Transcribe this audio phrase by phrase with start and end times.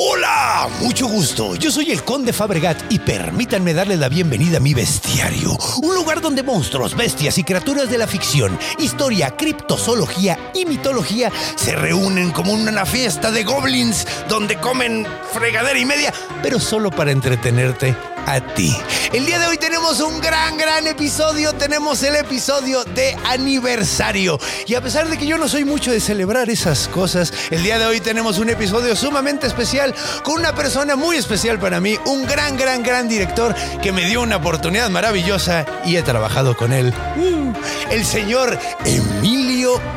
[0.00, 1.56] Hola, mucho gusto.
[1.56, 6.20] Yo soy el Conde Fabregat y permítanme darle la bienvenida a mi bestiario, un lugar
[6.20, 12.52] donde monstruos, bestias y criaturas de la ficción, historia, criptozoología y mitología se reúnen como
[12.52, 17.96] una fiesta de goblins donde comen fregadera y media, pero solo para entretenerte
[18.28, 18.76] a ti.
[19.12, 21.54] El día de hoy tenemos un gran, gran episodio.
[21.54, 24.38] Tenemos el episodio de aniversario.
[24.66, 27.78] Y a pesar de que yo no soy mucho de celebrar esas cosas, el día
[27.78, 29.87] de hoy tenemos un episodio sumamente especial
[30.22, 34.22] con una persona muy especial para mí, un gran, gran, gran director que me dio
[34.22, 36.92] una oportunidad maravillosa y he trabajado con él.
[37.16, 37.52] Uh,
[37.90, 39.47] el señor Emilio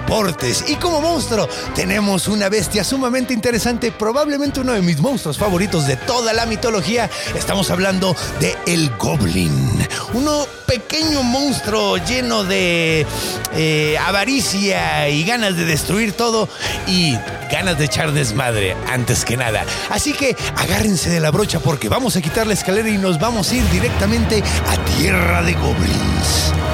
[0.08, 0.66] Portes.
[0.68, 5.96] Y como monstruo tenemos una bestia sumamente interesante, probablemente uno de mis monstruos favoritos de
[5.96, 7.10] toda la mitología.
[7.36, 9.88] Estamos hablando de el Goblin.
[10.14, 13.06] Uno pequeño monstruo lleno de
[13.54, 16.48] eh, avaricia y ganas de destruir todo
[16.88, 17.18] y
[17.52, 19.66] ganas de echar desmadre antes que nada.
[19.90, 23.52] Así que agárrense de la brocha porque vamos a quitar la escalera y nos vamos
[23.52, 26.71] a ir directamente a Tierra de Goblins.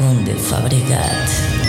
[0.00, 1.59] Del conde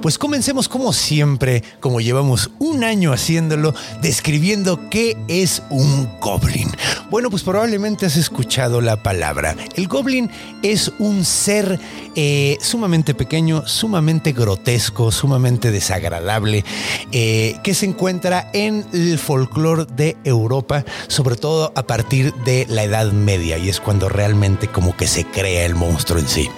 [0.00, 6.70] pues comencemos como siempre, como llevamos un año haciéndolo, describiendo qué es un goblin.
[7.10, 9.56] Bueno, pues probablemente has escuchado la palabra.
[9.74, 10.30] El goblin
[10.62, 11.80] es un ser
[12.14, 16.64] eh, sumamente pequeño, sumamente grotesco, sumamente desagradable,
[17.12, 22.84] eh, que se encuentra en el folclore de Europa, sobre todo a partir de la
[22.84, 26.48] Edad Media, y es cuando realmente como que se crea el monstruo en sí.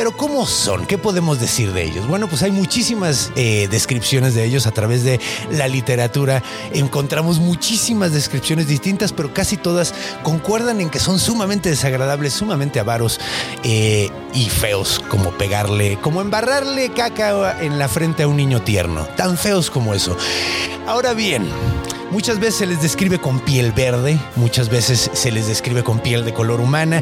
[0.00, 0.86] Pero ¿cómo son?
[0.86, 2.06] ¿Qué podemos decir de ellos?
[2.06, 6.42] Bueno, pues hay muchísimas eh, descripciones de ellos a través de la literatura.
[6.72, 13.20] Encontramos muchísimas descripciones distintas, pero casi todas concuerdan en que son sumamente desagradables, sumamente avaros
[13.62, 19.04] eh, y feos, como pegarle, como embarrarle caca en la frente a un niño tierno.
[19.18, 20.16] Tan feos como eso.
[20.86, 21.46] Ahora bien,
[22.10, 26.24] Muchas veces se les describe con piel verde, muchas veces se les describe con piel
[26.24, 27.00] de color humana,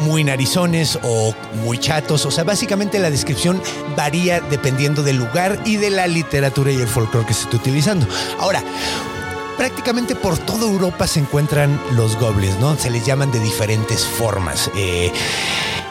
[0.00, 2.24] muy narizones o muy chatos.
[2.24, 3.60] O sea, básicamente la descripción
[3.94, 8.06] varía dependiendo del lugar y de la literatura y el folclore que se esté utilizando.
[8.38, 8.64] Ahora,
[9.58, 12.74] prácticamente por toda Europa se encuentran los goblins, ¿no?
[12.76, 14.70] Se les llaman de diferentes formas.
[14.74, 15.12] Eh,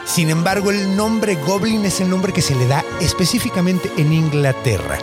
[0.05, 4.97] sin embargo, el nombre goblin es el nombre que se le da específicamente en Inglaterra.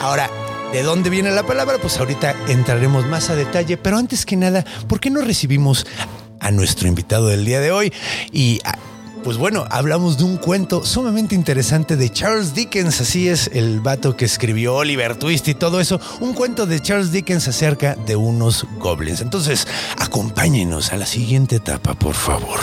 [0.00, 0.28] Ahora,
[0.72, 1.78] ¿De dónde viene la palabra?
[1.80, 5.86] Pues ahorita entraremos más a detalle, pero antes que nada, ¿por qué no recibimos
[6.40, 7.90] a nuestro invitado del día de hoy?
[8.32, 8.76] Y ah,
[9.24, 14.14] pues bueno, hablamos de un cuento sumamente interesante de Charles Dickens, así es el vato
[14.14, 18.66] que escribió Oliver Twist y todo eso, un cuento de Charles Dickens acerca de unos
[18.78, 19.22] goblins.
[19.22, 19.66] Entonces,
[19.98, 22.60] acompáñenos a la siguiente etapa, por favor.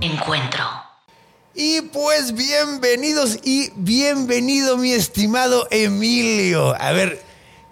[0.00, 0.87] Encuentro.
[1.60, 6.80] Y pues bienvenidos y bienvenido mi estimado Emilio.
[6.80, 7.20] A ver,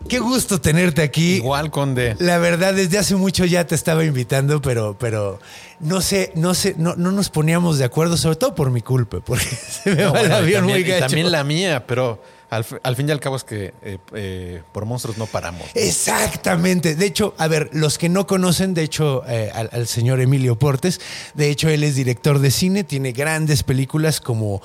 [0.08, 1.34] qué gusto tenerte aquí.
[1.36, 2.16] Igual, Conde.
[2.18, 5.38] La verdad, desde hace mucho ya te estaba invitando, pero, pero
[5.78, 9.20] no sé, no sé, no, no nos poníamos de acuerdo, sobre todo por mi culpa,
[9.24, 9.44] porque
[9.84, 11.06] se me No, va el bueno, y avión también, muy y gacho.
[11.06, 12.20] también la mía, pero
[12.50, 15.66] al, al fin y al cabo es que eh, eh, por monstruos no paramos.
[15.74, 16.94] Exactamente.
[16.94, 20.58] De hecho, a ver, los que no conocen, de hecho, eh, al, al señor Emilio
[20.58, 21.00] Portes,
[21.34, 24.62] de hecho, él es director de cine, tiene grandes películas como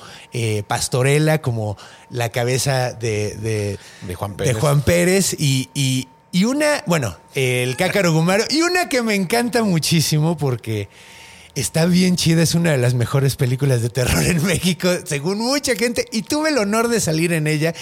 [0.66, 1.76] Pastorela, como
[2.10, 4.56] La cabeza de, de, De Juan de Pérez.
[4.58, 9.62] Juan Pérez y, y- y una, bueno, el Cácaro Gumaro, y una que me encanta
[9.64, 10.88] muchísimo porque
[11.54, 15.74] está bien chida, es una de las mejores películas de terror en México, según mucha
[15.76, 17.74] gente, y tuve el honor de salir en ella,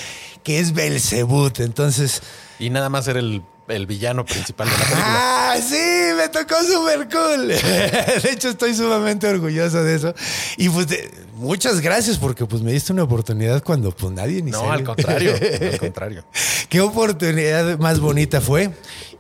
[0.43, 1.61] que es Belzebut.
[1.61, 2.23] Entonces,
[2.59, 5.05] Y nada más era el, el villano principal de la película.
[5.53, 5.77] Ah, sí,
[6.17, 7.49] me tocó súper cool.
[8.23, 10.15] De hecho, estoy sumamente orgulloso de eso.
[10.57, 14.51] Y pues de- muchas gracias porque pues me diste una oportunidad cuando pues nadie ni
[14.51, 15.35] No, al contrario,
[15.73, 16.25] al contrario.
[16.69, 18.71] Qué oportunidad más bonita fue.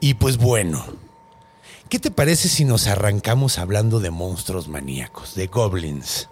[0.01, 0.85] Y pues bueno,
[1.91, 6.29] ¿Qué te parece si nos arrancamos hablando de monstruos maníacos, de goblins?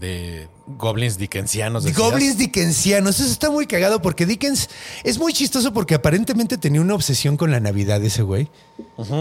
[0.00, 1.84] De goblins dickensianos.
[1.84, 1.98] decías.
[1.98, 3.20] Goblins dickensianos.
[3.20, 4.70] Eso está muy cagado porque Dickens
[5.04, 8.48] es muy chistoso porque aparentemente tenía una obsesión con la Navidad ese güey.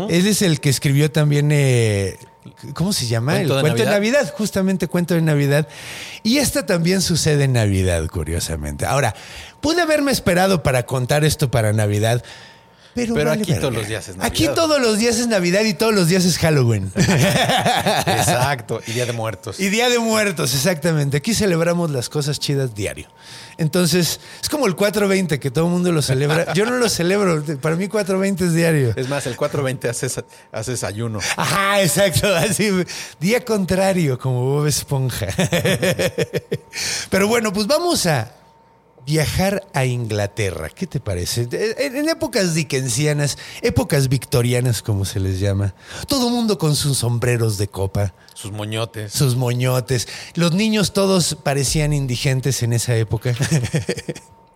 [0.10, 2.18] Él es el que escribió también, eh,
[2.74, 3.34] ¿cómo se llama?
[3.34, 3.90] ¿Cuento el de cuento de?
[3.90, 5.68] Navidad, justamente cuento de Navidad.
[6.24, 8.86] Y esta también sucede en Navidad, curiosamente.
[8.86, 9.14] Ahora,
[9.60, 12.24] pude haberme esperado para contar esto para Navidad.
[12.96, 14.32] Pero, Pero vale aquí todos los días es Navidad.
[14.32, 16.92] Aquí todos los días es Navidad y todos los días es Halloween.
[16.96, 18.82] Exacto.
[18.86, 19.60] Y Día de Muertos.
[19.60, 21.18] Y Día de Muertos, exactamente.
[21.18, 23.08] Aquí celebramos las cosas chidas diario.
[23.58, 26.54] Entonces, es como el 420 que todo el mundo lo celebra.
[26.56, 27.44] Yo no lo celebro.
[27.62, 28.94] Para mí 420 es diario.
[28.96, 31.20] Es más, el 420 haces, haces ayuno.
[31.36, 32.34] Ajá, exacto.
[32.36, 32.70] Así,
[33.20, 35.28] día contrario, como Bob Esponja.
[37.10, 38.43] Pero bueno, pues vamos a
[39.06, 40.70] viajar a Inglaterra.
[40.70, 41.48] ¿Qué te parece?
[41.78, 45.76] En épocas dickensianas, épocas victorianas, como se les llama.
[46.08, 48.14] Todo mundo con sus sombreros de copa.
[48.34, 49.12] Sus moñotes.
[49.14, 50.08] sus moñotes.
[50.36, 53.36] Los niños todos parecían indigentes en esa época.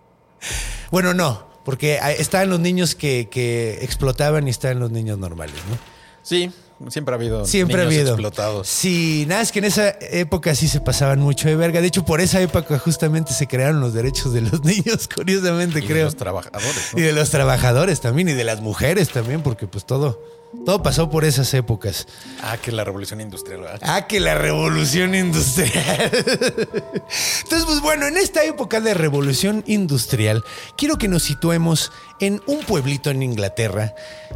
[0.90, 5.78] bueno, no, porque estaban los niños que, que explotaban y estaban los niños normales, ¿no?
[6.22, 6.50] Sí,
[6.88, 8.12] siempre ha habido Siempre ha niños habido.
[8.14, 8.68] explotados.
[8.68, 11.80] Sí, nada, es que en esa época sí se pasaban mucho de verga.
[11.80, 15.82] De hecho, por esa época justamente se crearon los derechos de los niños, curiosamente Y
[15.82, 16.04] de creo.
[16.04, 16.90] los trabajadores.
[16.92, 16.98] ¿no?
[16.98, 20.22] Y de los trabajadores también, y de las mujeres también, porque pues todo,
[20.64, 22.06] todo pasó por esas épocas.
[22.42, 23.60] Ah, que la revolución industrial.
[23.60, 23.80] ¿verdad?
[23.82, 26.10] Ah, que la revolución industrial.
[26.12, 30.42] Entonces, pues bueno, en esta época de revolución industrial,
[30.76, 33.94] quiero que nos situemos en un pueblito en Inglaterra.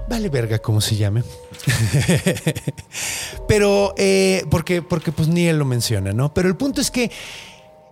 [0.08, 1.22] Vale verga cómo se llame.
[3.48, 6.34] Pero, eh, porque, porque pues ni él lo menciona, ¿no?
[6.34, 7.10] Pero el punto es que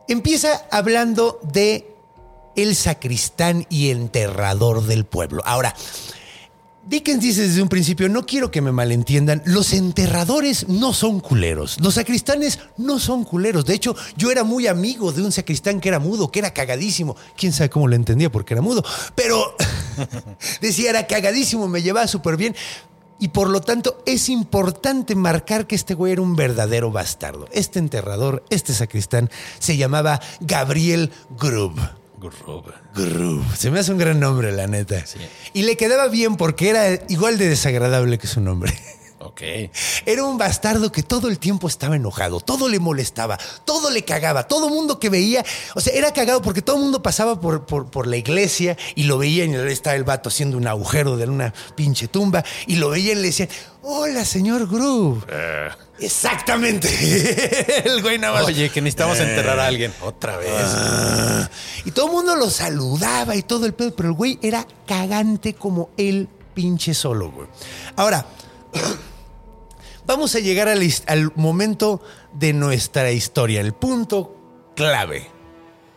[0.08, 1.87] empieza hablando de
[2.56, 5.43] el sacristán y enterrador del pueblo.
[5.46, 5.75] Ahora,
[6.87, 11.79] Dickens dice desde un principio, no quiero que me malentiendan, los enterradores no son culeros,
[11.81, 13.67] los sacristanes no son culeros.
[13.67, 17.17] De hecho, yo era muy amigo de un sacristán que era mudo, que era cagadísimo.
[17.37, 18.82] Quién sabe cómo lo entendía porque era mudo,
[19.15, 19.55] pero
[20.61, 22.56] decía era cagadísimo, me llevaba súper bien.
[23.19, 27.47] Y por lo tanto es importante marcar que este güey era un verdadero bastardo.
[27.53, 29.29] Este enterrador, este sacristán,
[29.59, 31.79] se llamaba Gabriel Grub.
[32.20, 32.72] Grub.
[32.94, 33.56] Groove.
[33.56, 35.02] Se me hace un gran nombre, la neta.
[35.55, 38.72] Y le quedaba bien porque era igual de desagradable que su nombre.
[39.22, 39.43] Ok.
[40.06, 44.49] Era un bastardo que todo el tiempo estaba enojado, todo le molestaba, todo le cagaba,
[44.49, 45.44] todo mundo que veía,
[45.75, 49.02] o sea, era cagado porque todo el mundo pasaba por, por, por la iglesia y
[49.02, 52.76] lo veían y ahí estaba el vato haciendo un agujero de una pinche tumba y
[52.76, 53.50] lo veían y le decían,
[53.82, 55.22] hola, señor Groove.
[56.00, 56.88] Exactamente.
[57.85, 58.44] el güey nada más.
[58.44, 59.93] Oye, que necesitamos enterrar a alguien.
[60.00, 60.50] Otra vez.
[60.52, 61.49] Ah.
[61.85, 65.55] Y todo el mundo lo saludaba y todo el pedo, pero el güey era cagante
[65.55, 67.49] como el pinche solo, güey.
[67.97, 68.26] Ahora,
[70.06, 74.37] vamos a llegar al momento de nuestra historia, el punto
[74.75, 75.31] clave,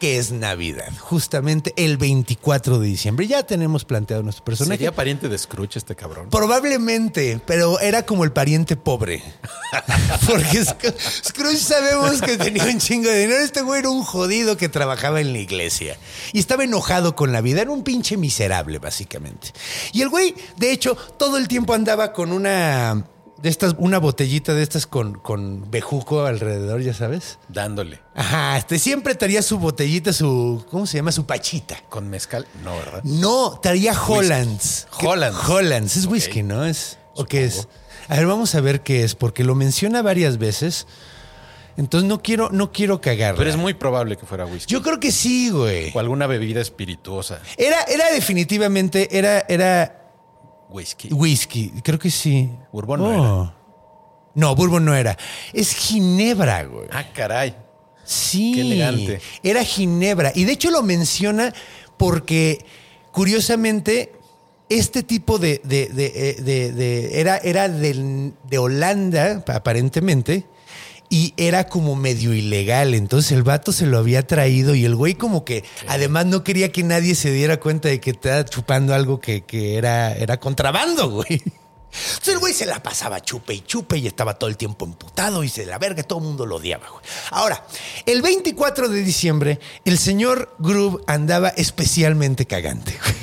[0.03, 3.25] que es Navidad, justamente el 24 de diciembre.
[3.25, 4.73] Ya tenemos planteado nuestro personaje.
[4.79, 6.27] ¿Sería pariente de Scrooge este cabrón?
[6.29, 9.23] Probablemente, pero era como el pariente pobre.
[10.27, 13.39] Porque Sc- Scrooge sabemos que tenía un chingo de dinero.
[13.41, 15.95] Este güey era un jodido que trabajaba en la iglesia.
[16.33, 17.61] Y estaba enojado con la vida.
[17.61, 19.53] Era un pinche miserable, básicamente.
[19.93, 23.05] Y el güey, de hecho, todo el tiempo andaba con una.
[23.43, 27.39] De estas, una botellita de estas con, con bejuco alrededor, ya sabes.
[27.49, 27.99] Dándole.
[28.15, 30.65] Ajá, este siempre traía su botellita, su.
[30.71, 31.11] ¿Cómo se llama?
[31.11, 31.75] Su pachita.
[31.89, 32.47] ¿Con mezcal?
[32.63, 33.03] No, ¿verdad?
[33.03, 34.87] No, traía Hollands.
[34.97, 35.49] Hollands.
[35.49, 35.97] Hollands.
[35.97, 36.63] Es whisky, ¿no?
[36.63, 37.67] Es, ¿O qué es?
[38.07, 40.87] A ver, vamos a ver qué es, porque lo menciona varias veces.
[41.75, 43.37] Entonces no quiero, no quiero cagarla.
[43.37, 44.71] Pero es muy probable que fuera whisky.
[44.71, 45.91] Yo creo que sí, güey.
[45.93, 47.41] O alguna bebida espirituosa.
[47.57, 50.02] Era, era definitivamente, era, era
[50.73, 51.09] Whisky.
[51.13, 51.71] whisky.
[51.83, 52.49] Creo que sí.
[52.71, 53.53] Bourbon no era.
[54.35, 55.15] No, bourbon no era.
[55.53, 56.87] Es ginebra, güey.
[56.91, 57.55] Ah, caray.
[58.03, 58.51] Sí.
[58.55, 59.21] Qué elegante.
[59.43, 60.31] Era Ginebra.
[60.35, 61.53] Y de hecho lo menciona
[61.97, 62.65] porque,
[63.13, 64.11] curiosamente,
[64.69, 65.61] este tipo de.
[65.63, 70.45] de- de- eh, de- de- era era de Holanda, aparentemente.
[71.13, 72.95] Y era como medio ilegal.
[72.95, 76.71] Entonces el vato se lo había traído y el güey como que además no quería
[76.71, 81.11] que nadie se diera cuenta de que estaba chupando algo que, que era, era contrabando,
[81.11, 81.27] güey.
[81.29, 85.43] Entonces el güey se la pasaba chupe y chupe y estaba todo el tiempo emputado
[85.43, 87.03] y se la verga, todo el mundo lo odiaba, güey.
[87.29, 87.63] Ahora,
[88.07, 93.22] el 24 de diciembre, el señor Groove andaba especialmente cagante, güey.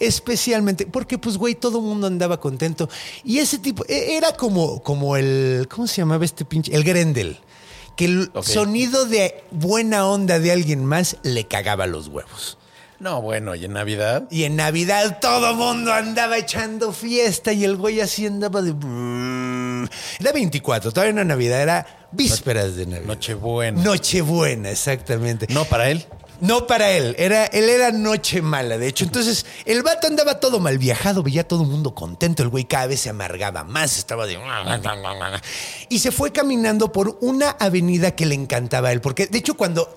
[0.00, 2.88] Especialmente, porque pues, güey, todo el mundo andaba contento.
[3.24, 6.74] Y ese tipo, e- era como, como el, ¿cómo se llamaba este pinche?
[6.74, 7.38] El Grendel.
[7.96, 12.58] Que el sonido de buena onda de alguien más le cagaba los huevos.
[13.00, 14.24] No, bueno, y en Navidad.
[14.30, 18.70] Y en Navidad todo mundo andaba echando fiesta y el güey así andaba de...
[20.18, 23.06] Era 24, todavía no Navidad, era vísperas de Navidad.
[23.06, 23.82] Nochebuena.
[23.82, 25.46] Nochebuena, exactamente.
[25.50, 26.04] No, para él.
[26.40, 29.04] No para él, era, él era noche mala, de hecho.
[29.04, 32.64] Entonces, el vato andaba todo mal viajado, veía a todo el mundo contento, el güey
[32.64, 34.36] cada vez se amargaba más, estaba de...
[35.88, 39.56] Y se fue caminando por una avenida que le encantaba a él, porque de hecho
[39.56, 39.92] cuando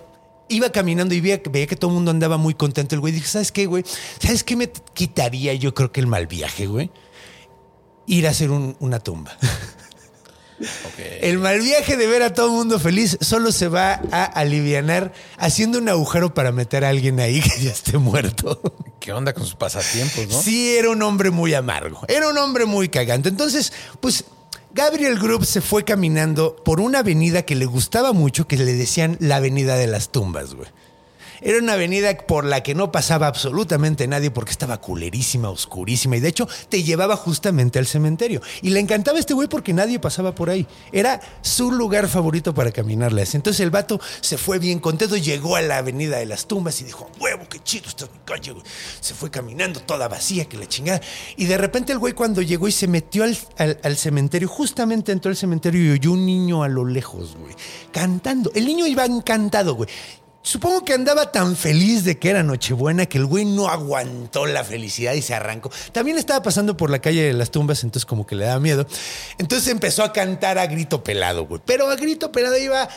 [0.49, 3.27] iba caminando y veía, veía que todo el mundo andaba muy contento, el güey dijo,
[3.27, 3.83] ¿sabes qué, güey?
[4.19, 6.89] ¿Sabes qué me quitaría yo creo que el mal viaje, güey?
[8.07, 9.37] Ir a hacer un- una tumba.
[11.21, 15.13] El mal viaje de ver a todo el mundo feliz solo se va a alivianar
[15.37, 18.61] haciendo un agujero para meter a alguien ahí que ya esté muerto.
[18.99, 20.41] ¿Qué onda con sus pasatiempos, no?
[20.41, 22.01] Sí, era un hombre muy amargo.
[22.07, 23.29] Era un hombre muy cagante.
[23.29, 24.25] Entonces, pues,
[24.73, 29.17] Gabriel Group se fue caminando por una avenida que le gustaba mucho, que le decían
[29.19, 30.69] la avenida de las tumbas, güey.
[31.41, 36.19] Era una avenida por la que no pasaba absolutamente nadie porque estaba culerísima, oscurísima y
[36.19, 38.41] de hecho te llevaba justamente al cementerio.
[38.61, 40.67] Y le encantaba este güey porque nadie pasaba por ahí.
[40.91, 43.37] Era su lugar favorito para caminarle así.
[43.37, 46.83] Entonces el vato se fue bien contento, llegó a la avenida de las tumbas y
[46.83, 48.63] dijo, huevo, qué chido, esta es mi calle, güey.
[48.99, 51.01] Se fue caminando toda vacía, que la chingada.
[51.37, 55.11] Y de repente el güey cuando llegó y se metió al, al- al cementerio, justamente
[55.11, 57.55] entró al cementerio y oyó un niño a lo lejos, güey,
[57.91, 58.51] cantando.
[58.53, 59.89] El niño iba encantado, güey.
[60.43, 64.63] Supongo que andaba tan feliz de que era Nochebuena que el güey no aguantó la
[64.63, 65.71] felicidad y se arrancó.
[65.91, 68.87] También estaba pasando por la calle de las tumbas, entonces como que le daba miedo.
[69.37, 71.61] Entonces empezó a cantar a grito pelado, güey.
[71.65, 72.89] Pero a grito pelado iba...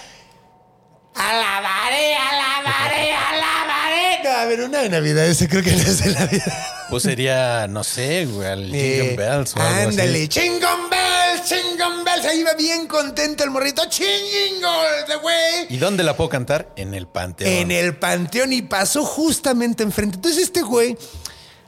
[1.15, 4.21] Alabaré, alabaré, alabaré.
[4.25, 6.53] No, a ver, una de Navidad, ese creo que no es de Navidad.
[6.91, 12.05] Pues sería, no sé, güey, al Jingle Eh, Bells o algo ándale, chingon bells, chingon
[12.05, 12.25] bells.
[12.27, 13.83] Ahí iba bien contento el morrito.
[13.89, 15.67] Chingol, de güey.
[15.71, 16.69] ¿Y dónde la puedo cantar?
[16.77, 17.51] En el Panteón.
[17.51, 20.17] En el panteón y pasó justamente enfrente.
[20.17, 20.97] Entonces este güey,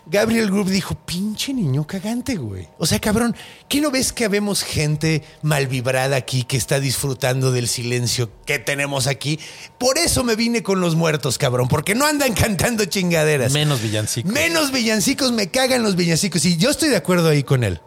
[0.09, 2.69] Gabriel Group dijo, pinche niño cagante, güey.
[2.79, 3.35] O sea, cabrón,
[3.69, 8.61] ¿qué no ves que habemos gente mal vibrada aquí que está disfrutando del silencio que
[8.61, 9.41] tenemos aquí?
[9.79, 13.53] Por eso me vine con los muertos, cabrón, porque no andan cantando chingaderas.
[13.53, 14.31] Menos villancicos.
[14.33, 16.45] Menos villancicos, me cagan los villancicos.
[16.45, 17.81] Y yo estoy de acuerdo ahí con él.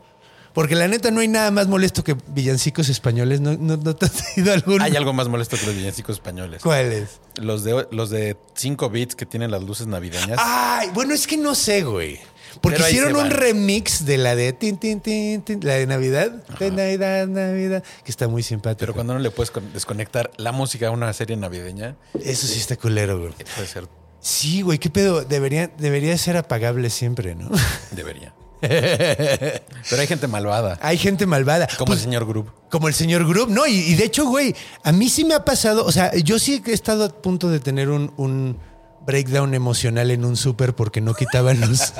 [0.53, 3.39] Porque la neta no hay nada más molesto que villancicos españoles.
[3.39, 4.83] ¿No, no, no te has ido alguno?
[4.83, 6.61] Hay algo más molesto que los villancicos españoles.
[6.63, 7.21] ¿Cuál es?
[7.39, 10.39] Los de los de 5 bits que tienen las luces navideñas.
[10.41, 12.19] Ay, bueno, es que no sé, güey.
[12.61, 16.71] Porque hicieron un remix de la de tin, tin, tin, tin, la de Navidad, de
[16.71, 18.79] Navidad, Navidad, que está muy simpático.
[18.79, 22.59] Pero cuando no le puedes con- desconectar la música a una serie navideña, Eso sí
[22.59, 23.33] está culero, güey.
[23.55, 23.87] puede ser,
[24.19, 25.23] Sí, güey, qué pedo.
[25.23, 27.49] Debería, debería ser apagable siempre, ¿no?
[27.91, 28.33] debería.
[28.61, 31.67] Pero hay gente malvada, Hay gente malvada.
[31.77, 32.51] como Pues, el señor Group.
[32.69, 33.65] Como el señor Group, ¿no?
[33.67, 36.61] Y, y de hecho, güey, a mí sí me ha pasado, o sea, yo sí
[36.65, 38.57] he estado a punto de tener un, un
[39.05, 41.93] breakdown emocional en un súper porque no quitaban los, Los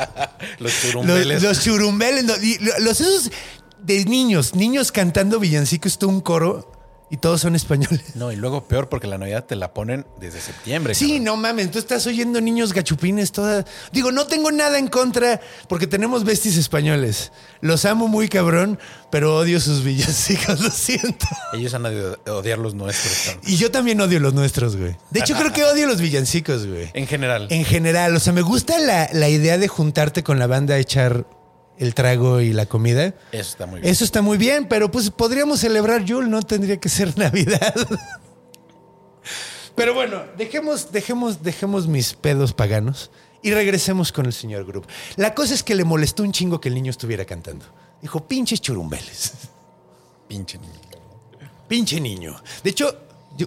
[0.60, 1.42] los, churumbeles.
[1.44, 3.32] los churumbeles, no, y lo- los esos
[3.82, 6.72] de niños, niños cantando villancicos, todo un coro
[7.10, 8.16] y todos son españoles.
[8.16, 10.94] No, y luego peor porque la Navidad te la ponen desde septiembre.
[10.94, 11.24] Sí, cabrón.
[11.24, 13.66] no mames, tú estás oyendo niños gachupines toda.
[13.92, 17.32] Digo, no tengo nada en contra porque tenemos besties españoles.
[17.62, 18.80] Los amo muy cabrón,
[19.12, 21.26] pero odio sus villancicos, lo siento.
[21.54, 23.14] Ellos han de odiar los nuestros.
[23.26, 23.44] cabrón.
[23.48, 24.96] Y yo también odio los nuestros, güey.
[25.10, 26.90] De hecho, creo que odio los villancicos, güey.
[27.00, 27.48] En general.
[27.50, 30.78] En general, o sea, me gusta la, la idea de juntarte con la banda a
[30.78, 31.26] echar
[31.80, 33.16] el trago y la comida.
[33.32, 33.92] Eso está muy bien.
[33.92, 37.74] Eso está muy bien, pero pues podríamos celebrar Yule, no tendría que ser Navidad.
[39.76, 44.88] Pero bueno, dejemos, dejemos, dejemos mis pedos paganos y regresemos con el señor Group.
[45.16, 47.66] La cosa es que le molestó un chingo que el niño estuviera cantando.
[48.02, 49.32] Dijo, pinches churumbeles.
[50.28, 50.74] Pinche niño.
[51.70, 52.42] Pinche niño.
[52.62, 52.94] De hecho,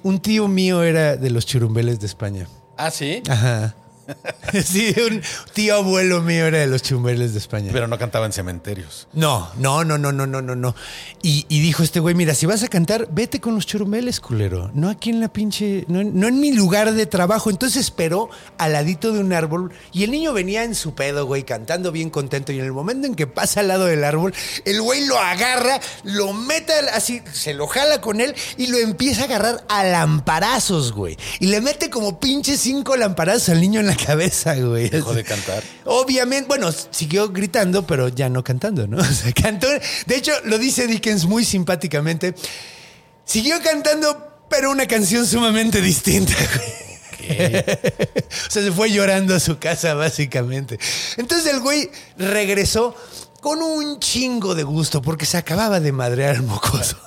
[0.04, 2.48] un tío mío era de los churumbeles de España.
[2.78, 3.22] Ah, sí.
[3.28, 3.74] Ajá.
[4.64, 5.22] Sí, un
[5.54, 7.70] tío abuelo mío era de los churumbeles de España.
[7.72, 9.08] Pero no cantaba en cementerios.
[9.14, 10.74] No, no, no, no, no, no, no, no.
[11.22, 14.70] Y, y dijo este güey, mira, si vas a cantar, vete con los churumbeles, culero.
[14.74, 17.48] No aquí en la pinche, no, en- no en mi lugar de trabajo.
[17.48, 18.28] Entonces esperó
[18.58, 22.10] al ladito de un árbol y el niño venía en su pedo, güey, cantando bien
[22.10, 22.52] contento.
[22.52, 24.34] Y en el momento en que pasa al lado del árbol,
[24.66, 29.22] el güey lo agarra, lo mete así, se lo jala con él y lo empieza
[29.22, 31.16] a agarrar a lamparazos, güey.
[31.40, 34.88] Y le mete como pinche cinco lamparazos al niño en la cabeza, güey.
[34.88, 35.62] Dejó de cantar.
[35.84, 38.98] Obviamente, bueno, siguió gritando, pero ya no cantando, ¿no?
[39.02, 39.66] O sea, cantó.
[40.06, 42.34] De hecho, lo dice Dickens muy simpáticamente.
[43.24, 46.82] Siguió cantando, pero una canción sumamente distinta, güey.
[48.48, 50.78] O sea, se fue llorando a su casa, básicamente.
[51.16, 52.96] Entonces el güey regresó
[53.40, 56.98] con un chingo de gusto porque se acababa de madrear el mocoso.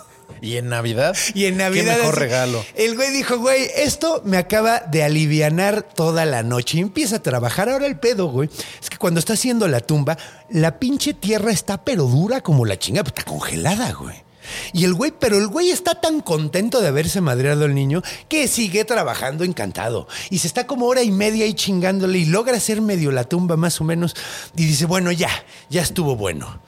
[0.42, 1.15] Y en Navidad.
[1.34, 1.96] Y en Navidad.
[1.96, 2.65] Qué mejor regalo.
[2.75, 6.77] El güey dijo, güey, esto me acaba de alivianar toda la noche.
[6.77, 7.70] Y empieza a trabajar.
[7.70, 8.50] Ahora el pedo, güey.
[8.82, 10.18] Es que cuando está haciendo la tumba,
[10.50, 13.08] la pinche tierra está pero dura como la chingada.
[13.08, 14.25] Está congelada, güey.
[14.74, 18.48] Y el güey, pero el güey está tan contento de haberse madreado al niño que
[18.48, 20.08] sigue trabajando encantado.
[20.30, 23.58] Y se está como hora y media ahí chingándole y logra hacer medio la tumba
[23.58, 24.15] más o menos.
[24.56, 25.30] Y dice, bueno, ya,
[25.70, 26.62] ya estuvo bueno.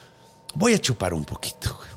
[0.55, 1.96] Voy a chupar un poquito, güey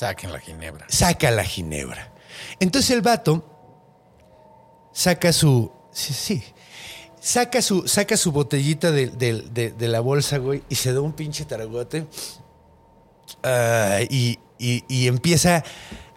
[0.00, 0.86] Saquen la ginebra.
[0.88, 2.10] saca la ginebra.
[2.58, 3.44] Entonces el vato
[4.92, 5.70] saca su.
[5.92, 6.42] Sí, sí.
[7.20, 11.12] Saca su, saca su botellita de, de- de- la bolsa, güey, y se da un
[11.12, 12.06] pinche taragote.
[13.42, 15.64] Ah, y, y- y empieza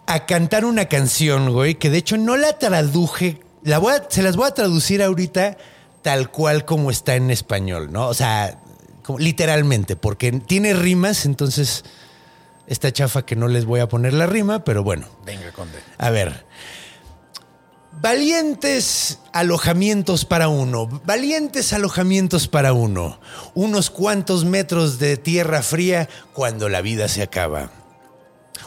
[0.06, 3.40] a cantar una canción, güey, que de hecho no la traduje.
[3.64, 5.58] La voy a- se las voy a traducir ahorita
[6.00, 8.08] tal cual como está en español, ¿no?
[8.08, 8.60] O sea,
[9.18, 11.84] literalmente, porque tiene rimas, entonces
[12.66, 15.06] esta chafa que no les voy a poner la rima, pero bueno.
[15.24, 15.78] Venga, conde.
[15.98, 16.44] A ver.
[18.00, 23.20] Valientes alojamientos para uno, valientes alojamientos para uno.
[23.54, 27.70] Unos cuantos metros de tierra fría cuando la vida se acaba.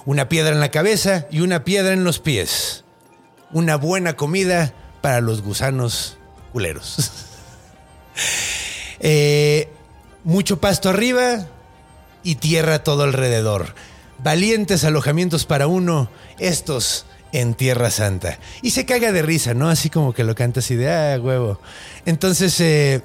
[0.06, 2.86] Una piedra en la cabeza y una piedra en los pies.
[3.52, 6.18] Una buena comida para los gusanos
[6.54, 7.12] culeros.
[9.00, 9.70] Eh,
[10.24, 11.46] mucho pasto arriba
[12.24, 13.76] y tierra todo alrededor.
[14.24, 16.10] Valientes alojamientos para uno,
[16.40, 18.40] estos en Tierra Santa.
[18.62, 19.70] Y se caga de risa, ¿no?
[19.70, 21.60] Así como que lo canta así de, ah, huevo.
[22.06, 23.02] Entonces eh,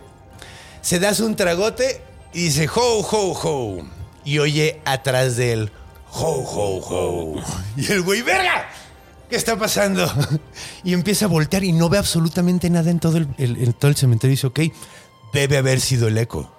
[0.81, 2.03] se das un tragote
[2.33, 3.83] y dice, ho, ho, ho.
[4.25, 5.73] Y oye atrás de él,
[6.13, 7.43] ho, ho, ho.
[7.77, 8.69] Y el güey, verga.
[9.29, 10.11] ¿Qué está pasando?
[10.85, 13.97] Y empieza a voltear y no ve absolutamente nada en todo el, en todo el
[13.97, 14.33] cementerio.
[14.33, 14.61] Y dice, ok,
[15.33, 16.53] debe haber sido el eco.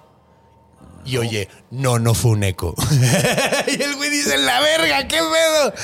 [1.04, 2.74] Y oye, no, no fue un eco.
[3.66, 5.74] y el güey dice, la verga, qué pedo.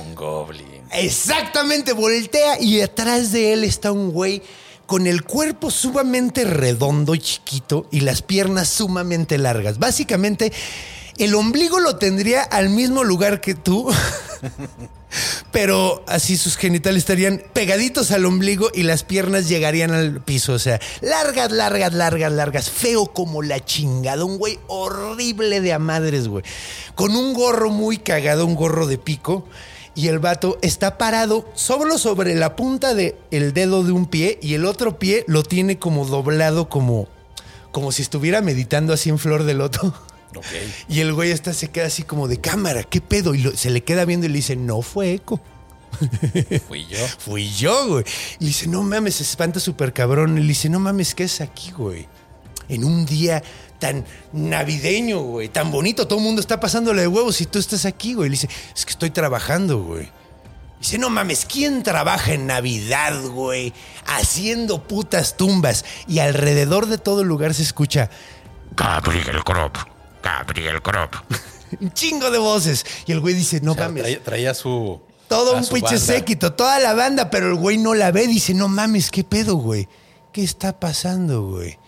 [0.00, 0.82] Un goblin.
[0.92, 4.42] Exactamente, voltea y atrás de él está un güey
[4.86, 9.78] con el cuerpo sumamente redondo y chiquito y las piernas sumamente largas.
[9.78, 10.52] Básicamente,
[11.18, 13.88] el ombligo lo tendría al mismo lugar que tú,
[15.52, 20.54] pero así sus genitales estarían pegaditos al ombligo y las piernas llegarían al piso.
[20.54, 22.70] O sea, largas, largas, largas, largas.
[22.70, 24.24] Feo como la chingada.
[24.24, 26.44] Un güey horrible de a madres, güey.
[26.94, 29.46] Con un gorro muy cagado, un gorro de pico.
[29.96, 34.54] Y el vato está parado solo sobre la punta del dedo de un pie y
[34.54, 37.06] el otro pie lo tiene como doblado, como,
[37.70, 39.94] como si estuviera meditando así en flor de loto.
[40.88, 43.34] Y el güey está, se queda así como de cámara, ¿qué pedo?
[43.34, 45.40] Y lo- se le queda viendo y le dice, no fue eco.
[46.68, 46.98] Fui yo.
[47.18, 48.04] Fui yo, güey.
[48.40, 50.36] Y le dice, no mames, se espanta súper cabrón.
[50.38, 52.08] Y le dice, no mames, ¿qué es aquí, güey?
[52.68, 53.42] En un día
[53.78, 57.84] tan navideño, güey, tan bonito, todo el mundo está pasándole de huevos y tú estás
[57.84, 58.28] aquí, güey.
[58.30, 60.08] Le dice, es que estoy trabajando, güey.
[60.80, 63.72] Dice, no mames, ¿quién trabaja en Navidad, güey?
[64.06, 65.84] Haciendo putas tumbas.
[66.08, 68.10] Y alrededor de todo el lugar se escucha
[68.76, 69.76] Gabriel Crop.
[70.24, 71.14] Gabriel Crop.
[71.80, 72.84] un chingo de voces.
[73.06, 74.02] Y el güey dice, no O sea, mames.
[74.02, 75.00] traía, traía su.
[75.28, 78.26] Todo un pinche séquito, toda la banda, pero el güey no la ve.
[78.26, 79.88] Dice, no mames, ¿qué pedo, güey?
[80.32, 81.78] ¿Qué está pasando, güey?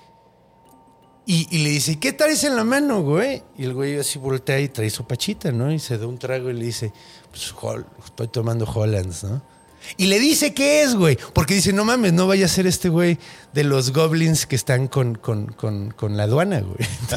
[1.29, 3.42] Y, y le dice, ¿qué traes en la mano, güey?
[3.59, 5.72] Y el güey así voltea y trae su pachita, ¿no?
[5.72, 6.92] Y se da un trago y le dice,
[7.31, 9.42] pues Hol- estoy tomando Hollands, ¿no?
[9.96, 11.18] Y le dice qué es, güey.
[11.33, 13.18] Porque dice, no mames, no vaya a ser este güey
[13.53, 16.77] de los goblins que están con, con, con, con la aduana, güey.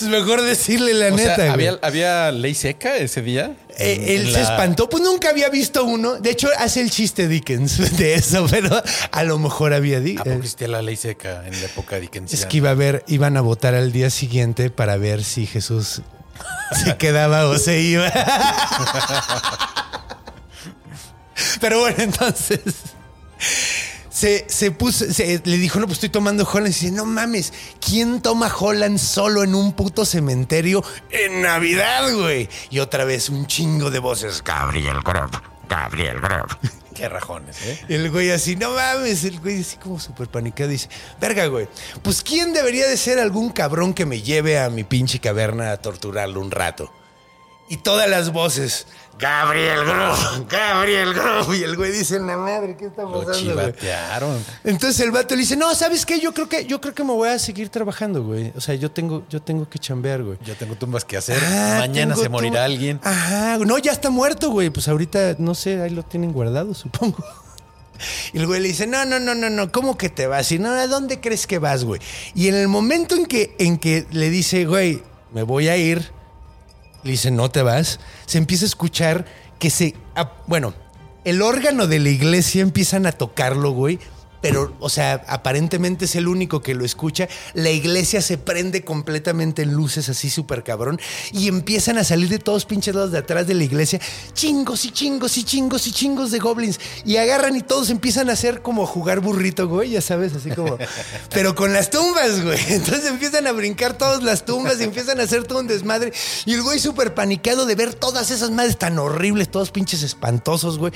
[0.00, 1.68] es mejor decirle la O sea, neta, güey.
[1.68, 3.56] ¿había, ¿había ley seca ese día?
[3.78, 6.14] Eh, él se espantó, pues nunca había visto uno.
[6.20, 10.24] De hecho, hace el chiste Dickens de eso, pero a lo mejor había di- ¿A
[10.24, 12.42] poco eh, existía la ley seca en la época dickensiana?
[12.42, 16.02] Es que iba a ver, iban a votar al día siguiente para ver si Jesús
[16.84, 18.12] se quedaba o se iba.
[21.60, 22.60] Pero bueno, entonces
[24.10, 26.68] se, se puso, se- le dijo, no, pues estoy tomando Holland.
[26.68, 27.52] Y dice, no mames,
[27.84, 32.48] ¿quién toma Holland solo en un puto cementerio en Navidad, güey?
[32.70, 34.42] Y otra vez un chingo de voces.
[34.44, 35.34] Gabriel Crop.
[35.68, 36.50] Gabriel Crop.
[36.94, 37.80] Qué rajones, ¿eh?
[37.88, 41.66] El güey así, no mames, el güey así como súper panicado dice, verga, güey,
[42.02, 45.78] pues ¿quién debería de ser algún cabrón que me lleve a mi pinche caverna a
[45.78, 46.92] torturarlo un rato?
[47.72, 48.86] Y todas las voces,
[49.18, 51.54] Gabriel Groff, Gabriel Groff.
[51.54, 53.72] Y el güey dice, la madre, ¿qué está Lo pasando, güey?
[53.72, 54.44] chivatearon.
[54.64, 56.20] Entonces el vato le dice, no, ¿sabes qué?
[56.20, 58.52] Yo creo que, yo creo que me voy a seguir trabajando, güey.
[58.56, 60.36] O sea, yo tengo, yo tengo que chambear, güey.
[60.44, 61.38] Yo tengo tumbas que hacer.
[61.42, 63.00] Ah, Mañana se morirá tu- alguien.
[63.02, 64.68] Ajá, no, ya está muerto, güey.
[64.68, 67.24] Pues ahorita, no sé, ahí lo tienen guardado, supongo.
[68.34, 70.52] Y el güey le dice, no, no, no, no, no, ¿cómo que te vas?
[70.52, 72.02] Y no, ¿a dónde crees que vas, güey?
[72.34, 76.10] Y en el momento en que, en que le dice, güey, me voy a ir,
[77.02, 78.00] Le dice, no te vas.
[78.26, 79.24] Se empieza a escuchar
[79.58, 79.94] que se.
[80.14, 80.74] ah, bueno,
[81.24, 83.98] el órgano de la iglesia empiezan a tocarlo, güey.
[84.42, 87.28] Pero, o sea, aparentemente es el único que lo escucha.
[87.54, 91.00] La iglesia se prende completamente en luces así súper cabrón.
[91.32, 94.00] Y empiezan a salir de todos pinches lados de atrás de la iglesia.
[94.34, 96.80] Chingos y chingos y chingos y chingos de goblins.
[97.04, 99.90] Y agarran y todos empiezan a hacer como jugar burrito, güey.
[99.90, 100.76] Ya sabes, así como.
[101.30, 102.58] pero con las tumbas, güey.
[102.68, 106.12] Entonces empiezan a brincar todas las tumbas y empiezan a hacer todo un desmadre.
[106.46, 110.78] Y el güey súper panicado de ver todas esas madres tan horribles, todos pinches espantosos,
[110.78, 110.92] güey.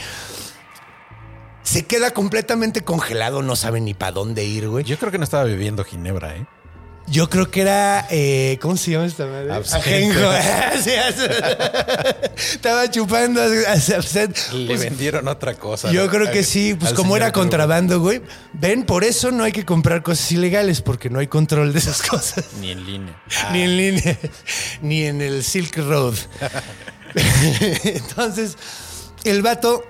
[1.67, 4.85] Se queda completamente congelado, no sabe ni para dónde ir, güey.
[4.85, 6.47] Yo creo que no estaba bebiendo ginebra, ¿eh?
[7.09, 8.07] Yo creo que era.
[8.11, 9.53] eh, ¿Cómo se llama esta madre?
[9.53, 10.33] Absento.
[12.37, 14.37] Estaba chupando absent.
[14.53, 15.91] Le Pues, vendieron otra cosa.
[15.93, 16.11] yo ¿no?
[16.11, 18.23] creo que sí, pues como era contrabando, güey.
[18.53, 22.03] Ven, por eso no hay que comprar cosas ilegales, porque no hay control de esas
[22.03, 22.45] cosas.
[22.61, 23.23] Ni en línea.
[23.53, 24.19] Ni en línea,
[24.83, 26.15] ni en el Silk Road.
[27.85, 28.57] Entonces,
[29.25, 29.85] el vato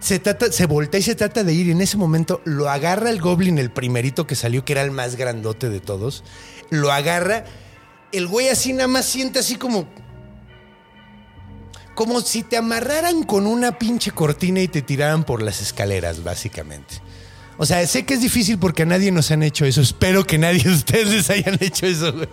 [0.00, 1.66] se, trata, se voltea y se trata de ir.
[1.68, 4.90] Y en ese momento lo agarra el goblin, el primerito que salió, que era el
[4.90, 6.24] más grandote de todos.
[6.70, 7.44] Lo agarra.
[8.12, 9.88] El güey así nada más siente así como.
[11.94, 17.02] Como si te amarraran con una pinche cortina y te tiraran por las escaleras, básicamente.
[17.56, 19.80] O sea, sé que es difícil porque a nadie nos han hecho eso.
[19.80, 22.28] Espero que nadie de ustedes les hayan hecho eso, güey.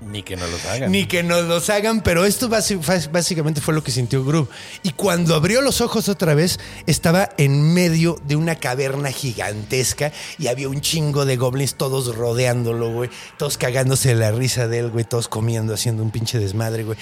[0.00, 0.90] Ni que no los hagan.
[0.90, 4.48] Ni que nos los hagan, pero esto básicamente fue lo que sintió Groove.
[4.82, 10.46] Y cuando abrió los ojos otra vez, estaba en medio de una caverna gigantesca y
[10.46, 13.10] había un chingo de goblins todos rodeándolo, güey.
[13.36, 15.04] Todos cagándose la risa de él, güey.
[15.04, 16.96] Todos comiendo, haciendo un pinche desmadre, güey.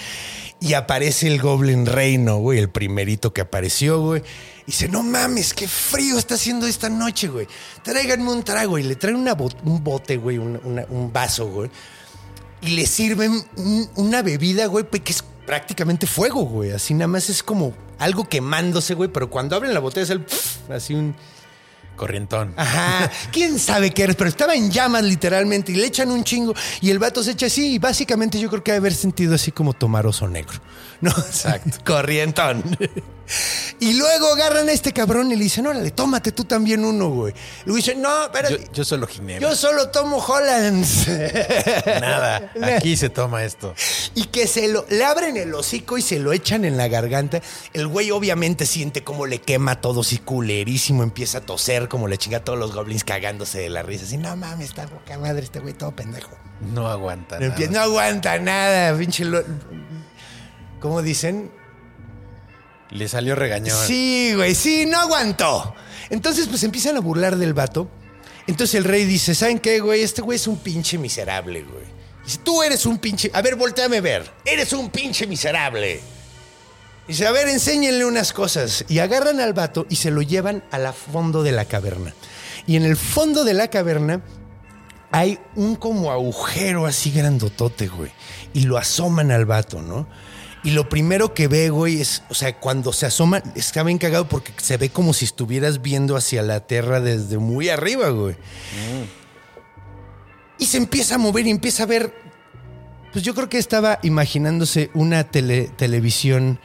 [0.61, 4.23] Y aparece el Goblin Reino, güey, el primerito que apareció, güey.
[4.63, 7.47] Y dice, no mames, qué frío está haciendo esta noche, güey.
[7.85, 8.77] Tráiganme un trago.
[8.77, 11.71] Y le traen un bote, güey, un, un vaso, güey
[12.61, 16.73] y le sirven un- una bebida, güey, pues, que es prácticamente fuego, güey.
[16.73, 20.21] Así nada más es como algo quemándose, güey, pero cuando abren la botella es el
[20.25, 21.15] pf, así un
[21.99, 22.55] Corrientón.
[22.57, 26.55] ajá, quién sabe qué eres, pero estaba en llamas literalmente y le echan un chingo
[26.81, 29.75] y el vato se echa así y básicamente yo creo que haber sentido así como
[29.75, 30.59] tomar oso negro.
[31.01, 32.65] No, exacto, corrientón.
[33.79, 37.35] Y luego agarran a este cabrón y le dicen, órale, tómate tú también uno, güey.
[37.67, 38.65] Y dice, no, espérate.
[38.65, 39.49] Yo, yo solo ginebra.
[39.49, 41.07] Yo solo tomo Hollands.
[41.87, 42.51] Nada.
[42.77, 43.75] Aquí se toma esto.
[44.17, 47.41] Y que se lo, le abren el hocico y se lo echan en la garganta.
[47.75, 51.05] El güey obviamente siente como le quema a todos y culerísimo.
[51.05, 54.05] Empieza a toser como le chinga a todos los goblins cagándose de la risa.
[54.05, 56.37] Así, no mames, está poca madre este güey todo pendejo.
[56.61, 57.39] No aguanta.
[57.39, 57.67] No, nada.
[57.71, 59.25] no aguanta nada, pinche...
[59.25, 59.45] lo-
[60.81, 61.51] ¿Cómo dicen?
[62.91, 63.77] Le salió regañón.
[63.87, 65.75] Sí, güey, sí, no aguantó.
[66.11, 67.91] Entonces, pues empiezan a burlar del vato.
[68.47, 70.03] Entonces el rey dice, ¿saben qué, güey?
[70.03, 71.85] Este güey es un pinche miserable, güey.
[72.25, 73.31] Dice, tú eres un pinche...
[73.35, 74.31] A ver, volteame a ver.
[74.45, 76.01] Eres un pinche miserable.
[77.09, 78.85] Dice, a ver, enséñenle unas cosas.
[78.89, 82.15] Y agarran al vato y se lo llevan a la fondo de la caverna.
[82.67, 84.21] Y en el fondo de la caverna
[85.11, 88.13] hay un como agujero así grandotote, güey.
[88.53, 90.07] Y lo asoman al vato, ¿no?
[90.65, 94.29] Y lo primero que ve, güey, es, o sea, cuando se asoma, está bien cagado
[94.29, 98.37] porque se ve como si estuvieras viendo hacia la tierra desde muy arriba, güey.
[100.59, 102.13] Y se empieza a mover y empieza a ver.
[103.13, 106.59] Pues yo creo que estaba imaginándose una tele- televisión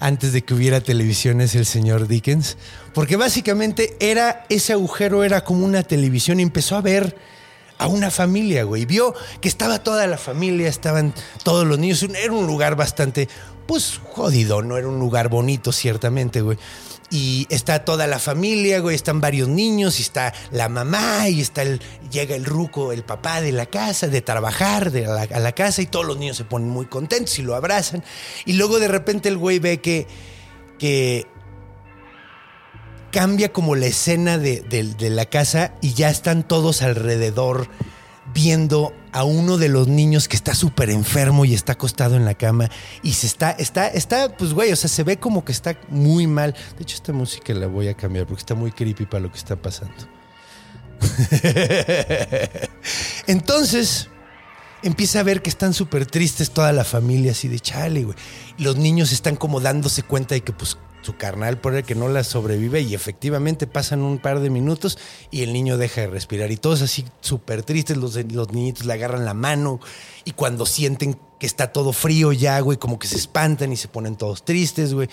[0.00, 2.56] antes de que hubiera televisiones el señor Dickens.
[2.94, 7.16] Porque básicamente era, ese agujero era como una televisión y empezó a ver
[7.78, 8.84] a una familia, güey.
[8.86, 12.02] Vio que estaba toda la familia, estaban todos los niños.
[12.02, 13.28] Era un lugar bastante,
[13.66, 16.58] pues, jodido, no era un lugar bonito, ciertamente, güey.
[17.12, 21.62] Y está toda la familia, güey, están varios niños, y está la mamá, y está
[21.62, 21.80] el,
[22.12, 25.86] llega el ruco, el papá de la casa, de trabajar de a la casa, y
[25.86, 28.04] todos los niños se ponen muy contentos y lo abrazan.
[28.46, 30.06] Y luego de repente el güey ve que,
[30.78, 31.26] que
[33.10, 37.68] cambia como la escena de- de la casa y ya están todos alrededor
[38.32, 42.34] viendo a uno de los niños que está súper enfermo y está acostado en la
[42.34, 42.70] cama
[43.02, 46.26] y se está, está, está, pues güey, o sea, se ve como que está muy
[46.26, 46.54] mal.
[46.76, 49.38] De hecho, esta música la voy a cambiar porque está muy creepy para lo que
[49.38, 49.94] está pasando.
[53.26, 54.08] Entonces,
[54.82, 58.16] empieza a ver que están súper tristes toda la familia, así de chale, güey.
[58.58, 62.08] Los niños están como dándose cuenta de que, pues, su carnal por el que no
[62.08, 64.98] la sobrevive y efectivamente pasan un par de minutos
[65.30, 68.92] y el niño deja de respirar y todos así súper tristes, los, los niñitos le
[68.92, 69.80] agarran la mano
[70.24, 73.88] y cuando sienten que está todo frío ya, güey, como que se espantan y se
[73.88, 75.08] ponen todos tristes, güey.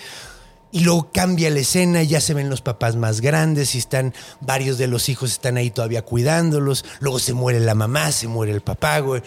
[0.70, 4.76] Y luego cambia la escena, ya se ven los papás más grandes y están, varios
[4.76, 6.84] de los hijos están ahí todavía cuidándolos.
[7.00, 9.22] Luego se muere la mamá, se muere el papá, güey.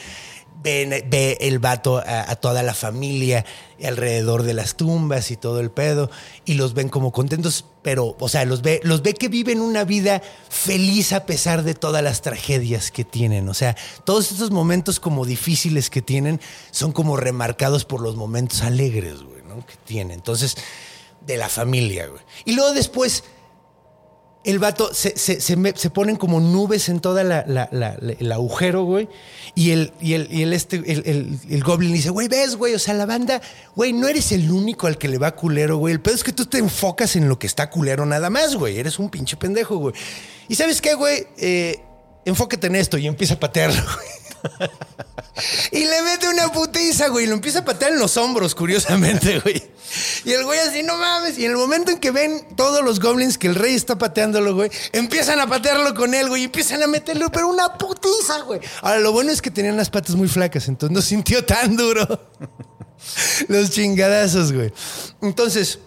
[0.64, 3.46] Ve, el vato a, a toda la familia
[3.84, 6.10] alrededor de las tumbas y todo el pedo
[6.46, 9.84] y los ven como contentos, pero, o sea, los ve, los ve que viven una
[9.84, 13.50] vida feliz a pesar de todas las tragedias que tienen.
[13.50, 16.40] O sea, todos estos momentos como difíciles que tienen
[16.72, 19.66] son como remarcados por los momentos alegres, güey, ¿no?
[19.66, 20.12] Que tienen.
[20.14, 20.56] Entonces,
[21.26, 22.22] de la familia, güey.
[22.46, 23.24] Y luego después
[24.44, 27.96] el vato se, se, se, me- se ponen como nubes en toda la, la- la-
[28.20, 29.08] el agujero, güey.
[29.54, 32.74] Y el, y el, y el, este, el, el- el goblin dice, güey, ves, güey,
[32.74, 33.42] o sea, la banda,
[33.76, 35.94] güey, no eres el único al que le va culero, güey.
[35.94, 38.80] El pedo es que tú te enfocas en lo que está culero nada más, güey.
[38.80, 39.94] Eres un pinche pendejo, güey.
[40.48, 41.80] Y sabes qué, güey, Eh,
[42.26, 44.21] enfócate en esto y empieza a patearlo, güey.
[45.72, 47.26] Y le mete una putiza, güey.
[47.26, 49.64] y Lo empieza a patear en los hombros, curiosamente, güey.
[50.26, 51.38] Y el güey así, no mames.
[51.38, 54.54] Y en el momento en que ven todos los goblins que el rey está pateándolo,
[54.56, 56.44] güey, empiezan a patearlo con él, güey.
[56.44, 58.60] Y empiezan a meterlo, pero una putiza, güey.
[58.82, 62.30] Ahora, lo bueno es que tenían las patas muy flacas, entonces no sintió tan duro
[63.48, 64.72] los chingadazos, güey.
[65.22, 65.80] Entonces,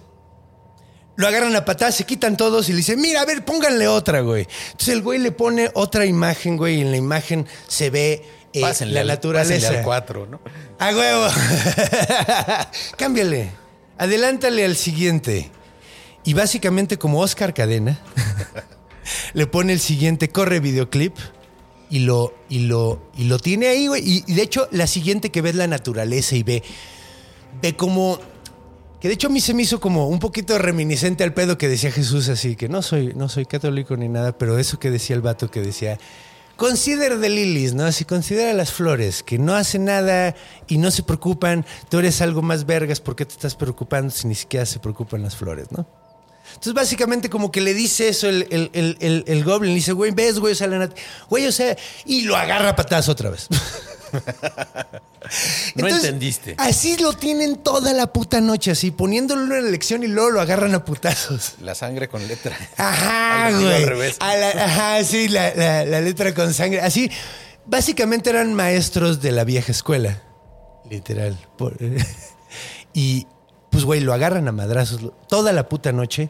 [1.17, 4.21] lo agarran a patadas, se quitan todos y le dicen, mira, a ver, pónganle otra,
[4.21, 4.49] güey.
[4.73, 8.61] Entonces el güey le pone otra imagen, güey, y en la imagen se ve eh,
[8.62, 9.55] Pásenle la al- naturaleza.
[9.55, 10.40] pásenle al 4, ¿no?
[10.79, 11.27] A huevo.
[12.97, 13.51] Cámbiale.
[13.99, 15.51] Adelántale al siguiente.
[16.25, 18.01] Y básicamente, como Oscar Cadena,
[19.35, 21.17] le pone el siguiente, corre videoclip.
[21.90, 24.03] Y lo, y lo, y lo tiene ahí, güey.
[24.03, 26.62] Y, y de hecho, la siguiente que ve es la naturaleza y ve,
[27.61, 28.19] ve como.
[29.01, 31.69] Que de hecho a mí se me hizo como un poquito reminiscente al pedo que
[31.69, 35.14] decía Jesús, así que no soy, no soy católico ni nada, pero eso que decía
[35.14, 35.99] el vato que decía,
[36.57, 37.85] considera the lilies, ¿no?
[37.85, 40.35] Así considera las flores, que no hacen nada
[40.69, 44.27] y no se preocupan, tú eres algo más vergas, ¿por qué te estás preocupando si
[44.29, 45.87] ni siquiera se preocupan las flores, ¿no?
[46.49, 49.71] Entonces, básicamente, como que le dice eso el, el, el, el- Goblin.
[49.73, 50.88] Le dice, güey, ves, güey, o sea, la
[51.29, 53.49] güey, o sea, y lo agarra a patadas otra vez.
[55.74, 56.55] No entendiste.
[56.59, 60.40] Así lo tienen toda la puta noche, así, poniéndolo en la elección y luego lo
[60.40, 61.55] agarran a putazos.
[61.62, 62.57] La sangre con letra.
[62.77, 63.85] Ajá, al güey.
[63.87, 64.16] revés.
[64.20, 66.81] A la- ajá, sí, la, la- la letra con sangre.
[66.83, 67.11] Así,
[67.64, 70.22] básicamente eran maestros de la vieja escuela.
[70.90, 71.38] Literal.
[71.57, 71.79] Por-
[72.92, 73.27] y,
[73.70, 76.29] pues, güey, lo agarran a madrazos toda la puta noche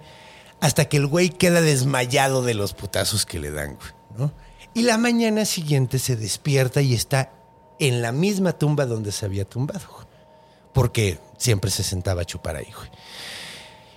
[0.61, 4.33] hasta que el güey queda desmayado de los putazos que le dan, güey, ¿no?
[4.73, 7.33] Y la mañana siguiente se despierta y está
[7.79, 9.87] en la misma tumba donde se había tumbado.
[10.73, 12.89] Porque siempre se sentaba a chupar ahí, güey.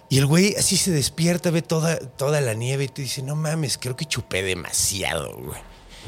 [0.10, 3.36] Y el güey así se despierta, ve toda, toda la nieve y te dice, no
[3.36, 5.60] mames, creo que chupé demasiado, güey.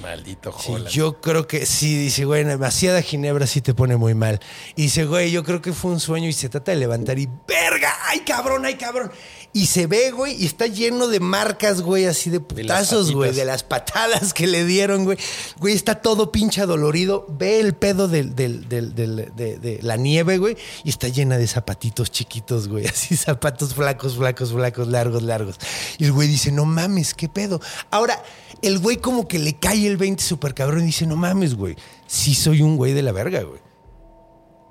[0.02, 0.90] Maldito Sí, Holland.
[0.90, 4.40] yo creo que sí, dice, güey, demasiada ginebra sí te pone muy mal.
[4.76, 7.28] Y dice, güey, yo creo que fue un sueño y se trata de levantar y,
[7.48, 9.12] verga, ay cabrón, ay cabrón.
[9.52, 13.46] Y se ve, güey, y está lleno de marcas, güey, así de putazos, güey, de
[13.46, 15.18] las patadas que le dieron, güey.
[15.58, 17.26] Güey, está todo pinche dolorido.
[17.30, 21.40] Ve el pedo del, del- del- del- de, de la nieve, güey, y está llena
[21.40, 25.56] de zapatitos chiquitos, güey, así zapatos flacos, flacos, flacos, largos, largos.
[25.98, 27.60] Y el güey dice, no mames, qué pedo.
[27.90, 28.22] Ahora,
[28.62, 31.76] el güey como que le cae el 20 súper cabrón y dice, no mames, güey,
[32.08, 33.60] sí soy un güey de la verga, güey.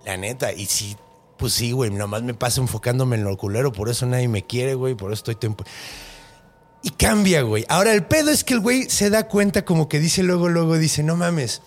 [0.04, 0.96] La neta, y sí,
[1.36, 4.74] pues sí, güey, nomás me paso enfocándome en lo culero, por eso nadie me quiere,
[4.74, 5.64] güey, por eso estoy tiempo.
[6.82, 7.64] Y cambia, güey.
[7.68, 10.78] Ahora, el pedo es que el güey se da cuenta, como que dice luego, luego,
[10.78, 11.60] dice, no mames,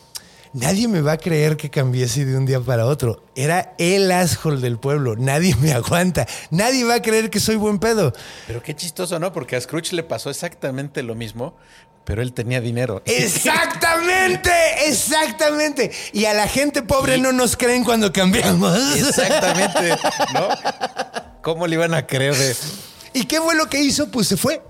[0.53, 3.23] nadie me va a creer que cambié así de un día para otro.
[3.35, 7.79] Era el asshole del pueblo, nadie me aguanta, nadie va a creer que soy buen
[7.79, 8.13] pedo.
[8.47, 9.33] Pero qué chistoso, ¿no?
[9.33, 11.55] Porque a Scrooge le pasó exactamente lo mismo,
[12.11, 13.01] pero él tenía dinero.
[13.05, 14.51] Exactamente,
[14.85, 15.91] exactamente.
[16.11, 18.77] Y a la gente pobre no nos creen cuando cambiamos.
[18.97, 19.97] Exactamente,
[20.33, 20.49] ¿no?
[21.41, 22.53] ¿Cómo le iban a creer de
[23.13, 24.11] ¿Y qué fue lo que hizo?
[24.11, 24.61] Pues se fue.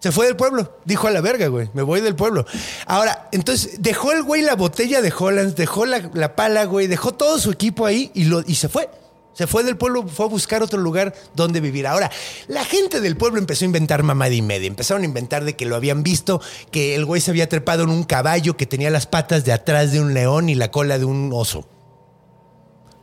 [0.00, 0.80] Se fue del pueblo.
[0.84, 1.70] Dijo a la verga, güey.
[1.74, 2.44] Me voy del pueblo.
[2.86, 7.14] Ahora, entonces dejó el güey la botella de Hollands, dejó la, la pala, güey, dejó
[7.14, 8.90] todo su equipo ahí y, lo, y se fue.
[9.34, 11.86] Se fue del pueblo, fue a buscar otro lugar donde vivir.
[11.86, 12.10] Ahora,
[12.46, 14.68] la gente del pueblo empezó a inventar mamada y media.
[14.68, 17.90] Empezaron a inventar de que lo habían visto, que el güey se había trepado en
[17.90, 21.04] un caballo que tenía las patas de atrás de un león y la cola de
[21.04, 21.68] un oso.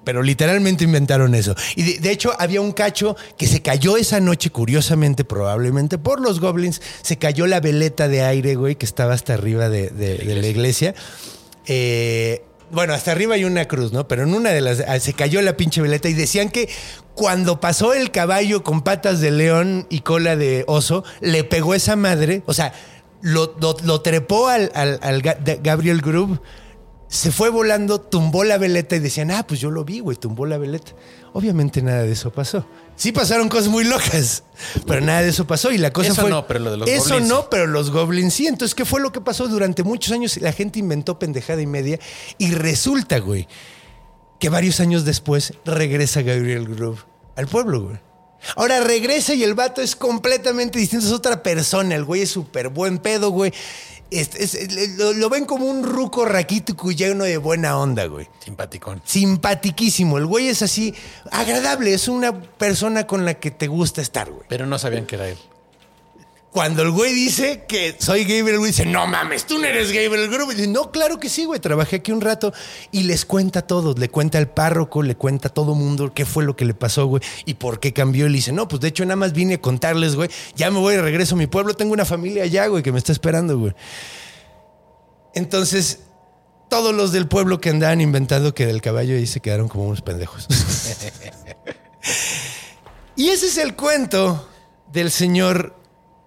[0.03, 1.53] Pero literalmente inventaron eso.
[1.75, 6.39] Y de, hecho había un cacho que se cayó esa noche, curiosamente, probablemente por los
[6.39, 6.81] goblins.
[7.03, 10.47] Se cayó la veleta de aire, güey, que estaba hasta arriba de, de- de la
[10.47, 10.95] iglesia.
[11.67, 14.07] Eh, bueno, hasta arriba hay una cruz, ¿no?
[14.07, 14.81] Pero en una de las...
[14.87, 16.69] ah, Se cayó la pinche veleta y decían que
[17.15, 21.95] cuando pasó el caballo con patas de león y cola de oso, le pegó esa
[21.95, 22.73] madre, o sea,
[23.21, 23.49] lo,
[24.01, 25.21] trepó al, al-
[25.61, 26.39] Gabriel Groove
[27.11, 30.45] se fue volando, tumbó la veleta y decían, ah, pues yo lo vi, güey, tumbó
[30.45, 30.93] la veleta.
[31.33, 32.65] Obviamente nada de eso pasó.
[32.95, 34.45] Sí pasaron cosas muy locas,
[34.87, 36.29] pero nada de eso pasó y la cosa Eso fue...
[36.29, 38.47] no, pero lo de los Eso goblins no, pero los goblins sí.
[38.47, 39.49] Entonces, ¿qué fue lo que pasó?
[39.49, 41.99] Durante muchos años la gente inventó pendejada y media
[42.37, 43.45] y resulta, güey,
[44.39, 47.03] que varios años después regresa Gabriel Groove
[47.35, 47.99] al pueblo, güey.
[48.55, 51.93] Ahora regresa y el vato es completamente distinto, es otra persona.
[51.93, 53.53] El güey es súper buen pedo, güey.
[54.11, 58.27] Es- es- lo, lo ven como un ruco raquítico y lleno de buena onda, güey.
[58.43, 59.01] Simpaticón.
[59.05, 60.17] Simpatiquísimo.
[60.17, 60.93] El güey es así,
[61.31, 61.93] agradable.
[61.93, 64.43] Es una persona con la que te gusta estar, güey.
[64.49, 65.37] Pero no sabían que era él.
[66.51, 70.29] Cuando el güey dice que soy Gabriel, güey dice, no mames, tú no eres Gabriel
[70.29, 70.51] Groove.
[70.51, 72.51] Y dice, no, claro que sí, güey, trabajé aquí un rato.
[72.91, 76.25] Y les cuenta a todos, le cuenta al párroco, le cuenta a todo mundo qué
[76.25, 78.25] fue lo que le pasó, güey, y por qué cambió.
[78.25, 80.79] Y le dice, no, pues de hecho nada más vine a contarles, güey, ya me
[80.79, 83.57] voy de regreso a mi pueblo, tengo una familia allá, güey, que me está esperando,
[83.57, 83.73] güey.
[85.33, 85.99] Entonces,
[86.69, 90.01] todos los del pueblo que andaban inventando que del caballo ahí se quedaron como unos
[90.01, 90.49] pendejos.
[93.15, 94.49] y ese es el cuento
[94.91, 95.79] del señor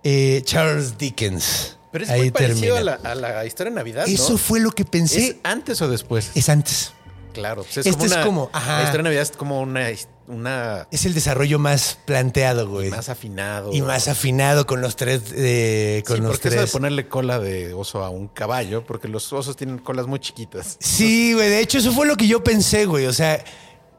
[0.04, 1.76] eh, Charles Dickens.
[1.90, 4.12] Pero es Ahí muy parecido a la, a la historia de Navidad, ¿no?
[4.12, 5.26] Eso fue lo que pensé.
[5.26, 6.30] ¿Es antes o después?
[6.34, 6.92] Es antes.
[7.32, 7.62] claro.
[7.62, 8.72] pues es este como es una- como- ajá.
[8.78, 9.88] La historia de Navidad es como una,
[10.26, 12.90] una Es el desarrollo más planteado, güey.
[12.90, 13.72] más afinado.
[13.72, 15.22] y más afinado con los tres.
[15.36, 16.72] eh, con Sí, los porque eso de tres.
[16.72, 20.76] ponerle cola de oso a un caballo, porque los osos tienen colas muy chiquitas.
[20.80, 21.48] Sí, güey.
[21.48, 23.06] De hecho, eso fue lo que yo pensé, güey.
[23.06, 23.44] O sea,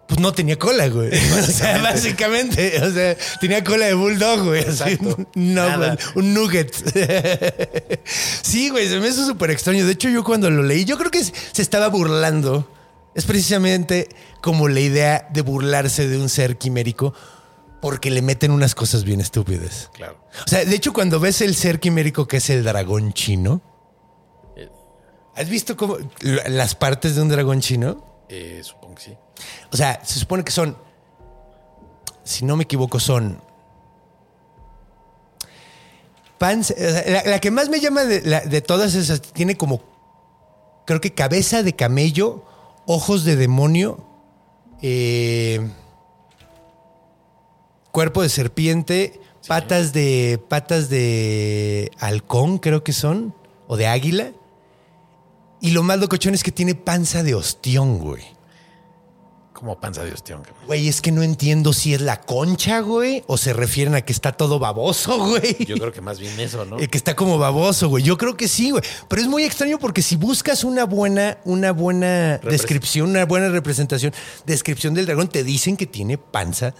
[0.07, 1.11] pues no tenía cola, güey.
[1.39, 2.81] O sea, básicamente.
[2.83, 4.63] O sea, tenía cola de bulldog, güey.
[4.65, 4.97] Así.
[5.35, 6.73] No, güey, un nugget.
[8.41, 8.87] Sí, güey.
[8.87, 9.85] Se me hizo súper extraño.
[9.85, 12.71] De hecho, yo cuando lo leí, yo creo que se estaba burlando.
[13.15, 14.09] Es precisamente
[14.41, 17.13] como la idea de burlarse de un ser quimérico
[17.81, 19.89] porque le meten unas cosas bien estúpidas.
[19.93, 20.17] Claro.
[20.45, 23.61] O sea, de hecho, cuando ves el ser quimérico que es el dragón chino,
[25.35, 28.25] ¿has visto cómo las partes de un dragón chino?
[28.27, 29.17] Eh, supongo que sí.
[29.71, 30.77] O sea, se supone que son,
[32.23, 33.39] si no me equivoco, son
[36.37, 36.73] panza.
[36.73, 39.81] o sea, la, la que más me llama de, la- de todas esas tiene como,
[40.85, 42.43] creo que cabeza de camello,
[42.85, 44.05] ojos de demonio,
[44.81, 45.67] eh,
[47.91, 53.33] cuerpo de serpiente, patas de patas de halcón, creo que son,
[53.67, 54.31] o de águila.
[55.61, 58.23] Y lo más locochón es que tiene panza de ostión, güey.
[59.55, 60.43] Como panza de ostión.
[60.67, 64.11] Güey, es que no entiendo si es la concha, güey, o se refieren a que
[64.11, 65.55] está todo baboso, güey.
[65.65, 66.77] Yo creo que más bien eso, ¿no?
[66.77, 68.03] Eh, que está como baboso, güey.
[68.03, 68.83] Yo creo que sí, güey.
[69.07, 73.47] Pero es muy extraño porque si buscas una buena, una buena Repres- descripción, una buena
[73.47, 74.13] representación,
[74.45, 76.73] descripción del dragón, te dicen que tiene panza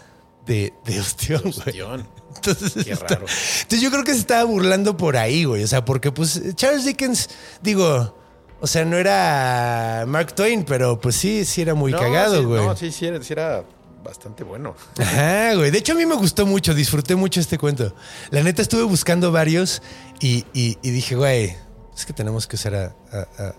[0.45, 1.53] de, de ostión, güey.
[1.57, 2.07] Ostión.
[2.35, 3.25] Entonces, Qué está- raro.
[3.61, 5.63] entonces yo creo que se estaba burlando por ahí, güey.
[5.63, 7.29] O sea, porque pues Charles Dickens,
[7.63, 8.17] digo,
[8.61, 12.45] o sea, no era Mark Twain, pero pues sí, sí era muy No, cagado, sí,
[12.45, 12.65] güey.
[12.65, 13.63] No, sí, sí era, sí era
[14.03, 14.75] bastante bueno.
[14.99, 15.71] Ajá, güey.
[15.71, 17.95] De hecho, a mí me gustó mucho, disfruté mucho este cuento.
[18.29, 19.81] La neta, estuve buscando varios
[20.19, 21.55] y, y- y dije, güey,
[21.95, 23.55] es que tenemos que usar a, a- a-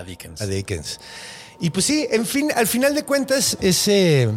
[0.00, 0.40] A Dickens.
[0.40, 1.00] a Dickens.
[1.60, 4.28] Y pues sí, en fin, al final de cuentas, ese.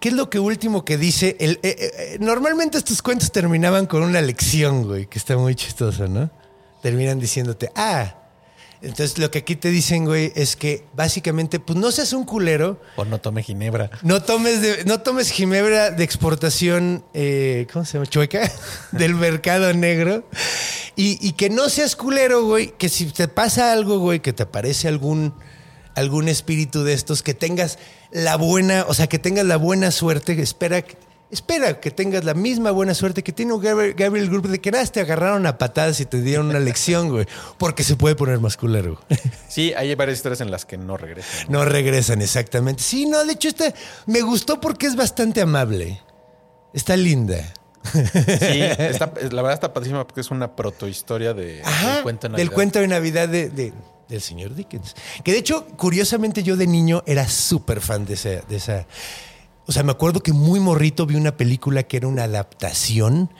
[0.00, 1.36] ¿Qué es lo que último que dice?
[1.40, 6.06] El, eh, eh, normalmente estos cuentos terminaban con una lección, güey, que está muy chistoso,
[6.08, 6.30] ¿no?
[6.82, 8.14] Terminan diciéndote, ah.
[8.84, 12.80] Entonces lo que aquí te dicen, güey, es que básicamente, pues no seas un culero,
[12.96, 13.90] O no tome ginebra.
[14.02, 18.06] no tomes, de- no tomes ginebra de exportación, eh, ¿cómo se llama?
[18.06, 18.50] Chueca,
[18.92, 20.28] del mercado negro.
[20.96, 22.72] Y, y que no seas culero, güey.
[22.78, 25.34] Que si te pasa algo, güey, que te aparece algún,
[25.94, 27.78] algún espíritu de estos, que tengas
[28.12, 31.03] la buena, o sea, que tengas la buena suerte, espera, que- espera
[31.80, 35.00] que tengas la misma buena suerte que tiene Gabriel, Gabriel Group de que nada, te
[35.00, 37.26] agarraron a patadas y te dieron una lección, güey.
[37.58, 39.00] Porque se puede poner más culero.
[39.48, 41.46] Sí, hay varias historias en las que no regresan.
[41.48, 42.82] No regresan exactamente.
[42.82, 43.72] Sí, no, de hecho, esta
[44.06, 46.00] me gustó porque es bastante amable.
[46.72, 47.52] Está linda.
[47.92, 48.00] Sí,
[48.78, 52.36] está- la verdad está padrísima porque es una protohistoria de, Ajá, del cuento de del
[52.46, 52.54] Navidad.
[52.54, 53.72] cuento de Navidad de, de-
[54.08, 54.94] del señor Dickens.
[55.24, 58.86] Que de hecho, curiosamente, yo de niño era súper fan de esa, de esa.
[59.66, 63.32] O sea, me acuerdo que muy morrito vi una película que era una adaptación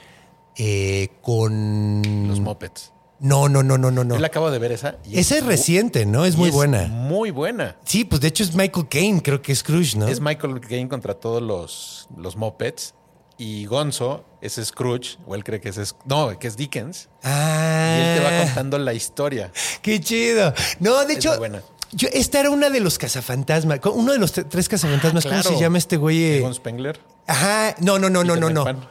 [0.57, 2.29] eh, con.
[2.29, 2.93] Los Muppets.
[3.21, 4.15] No, no, no, no, no, no.
[4.15, 4.99] Yo la acabo de ver esa.
[5.11, 6.25] Esa es reciente, ¿no?
[6.25, 6.89] Es muy buena.
[6.89, 7.77] Muy buena.
[7.85, 10.09] Sí, pues de hecho es Michael Caine, creo que es Scrooge, ¿no?
[10.09, 12.95] Es Michael Caine contra todos los, los Muppets.
[13.37, 17.09] Y Gonzo es Scrooge, o él cree que es, no, que es Dickens.
[17.25, 17.97] Ah.
[17.99, 19.51] Y él te va contando la historia.
[19.83, 20.55] Qué chido.
[20.79, 21.63] No, de Es hecho, muy buena.
[21.95, 23.81] Yo, esta era una de los cazafantasmas.
[23.93, 25.27] Uno de los tre- tres cazafantasmas.
[25.27, 26.23] Ah, ¿Cómo se llama este güey?
[26.25, 26.37] eh?
[26.39, 27.01] Egon Spengler.
[27.27, 27.75] Ajá.
[27.81, 28.91] No, no, no, no, no, Peter no.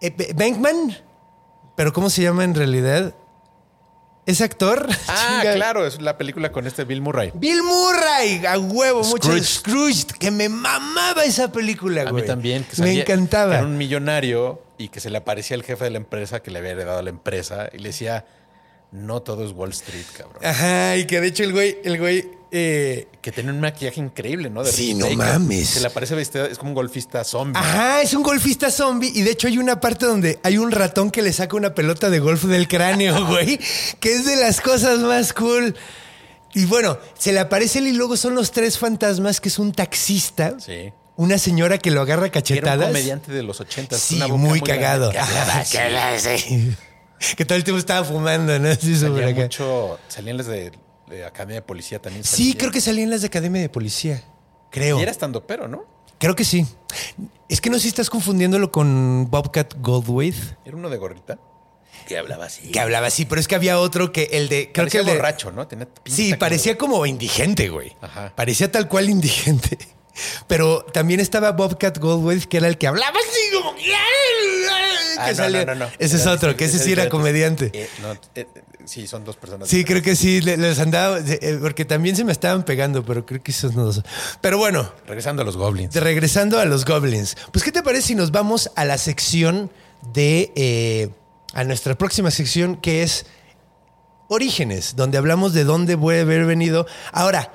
[0.00, 0.96] Eh, Bankman.
[1.76, 3.14] Pero ¿cómo se llama en realidad?
[4.26, 4.86] ¿Es actor?
[5.08, 5.54] Ah, Chinga.
[5.54, 7.30] claro, es la película con este Bill Murray.
[7.34, 9.44] Bill Murray, a huevo, mucho Scrooge.
[9.44, 12.22] Scrooge, que me mamaba esa película, A güey.
[12.22, 12.64] mí también.
[12.64, 13.54] que me encantaba.
[13.56, 16.58] Era un millonario y que se le aparecía el jefe de la empresa que le
[16.58, 18.26] había heredado la empresa y le decía,
[18.92, 20.44] no todo es Wall Street, cabrón.
[20.44, 24.48] Ajá, y que de hecho el güey, el güey, eh, Que tiene un maquillaje increíble,
[24.48, 24.64] ¿no?
[24.64, 25.68] De Sí, no mames.
[25.68, 27.60] Se le aparece vestido, es como un golfista zombie.
[27.60, 29.12] Ajá, es un golfista zombie.
[29.14, 32.08] Y de hecho hay una parte donde hay un ratón que le saca una pelota
[32.08, 33.58] de golf del cráneo, güey.
[34.00, 35.76] Que es de las cosas más cool.
[36.54, 39.72] Y bueno, se le aparece él y luego son los tres fantasmas, que es un
[39.72, 40.90] taxista, Sí.
[41.16, 42.86] una señora que lo agarra a Era un cachetadas.
[42.86, 43.98] comediante de los 80.
[43.98, 45.10] Sí, muy cagado.
[45.14, 45.78] Ajá, que
[47.36, 48.74] que todo el tiempo estaba fumando, ¿no?
[48.74, 49.42] Sí, sobre Salía acá.
[49.42, 50.72] mucho, salían las de,
[51.08, 52.24] de Academia de Policía también.
[52.24, 54.22] Sí, creo que salía en las de Academia de Policía.
[54.70, 54.98] Creo.
[54.98, 55.84] Y era estando pero, ¿no?
[56.18, 56.66] Creo que sí.
[57.48, 60.34] Es que no sé si estás confundiéndolo con Bobcat Goldthwait.
[60.64, 61.38] Era uno de gorrita.
[62.06, 62.70] Que hablaba así.
[62.70, 64.70] Que hablaba así, pero es que había otro que el de.
[64.72, 65.16] Creo Parecía que el de.
[65.16, 65.66] borracho, ¿no?
[65.66, 67.96] Tenía Sí, como- parecía como indigente, güey.
[68.00, 68.32] Ajá.
[68.34, 69.78] Parecía tal cual indigente.
[70.46, 73.74] Pero también estaba Bobcat Goldthwait, que era el que hablaba así como.
[75.20, 75.86] Ah, no, no, no, no.
[75.98, 77.70] Ese es otro, que ese sí era comediante.
[77.74, 78.46] Eh, no, eh, eh,
[78.84, 79.68] sí, son dos personas.
[79.68, 83.26] Sí, creo que sí, le- les andaba, eh, porque también se me estaban pegando, pero
[83.26, 84.02] creo que esos no dos.
[84.40, 85.92] Pero bueno, Regresando a los goblins.
[85.92, 89.72] de- regresando a los goblins, pues ¿qué te parece si nos vamos a la sección
[90.12, 91.10] de,
[91.54, 93.26] a nuestra próxima sección que es
[94.28, 96.86] Orígenes, donde hablamos de dónde puede haber venido.
[97.12, 97.52] Ahora,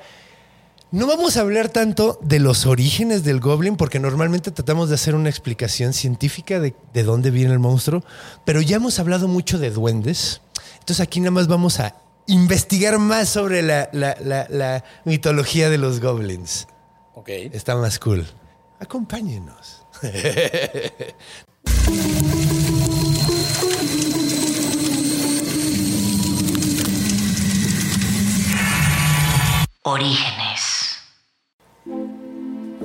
[0.94, 5.14] no vamos a hablar tanto de los orígenes del goblin, porque normalmente tratamos de hacer
[5.14, 8.04] una explicación científica de, de dónde viene el monstruo,
[8.44, 10.40] pero ya hemos hablado mucho de duendes.
[10.78, 15.78] Entonces aquí nada más vamos a investigar más sobre la, la- la- la mitología de
[15.78, 16.68] los goblins.
[17.14, 17.28] Ok.
[17.28, 18.24] Está más cool.
[18.80, 19.82] Acompáñenos.
[29.82, 30.53] Orígenes.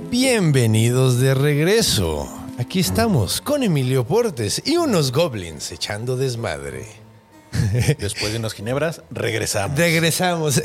[0.09, 2.27] Bienvenidos de regreso.
[2.57, 6.87] Aquí estamos con Emilio Portes y unos goblins echando desmadre.
[7.99, 9.77] Después de unos ginebras, regresamos.
[9.77, 10.61] Regresamos.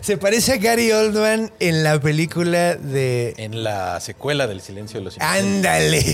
[0.00, 3.34] Se parece a Gary Oldman en la película de...
[3.36, 5.44] En la secuela del Silencio de los Inocentes.
[5.44, 6.04] Ándale.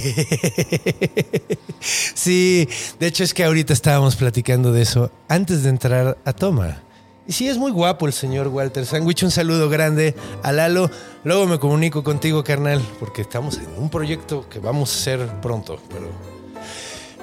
[1.81, 6.83] Sí, de hecho es que ahorita estábamos platicando de eso antes de entrar a toma.
[7.31, 9.23] Y sí, es muy guapo el señor Walter Sandwich.
[9.23, 10.91] Un saludo grande a Lalo.
[11.23, 15.79] Luego me comunico contigo, carnal, porque estamos en un proyecto que vamos a hacer pronto,
[15.91, 16.09] pero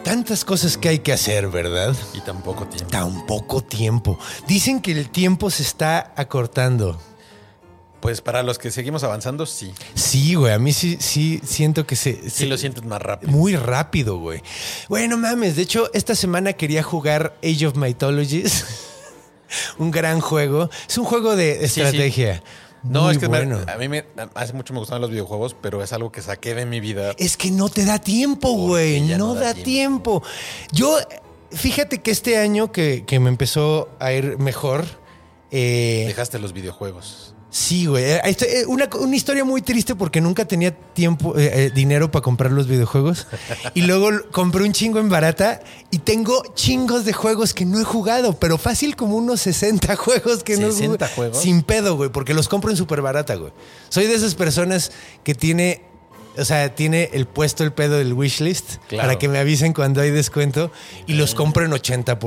[0.06, 1.94] tantas cosas que hay que hacer, ¿verdad?
[2.14, 2.90] Y tampoco tiempo.
[2.90, 4.18] Tan poco tiempo.
[4.48, 6.98] Dicen que el tiempo se está acortando.
[8.00, 9.74] Pues para los que seguimos avanzando, sí.
[9.94, 12.14] Sí, güey, a mí sí, sí siento que se...
[12.22, 13.34] Sí se- lo sientes más rápido.
[13.34, 14.42] Muy rápido, güey.
[14.88, 15.58] Bueno, mames.
[15.58, 18.64] De hecho, esta semana quería jugar Age of Mythologies.
[19.78, 20.70] un gran juego.
[20.88, 21.82] Es un juego de Sí, sí.
[21.82, 22.44] estrategia.
[22.84, 23.60] No, Muy es que me- bueno.
[23.68, 26.66] a mí me, hace mucho me gustaban los videojuegos, pero es algo que saqué de
[26.66, 27.14] mi vida.
[27.18, 29.02] Es que no te da tiempo, güey.
[29.02, 30.22] No, no da da tiempo.
[30.22, 30.24] tiempo.
[30.72, 30.98] Yo,
[31.52, 34.86] fíjate que este año que, que me empezó a ir mejor.
[35.52, 37.27] eh, Dejaste los videojuegos.
[37.60, 38.04] Sí, güey.
[38.04, 42.22] Eh, eh, Una, una historia muy triste porque nunca tenía tiempo, eh, eh, dinero para
[42.22, 43.26] comprar los videojuegos.
[43.74, 47.84] Y luego compré un chingo en barata y tengo chingos de juegos que no he
[47.84, 51.16] jugado, pero fácil como unos 60 juegos que no he 60 jugado.
[51.16, 51.42] juegos.
[51.42, 53.52] Sin pedo, güey, porque los compro en súper barata, güey.
[53.90, 54.92] Soy de esas personas
[55.24, 55.82] que tiene,
[56.38, 59.08] o sea, tiene el puesto el pedo del wishlist Claro.
[59.08, 60.72] para que me avisen cuando hay descuento
[61.08, 62.20] y los compro en 80%,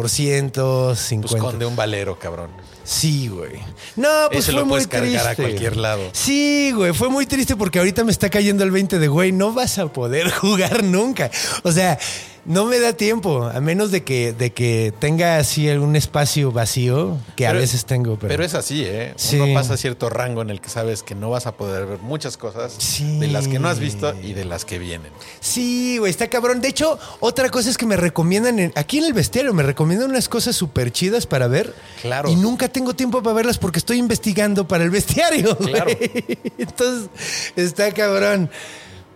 [0.97, 1.39] 50%.
[1.39, 2.51] Pues de un valero, cabrón.
[2.93, 3.53] Sí, güey.
[3.95, 5.43] No, pues Ese fue lo muy puedes cargar a triste.
[5.45, 6.11] cualquier lado.
[6.13, 9.53] Sí, güey, fue muy triste porque ahorita me está cayendo el 20 de, güey, no
[9.53, 11.31] vas a poder jugar nunca.
[11.63, 12.01] O sea,
[12.47, 17.19] no me da tiempo, a menos de que, de que tenga así algún espacio vacío,
[17.37, 18.29] que a Pero- veces tengo, pero...
[18.29, 19.13] Pero es así, ¿eh?
[19.17, 19.37] Sí.
[19.39, 22.37] Uno pasa cierto rango en el que sabes que no vas a poder ver muchas
[22.37, 23.19] cosas Sí.
[23.19, 25.13] de las que no has visto y de las que vienen.
[25.41, 26.61] Sí, güey, está cabrón.
[26.61, 30.11] De hecho, otra cosa es que me recomiendan, en- aquí en el bestiario, me recomiendan
[30.11, 31.75] unas cosas súper chidas para ver.
[32.03, 32.31] Claro.
[32.31, 35.57] Y nunca tengo tiempo para verlas porque estoy investigando para el bestiario.
[35.59, 35.91] Claro.
[36.59, 37.11] Entonces,
[37.57, 38.51] está cabrón.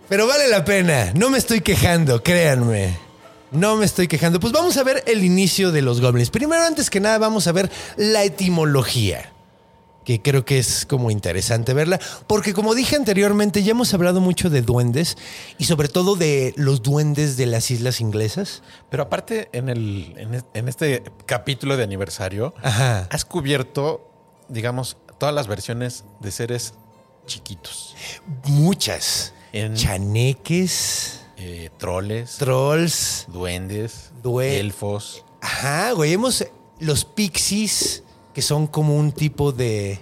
[0.07, 1.11] Pero vale la pena.
[1.15, 3.04] No me estoy quejando, créanme.
[3.51, 4.39] No me estoy quejando.
[4.39, 6.29] Pues vamos a ver el inicio de los goblins.
[6.29, 9.31] Primero, antes que nada, vamos a ver la etimología
[10.03, 14.51] que creo que es como interesante verla, porque como dije anteriormente, ya hemos hablado mucho
[14.51, 15.17] de duendes
[15.57, 18.61] y sobre todo de los duendes de las islas inglesas.
[18.91, 23.07] Pero aparte, en, el, en, es- en este capítulo de aniversario, Ajá.
[23.09, 24.07] has cubierto,
[24.47, 26.75] digamos, todas las versiones de seres
[27.25, 27.95] chiquitos.
[28.43, 29.33] Muchas.
[29.53, 33.25] En- Chaneques, Eh, troles, trolls.
[33.27, 35.23] duendes, Due- elfos.
[35.41, 36.45] Ajá, güey, hemos
[36.79, 39.99] los pixies, que son como un tipo de,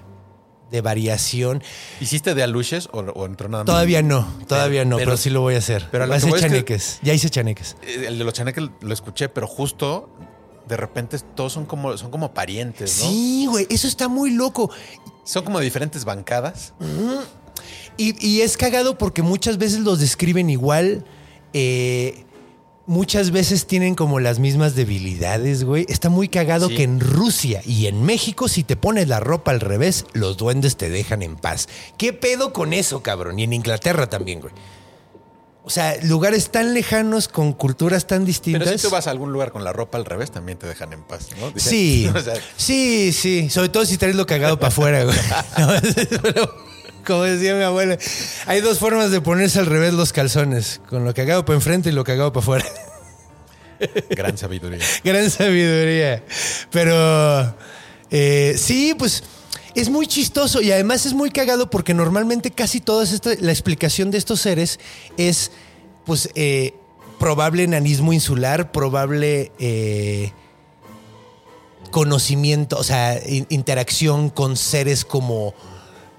[0.72, 1.64] de variación.
[2.00, 3.66] ¿Hiciste de aluches o, o entró nada más?
[3.72, 5.88] Todavía no, todavía no, pero, pero- sí lo voy a hacer.
[5.92, 7.00] pero a lo Voy a es que- chaneques.
[7.02, 7.78] Ya hice chaneques.
[7.82, 10.10] Eh, El de los chaneques lo escuché, pero justo
[10.68, 13.10] de repente todos son como, son como parientes, ¿no?
[13.10, 14.70] Sí, güey, eso está muy loco.
[15.26, 16.74] Son como diferentes bancadas.
[17.98, 21.06] Y, y es cagado porque muchas veces los describen igual.
[21.54, 22.26] Eh,
[22.86, 25.86] muchas veces tienen como las mismas debilidades, güey.
[25.88, 26.76] Está muy cagado Sí.
[26.76, 30.76] que en Rusia y en México, si te pones la ropa al revés, los duendes
[30.78, 31.68] te dejan en paz.
[31.98, 33.40] ¿Qué pedo con eso, cabrón?
[33.40, 34.54] Y en Inglaterra también, güey.
[35.66, 38.64] O sea, lugares tan lejanos con culturas tan distintas.
[38.68, 40.92] Pero si tú vas a algún lugar con la ropa al revés, también te dejan
[40.92, 41.52] en paz, ¿no?
[41.52, 43.50] Dicen- Sí, o sea, sí, sí.
[43.50, 45.16] Sobre todo si traes lo cagado para afuera, güey.
[45.58, 46.54] No, pero,
[47.06, 47.98] como decía mi abuela,
[48.46, 51.94] hay dos formas de ponerse al revés los calzones: con lo cagado para enfrente y
[51.94, 52.66] lo cagado para afuera.
[54.10, 54.80] gran sabiduría.
[55.04, 56.24] Gran sabiduría.
[56.72, 57.56] Pero
[58.12, 59.24] eh, sí, pues
[59.76, 64.12] es muy chistoso y además es muy cagado porque normalmente casi toda esta, la explicación
[64.12, 64.80] de estos seres
[65.18, 65.52] es
[66.06, 66.74] pues eh,
[67.20, 70.32] probable enanismo insular, probable eh,
[71.92, 75.54] conocimiento, o sea, in- interacción con seres como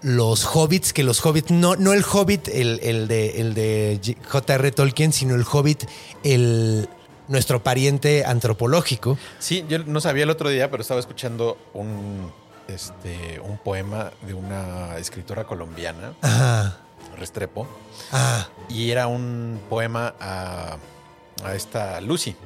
[0.04, 4.70] los hobbits, que los hobbits, no, no el hobbit, el, el de, el de J.R.
[4.70, 5.84] Tolkien, sino el hobbit,
[6.22, 6.88] el,
[7.26, 9.16] nuestro pariente antropológico.
[9.38, 12.30] Sí, yo no sabía el otro día, pero estaba escuchando un,
[12.68, 16.76] este, un poema de una escritora colombiana, Ajá.
[17.18, 17.66] Restrepo,
[18.12, 18.46] Ah.
[18.68, 20.76] y era un poema a,
[21.42, 22.36] a esta Lucy.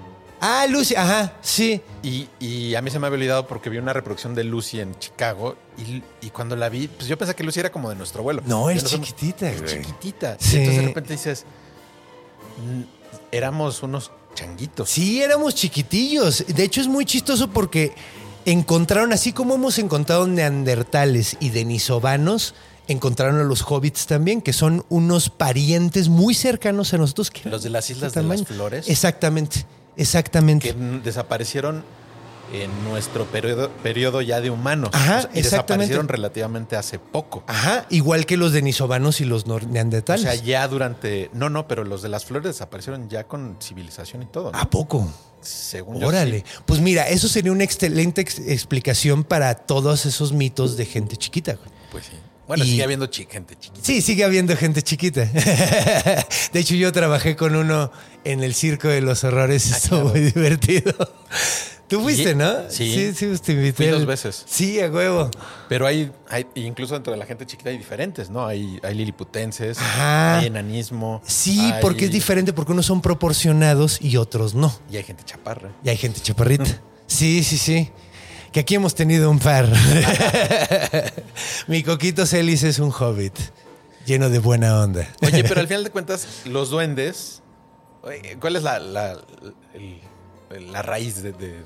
[0.40, 1.80] Ah, Lucy, ajá, sí.
[2.02, 4.96] Y, y a mí se me había olvidado porque vi una reproducción de Lucy en
[4.98, 8.20] Chicago y, y cuando la vi, pues yo pensé que Lucy era como de nuestro
[8.20, 8.42] abuelo.
[8.46, 10.36] No, es chiquitita, Es chiquitita.
[10.38, 10.58] Sí.
[10.58, 11.44] Entonces de repente dices,
[12.64, 12.82] "Mm,
[13.32, 14.88] éramos unos changuitos.
[14.90, 16.44] Sí, éramos chiquitillos.
[16.46, 17.92] De hecho, es muy chistoso porque
[18.44, 22.54] encontraron, así como hemos encontrado neandertales y denisovanos,
[22.86, 27.30] encontraron a los hobbits también, que son unos parientes muy cercanos a nosotros.
[27.30, 28.44] que Los de las Islas ¿Qué de las?
[28.44, 28.88] Flores.
[28.88, 29.66] Exactamente,
[30.02, 30.68] exactamente.
[30.72, 30.74] que
[31.04, 31.84] desaparecieron
[32.50, 34.88] en nuestro periodo, periodo ya de humanos.
[34.94, 35.42] Ajá, O sea, y exactamente.
[35.42, 37.44] desaparecieron relativamente hace poco.
[37.46, 40.22] Ajá, igual que los denisovanos y los nor- O neandertales.
[40.22, 41.30] sea, ya durante.
[41.34, 44.50] No, no, pero los de las flores desaparecieron ya con civilización y todo.
[44.52, 44.58] ¿no?
[44.58, 45.06] ¿A poco?
[45.42, 46.38] Según yo, Órale.
[46.38, 46.44] sí.
[46.64, 51.56] Pues mira, eso sería una excelente ex- explicación para todos esos mitos de gente chiquita.
[51.92, 52.12] Pues sí.
[52.48, 53.80] Bueno, Y- sigue habiendo gente chiquita.
[53.86, 55.24] Sí, sigue habiendo gente chiquita.
[56.52, 57.92] De hecho, yo trabajé con uno
[58.24, 60.10] en el Circo de los Horrores y estuvo claro.
[60.18, 60.94] muy divertido.
[61.88, 62.68] Tú fuiste, ¿no?
[62.68, 63.14] sí.
[63.14, 63.72] Sí, sí, te invité.
[63.84, 64.44] Fui dos veces.
[64.46, 65.30] Sí, a huevo.
[65.70, 68.46] Pero hay, hay, incluso dentro de la gente chiquita hay diferentes, ¿no?
[68.46, 70.38] Hay, hay liliputenses, Ajá.
[70.38, 71.22] hay enanismo.
[71.26, 74.74] Sí, hay- porque es diferente, porque unos son proporcionados y otros no.
[74.90, 75.70] Y hay gente chaparra.
[75.84, 76.64] Y hay gente chaparrita.
[77.10, 77.88] Sí, sí, sí.
[78.52, 79.68] Que aquí hemos tenido un par.
[81.66, 83.34] Mi coquito Celis es un hobbit,
[84.06, 85.06] lleno de buena onda.
[85.22, 87.42] Oye, pero al final de cuentas, los duendes,
[88.02, 89.18] oye, ¿cuál es la, la,
[90.82, 91.62] raíz de, de-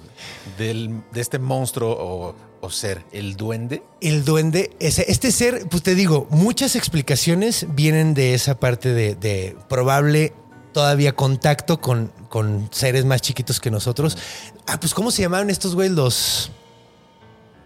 [0.58, 3.04] de este monstruo o, o ser?
[3.12, 3.82] ¿El duende?
[4.00, 9.14] El duende, ese- este ser, pues te digo, muchas explicaciones vienen de esa parte de,
[9.14, 10.32] de probable
[10.72, 14.18] todavía contacto con, con seres más chiquitos que nosotros.
[14.66, 15.92] Ah, pues ¿cómo se llamaban estos güeyes?
[15.94, 16.50] Los,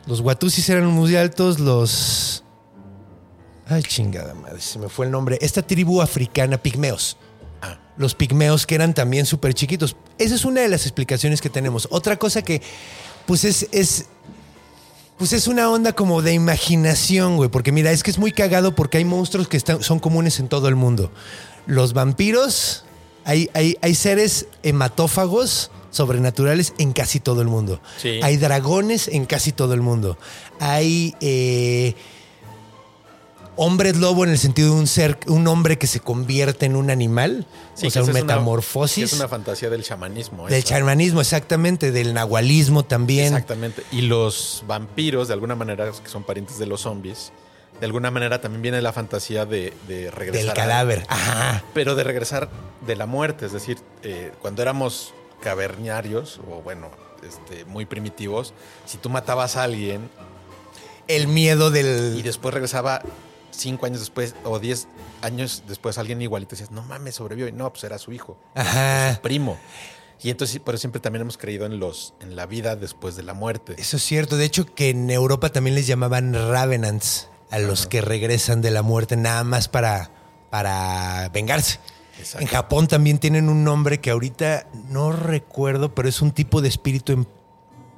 [0.07, 2.45] los Watusis eran muy altos, los...
[3.69, 5.39] Ay, chingada madre, se me fue el nombre.
[5.41, 7.17] Esta tribu africana, pigmeos.
[7.61, 9.97] Ah, Los pigmeos que eran también súper chiquitos.
[10.19, 11.89] Esa es una de las explicaciones que tenemos.
[11.91, 12.63] Otra cosa que,
[13.27, 14.07] pues es, es,
[15.19, 17.51] pues es una onda como de imaginación, güey.
[17.51, 20.47] Porque mira, es que es muy cagado porque hay monstruos que están, son comunes en
[20.47, 21.11] todo el mundo.
[21.67, 22.85] Los vampiros,
[23.25, 27.81] hay, hay, hay seres hematófagos sobrenaturales en casi todo el mundo.
[27.99, 28.21] Sí.
[28.23, 30.19] Hay dragones en casi todo el mundo.
[30.61, 31.95] Hay eh,
[33.57, 36.91] hombres lobo en el sentido de un ser, un hombre que se convierte en un
[36.91, 37.47] animal.
[37.75, 39.05] o sea, un esa es una- metamorfosis.
[39.05, 40.45] es una fantasía del chamanismo.
[40.47, 40.69] Del esa.
[40.77, 43.27] chamanismo, exactamente, del nahualismo también.
[43.29, 43.83] Exactamente.
[43.93, 47.33] Y los vampiros, de alguna manera, que son parientes de los zombies,
[47.81, 50.41] de alguna manera también viene la fantasía de, de regresar.
[50.43, 51.07] Del a- cadáver.
[51.09, 51.63] Ajá.
[51.75, 52.51] pero de regresar
[52.87, 55.13] de la muerte, es decir, eh, cuando éramos
[55.47, 56.91] caverniarios o bueno,
[57.25, 58.53] este, muy primitivos,
[58.85, 60.11] si tú matabas a alguien
[61.07, 62.21] El miedo y del.
[62.25, 63.01] después regresaba
[63.53, 64.89] cinco años después o diez
[65.23, 67.47] años después alguien igualito, decías, no mames, sobrevivió.
[67.47, 69.21] Y no, pues era su hijo, Ajá.
[69.23, 69.57] primo.
[70.21, 73.33] Y entonces, pero siempre también hemos creído en los, en la vida después de la
[73.33, 73.77] muerte.
[73.79, 74.37] Eso es cierto.
[74.37, 78.83] De hecho, que en Europa también les llamaban Ravenants a los que regresan de la
[78.83, 80.11] muerte nada más para,
[80.51, 81.79] para vengarse.
[82.19, 82.41] Exacto.
[82.41, 86.69] En Japón también tienen un nombre que ahorita no recuerdo, pero es un tipo de
[86.69, 87.29] espíritu en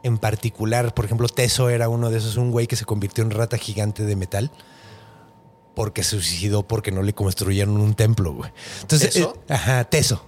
[0.04, 3.32] en particular, por ejemplo, Teso era uno de esos, un güey que se convirtió en
[3.32, 4.52] rata gigante de metal
[5.74, 8.50] porque se suicidó porque no le construyeron un templo, güey.
[8.80, 9.36] Entonces, ¿Teso?
[9.48, 10.24] eh, ajá, Teso.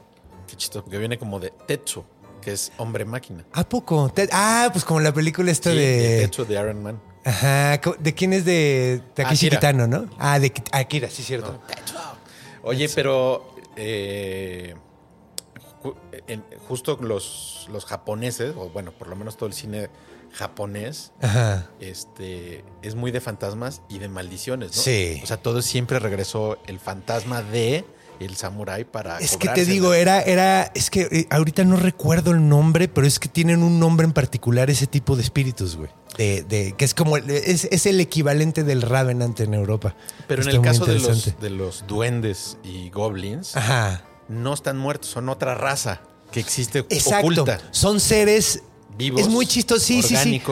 [0.48, 2.04] Qué chistoso, que viene como de Tetsu,
[2.42, 3.44] que es hombre máquina.
[3.52, 4.08] ¿A poco?
[4.10, 6.20] Te- ah, pues como la película esta Sí, de de...
[6.22, 7.00] Tetsu de Iron Man.
[7.24, 9.50] Ajá, ¿de quién es de Takeshi.
[9.50, 10.06] Kitano, no?
[10.18, 11.60] Ah, de Ki- Akira, sí, cierto.
[12.62, 13.49] Oye, pero
[13.82, 14.74] eh,
[15.82, 19.88] ju- en- justo los, los japoneses, o bueno, por lo menos todo el cine
[20.32, 21.68] japonés, Ajá.
[21.80, 24.82] este, es muy de fantasmas y de maldiciones, ¿no?
[24.82, 25.20] Sí.
[25.22, 27.84] O sea, todo siempre regresó el fantasma de
[28.20, 29.18] el samurái para.
[29.18, 33.06] Es que te digo, era, era, es que eh, ahorita no recuerdo el nombre, pero
[33.06, 35.90] es que tienen un nombre en particular ese tipo de espíritus, güey.
[36.18, 39.94] De, de- que es como, es, es el equivalente del Ravenant en Europa.
[40.28, 44.04] Pero en el caso de los, de los duendes y goblins, Ajá.
[44.28, 47.18] no están muertos, son otra raza que existe Exacto.
[47.26, 47.60] oculta.
[47.70, 48.62] Son seres
[48.98, 49.22] Vivos.
[49.22, 50.42] Es muy chistoso, sí, sí, sí.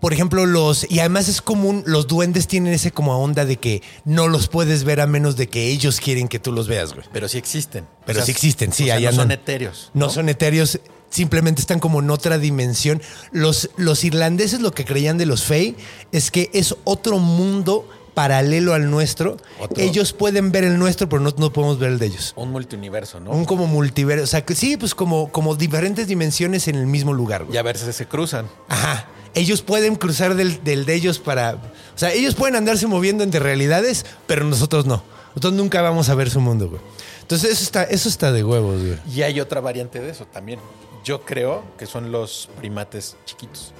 [0.00, 0.90] Por ejemplo, los.
[0.90, 4.84] Y además es común, los duendes tienen ese como onda de que no los puedes
[4.84, 7.06] ver a menos de que ellos quieren que tú los veas, güey.
[7.12, 7.86] Pero sí existen.
[8.04, 9.90] Pero sí existen, sí, o sea, ahí no son etéreos.
[9.94, 10.78] No, son etéreos,
[11.08, 13.00] simplemente están como en otra dimensión.
[13.32, 15.76] Los, los irlandeses lo que creían de los Fey
[16.12, 19.36] es que es otro mundo paralelo al nuestro.
[19.58, 19.82] Otro.
[19.82, 22.32] Ellos pueden ver el nuestro, pero no, no podemos ver el de ellos.
[22.36, 23.30] Un multiuniverso, ¿no?
[23.30, 24.24] Un como multiverso.
[24.24, 27.44] O sea, que sí, pues como, como diferentes dimensiones en el mismo lugar.
[27.44, 27.54] güey.
[27.56, 28.48] Y a veces se cruzan.
[28.68, 29.08] Ajá.
[29.34, 31.54] Ellos pueden cruzar del, del de ellos para.
[31.94, 35.02] O sea, ellos pueden andarse moviendo entre realidades, pero nosotros no.
[35.30, 36.80] Nosotros nunca vamos a ver su mundo, güey.
[37.22, 38.98] Entonces, eso está, eso está de huevos, güey.
[39.12, 40.60] Y hay otra variante de eso también.
[41.04, 43.72] Yo creo que son los primates chiquitos.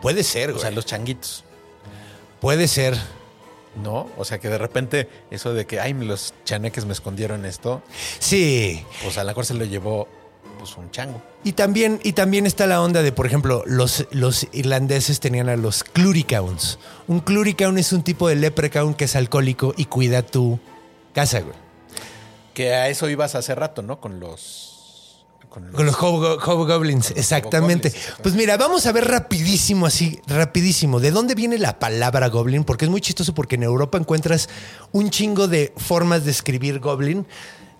[0.00, 1.44] Puede ser, O sea, los changuitos.
[2.40, 2.96] Puede ser.
[3.82, 4.08] ¿No?
[4.16, 7.82] O sea, que de repente eso de que, ay, los chaneques me escondieron esto,
[8.18, 8.84] Sí.
[9.04, 10.08] pues a la mejor se lo llevó
[10.60, 11.20] pues un chango.
[11.42, 15.56] Y también, y también está la onda de, por ejemplo, los, los irlandeses tenían a
[15.56, 16.78] los cluricauns.
[17.08, 20.60] Un cluricaun es un tipo de leprechaun que es alcohólico y cuida tu
[21.14, 21.54] casa, güey.
[22.54, 24.00] Que a eso ibas hace rato, ¿no?
[24.00, 24.66] Con los...
[25.48, 27.88] Con los, Con los hobo- hobgoblins, exactamente.
[27.88, 28.22] hobgoblins, exactamente.
[28.22, 32.84] Pues mira, vamos a ver rapidísimo, así, rapidísimo, de dónde viene la palabra goblin, porque
[32.84, 34.48] es muy chistoso porque en Europa encuentras
[34.92, 37.26] un chingo de formas de escribir goblin,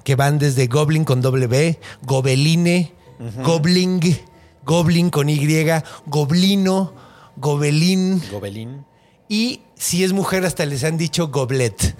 [0.04, 2.92] que van desde goblin con doble B, gobeline,
[3.44, 4.00] gobling,
[4.64, 5.38] goblin con Y,
[6.06, 6.94] goblino,
[7.36, 8.84] gobelín, Gobelín.
[9.28, 11.96] y si es mujer hasta les han dicho goblet.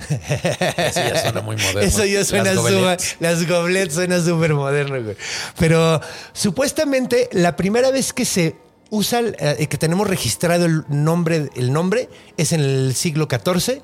[0.76, 1.80] Eso ya suena muy moderno.
[1.80, 2.98] Eso ya suena súper.
[3.20, 5.16] Las goblets suena súper moderno, güey.
[5.58, 6.00] Pero
[6.34, 8.56] supuestamente la primera vez que se
[8.90, 13.80] usa, eh, que tenemos registrado el nombre, el nombre es en el siglo XIV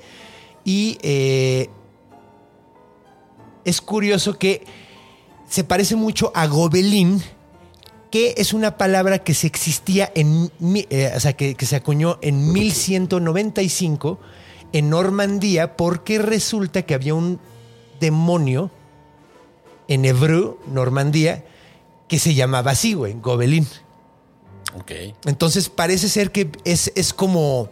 [0.64, 1.70] y eh,
[3.66, 4.64] es curioso que
[5.48, 7.22] se parece mucho a gobelín,
[8.10, 10.50] que es una palabra que se existía en,
[10.88, 14.18] eh, o sea, que, que se acuñó en 1195
[14.72, 17.40] en Normandía, porque resulta que había un
[18.00, 18.70] demonio
[19.88, 21.44] en Evreux, Normandía,
[22.08, 23.66] que se llamaba así, güey, gobelín.
[24.78, 24.92] Ok.
[25.24, 27.68] Entonces parece ser que es, es como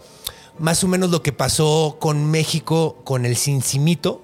[0.58, 4.23] más o menos lo que pasó con México con el cincimito.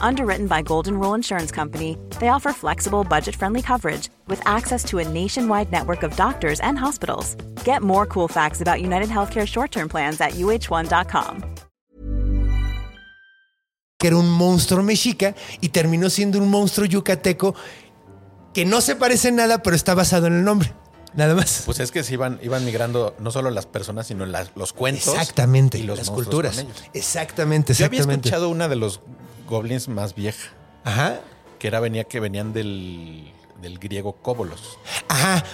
[0.00, 4.98] Underwritten by Golden Rule Insurance Company, they offer flexible, budget friendly coverage with access to
[4.98, 7.36] a nationwide network of doctors and hospitals.
[7.64, 11.42] Get more cool facts about United Healthcare short term plans at uh1.com.
[14.00, 17.56] que era un monstruo mexica, y terminó siendo un monstruo yucateco
[18.54, 20.72] que no se parece en nada, pero está basado en el nombre.
[21.14, 21.62] Nada más.
[21.66, 25.08] Pues es que se iban, iban migrando no solo las personas, sino las- los cuentos.
[25.08, 25.78] Exactamente.
[25.78, 26.58] Y los las culturas.
[26.58, 26.76] ellos.
[26.94, 28.28] Exactamente, Yo había exactamente.
[28.28, 29.00] escuchado una de los
[29.48, 30.50] goblins más vieja,
[30.84, 31.20] Ajá.
[31.58, 34.78] que era venía que venían del, del griego cóbolos.
[35.08, 35.44] Ajá.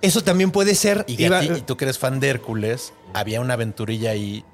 [0.00, 1.04] Eso también puede ser.
[1.06, 4.44] Y, iba- ti- y tú que eres fan de Hércules, había una aventurilla ahí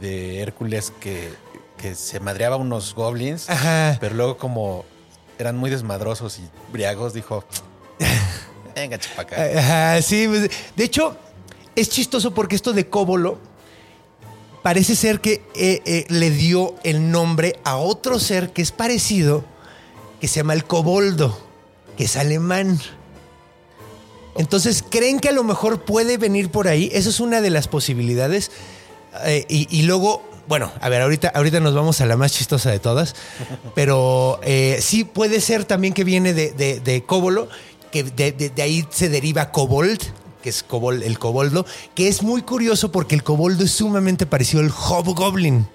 [0.00, 1.32] de Hércules que,
[1.76, 3.96] que se madreaba unos goblins, Ajá.
[4.00, 4.84] pero luego como
[5.38, 7.44] eran muy desmadrosos y briagos, dijo,
[8.74, 9.36] venga, chapaca.
[9.58, 10.26] Ajá, sí.
[10.28, 11.16] pues, De hecho,
[11.76, 13.38] es chistoso porque esto de cóbolo
[14.62, 19.44] parece ser que eh, eh, le dio el nombre a otro ser que es parecido,
[20.20, 21.38] que se llama el coboldo,
[21.96, 22.78] que es alemán.
[24.36, 26.90] Entonces, ¿creen que a lo mejor puede venir por ahí?
[26.92, 28.50] Esa es una de las posibilidades.
[29.24, 32.78] Eh, y, luego bueno, a ver, ahorita, ahorita nos vamos a la más chistosa de
[32.80, 33.14] todas,
[33.74, 34.40] pero
[34.80, 37.04] sí puede ser también que viene de, de, de
[37.92, 40.00] que de, de- ahí se deriva kobold,
[40.42, 44.62] que es cobol- el coboldo, que es muy curioso porque el coboldo es sumamente parecido
[44.62, 45.66] al hobgoblin.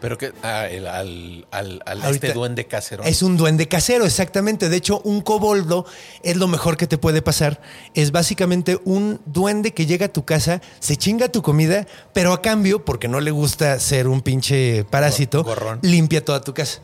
[0.00, 3.02] Pero que ah, el- al, al, al este duende casero.
[3.02, 4.68] Es un duende casero, exactamente.
[4.68, 5.86] De hecho, un coboldo
[6.22, 7.60] es lo mejor que te puede pasar.
[7.94, 12.42] Es básicamente un duende que llega a tu casa, se chinga tu comida, pero a
[12.42, 15.80] cambio, porque no le gusta ser un pinche parásito, Gorrón.
[15.82, 16.78] limpia toda tu casa.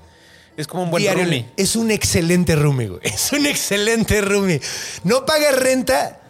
[0.57, 1.47] Es como un buen Diario- roomie.
[1.57, 3.01] Es un excelente roomie, güey.
[3.05, 4.61] Es un excelente roomie.
[5.05, 6.21] No paga renta.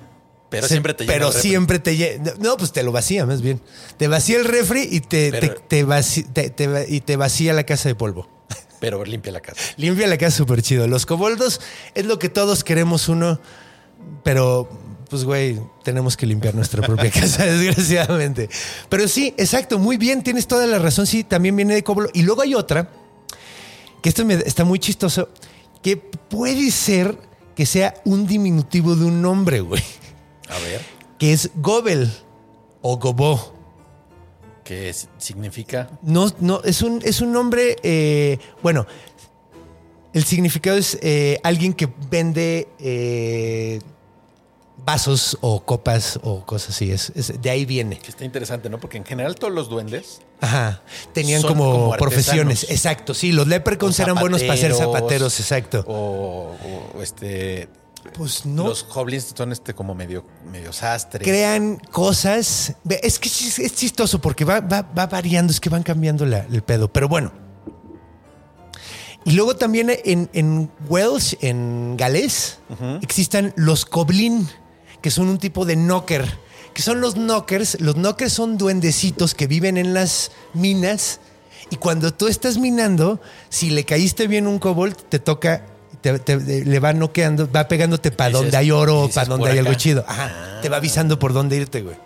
[0.51, 2.33] Pero se- siempre te llena Pero siempre te llena.
[2.39, 3.61] No, pues te lo vacía más bien.
[3.97, 7.17] Te vacía el refri y te, Pero- te- te vaci- te- te va- y te
[7.17, 8.29] vacía la casa de polvo.
[8.81, 9.61] Pero limpia la casa.
[9.77, 10.87] Limpia la casa súper chido.
[10.87, 11.61] Los coboldos
[11.95, 13.41] es lo que todos queremos uno,
[14.23, 14.69] pero
[15.09, 18.49] pues güey, tenemos que limpiar nuestra propia casa, desgraciadamente.
[18.89, 22.11] Pero sí, exacto, muy bien, tienes toda la razón, sí, también viene de coboldo.
[22.15, 22.91] Y luego hay otra,
[24.03, 25.29] que esto me- está muy chistoso,
[25.83, 27.17] que puede ser
[27.55, 29.83] que sea un diminutivo de un nombre, güey,
[30.49, 30.81] A ver,
[31.19, 32.11] que es gobel
[32.83, 33.53] o gobó.
[34.65, 35.91] ¿qué es- significa?
[36.03, 38.87] No, no, es un, es un nombre, eh, bueno,
[40.15, 43.81] el significado es eh, alguien que vende eh,
[44.87, 46.91] vasos o copas o cosas así.
[46.91, 47.99] Es, es- de ahí viene.
[47.99, 48.79] Que está interesante, ¿no?
[48.81, 50.83] Porque en general todos los duendes Ajá.
[51.13, 52.65] Tenían Son como, como profesiones.
[52.71, 53.33] Exacto, sí.
[53.33, 55.85] Los leprechauns eran buenos para ser zapateros, zapateros, exacto.
[55.87, 56.55] O,
[56.97, 57.69] o, este.
[58.13, 58.65] Pues no.
[58.69, 61.27] Los goblins son este como medio, medio sastres.
[61.27, 62.75] crean cosas.
[63.03, 66.41] Es que es es chistoso porque va, va- va variando, es que van cambiando la-
[66.51, 66.93] el pedo.
[66.93, 67.33] Pero bueno.
[69.25, 72.59] Y luego también en, en Welsh, en galés,
[73.01, 74.47] existen los coblin,
[75.01, 76.39] que son un tipo de knocker.
[76.75, 77.81] Que son los knockers.
[77.81, 81.21] Los knockers son duendecitos que viven en las minas.
[81.71, 85.65] Y cuando tú estás minando, si le caíste bien un kobold, te toca,
[86.13, 89.59] te, te- le va noqueando, va pegándote para donde hay oro, dices para donde hay
[89.59, 90.05] algo chido.
[90.07, 90.61] Ajá.
[90.63, 91.97] Te va avisando por dónde irte, güey.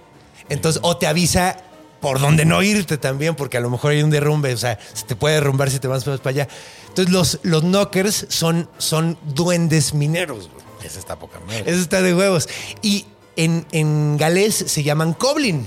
[0.48, 1.56] Entonces, o te avisa
[2.00, 5.04] por dónde no irte también, porque a lo mejor hay un derrumbe, o sea, se
[5.04, 6.48] te puede derrumbar si te vas más para allá.
[6.88, 10.64] Entonces, los, los knockers son, son duendes mineros, güey.
[10.86, 11.64] Esa está poca madre.
[11.66, 12.48] Eso está de huevos.
[12.82, 15.66] Y en, en galés se llaman Koblin.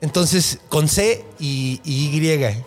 [0.00, 2.64] Entonces, con C y, y Y.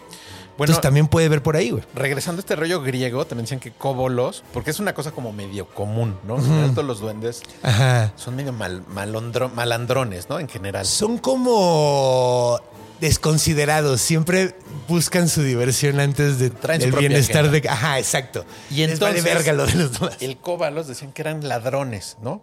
[0.60, 1.84] Bueno, Entonces también puede ver por ahí, güey.
[1.96, 5.66] regresando a este rollo griego, también decían que cóbolos, porque es una cosa como medio
[5.68, 6.36] común, ¿no?
[6.38, 8.14] En general, todos los duendes Ajá.
[8.18, 10.38] son medio mal, malondro- malandrones, ¿no?
[10.40, 10.86] En general.
[10.86, 12.60] Son como
[13.00, 14.02] desconsiderados.
[14.02, 14.56] Siempre
[14.90, 17.60] buscan su diversión antes de Traen propia bienestar agenda.
[17.62, 17.70] de.
[17.70, 18.46] Ajá, exacto.
[18.70, 20.18] Y Les vale entonces, verga lo de los demás.
[20.20, 22.42] El cóbalos decían que eran ladrones, ¿no?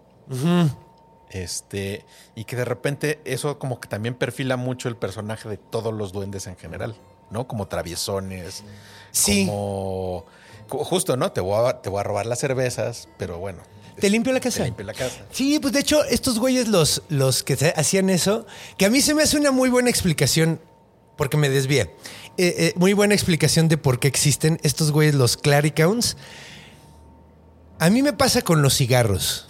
[1.30, 2.04] Este,
[2.34, 6.12] y que de repente eso como que también perfila mucho el personaje de todos los
[6.12, 6.94] duendes en general,
[7.30, 7.46] ¿no?
[7.46, 8.62] Como traviesones,
[9.12, 9.46] Sí.
[9.46, 10.24] como,
[10.68, 11.32] justo, ¿no?
[11.32, 13.58] Te voy, a, te voy a robar las cervezas, pero bueno.
[13.98, 14.64] Te limpio la Te casa.
[14.64, 15.24] limpio la casa.
[15.32, 18.44] Sí, pues de hecho, estos güeyes, los, los que hacían eso,
[18.76, 20.60] que a mí se me hace una muy buena explicación,
[21.16, 21.84] porque me desvía.
[22.36, 26.18] Eh, eh, muy buena explicación de por qué existen estos güeyes, los Claricounts.
[27.78, 29.46] A mí me pasa con los cigarros.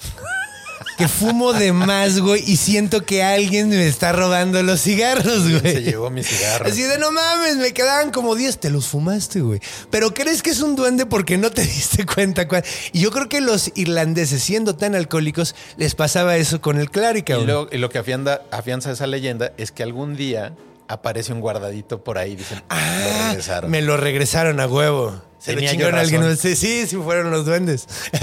[0.96, 5.60] Que fumo de más, güey, y siento que alguien me está robando los cigarros, güey.
[5.74, 6.66] Se llevó mi cigarro.
[6.66, 9.60] Así de no mames, me quedaban como 10, te los fumaste, güey.
[9.90, 12.48] Pero crees que es un duende porque no te diste cuenta.
[12.48, 16.90] cuál- Y yo creo que los irlandeses, siendo tan alcohólicos, les pasaba eso con el
[16.90, 17.34] Clarica.
[17.38, 17.66] Y, güey.
[17.72, 20.54] y lo que afianda- afianza esa leyenda es que algún día
[20.88, 23.70] aparece un guardadito por ahí dicen, lo Ah, regresaron.
[23.70, 25.20] me lo regresaron a huevo.
[25.38, 26.36] Se Tenía lo yo alguien.
[26.38, 27.86] sí, sí, fueron los duendes.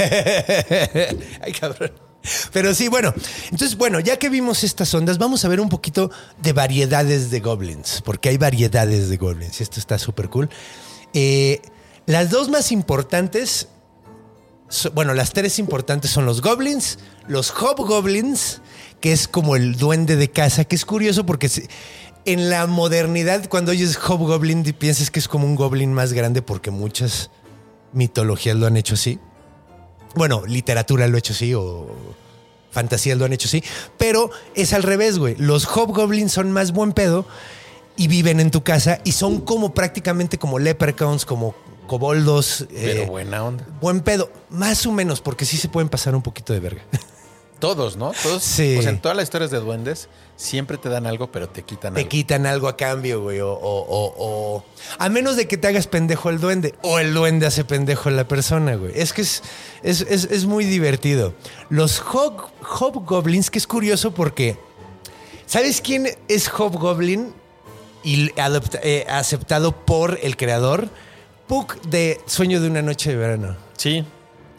[1.41, 1.91] Ay, cabrón.
[2.51, 3.13] Pero sí, bueno.
[3.45, 6.11] Entonces, bueno, ya que vimos estas ondas, vamos a ver un poquito
[6.41, 10.49] de variedades de goblins, porque hay variedades de goblins y esto está súper cool.
[11.13, 11.61] Eh,
[12.05, 13.67] las dos más importantes,
[14.93, 18.61] bueno, las tres importantes son los goblins, los hobgoblins,
[18.99, 21.49] que es como el duende de casa, que es curioso porque
[22.25, 26.71] en la modernidad, cuando oyes hobgoblin, piensas que es como un goblin más grande porque
[26.71, 27.29] muchas
[27.91, 29.19] mitologías lo han hecho así.
[30.15, 31.87] Bueno, literatura lo ha hecho así o
[32.71, 33.63] fantasías lo han hecho así,
[33.97, 35.35] pero es al revés, güey.
[35.37, 37.25] Los hobgoblins son más buen pedo
[37.95, 41.55] y viven en tu casa y son como prácticamente como leprechauns, como
[41.87, 42.65] coboldos.
[42.73, 43.67] Pero eh, buena onda.
[43.79, 46.81] Buen pedo, más o menos, porque sí se pueden pasar un poquito de verga.
[47.63, 48.11] Todos, ¿no?
[48.21, 48.43] Todos.
[48.43, 48.77] Sí.
[48.81, 52.01] Sea, en todas las historias de duendes siempre te dan algo, pero te quitan Te
[52.01, 52.09] algo.
[52.09, 53.39] quitan algo a cambio, güey.
[53.39, 54.65] O, o- o- o-
[54.99, 56.75] A menos de que te hagas pendejo el duende.
[56.81, 58.91] O el duende hace pendejo a la persona, güey.
[58.95, 59.43] Es que es,
[59.81, 61.33] es, es- es muy divertido.
[61.69, 62.49] Los hog-
[62.79, 64.57] hobgoblins, que es curioso porque.
[65.45, 67.33] ¿Sabes quién es hobgoblin?
[68.05, 70.89] y adopta- eh, aceptado por el creador.
[71.47, 73.55] Puck de Sueño de una noche de verano.
[73.77, 74.03] Sí,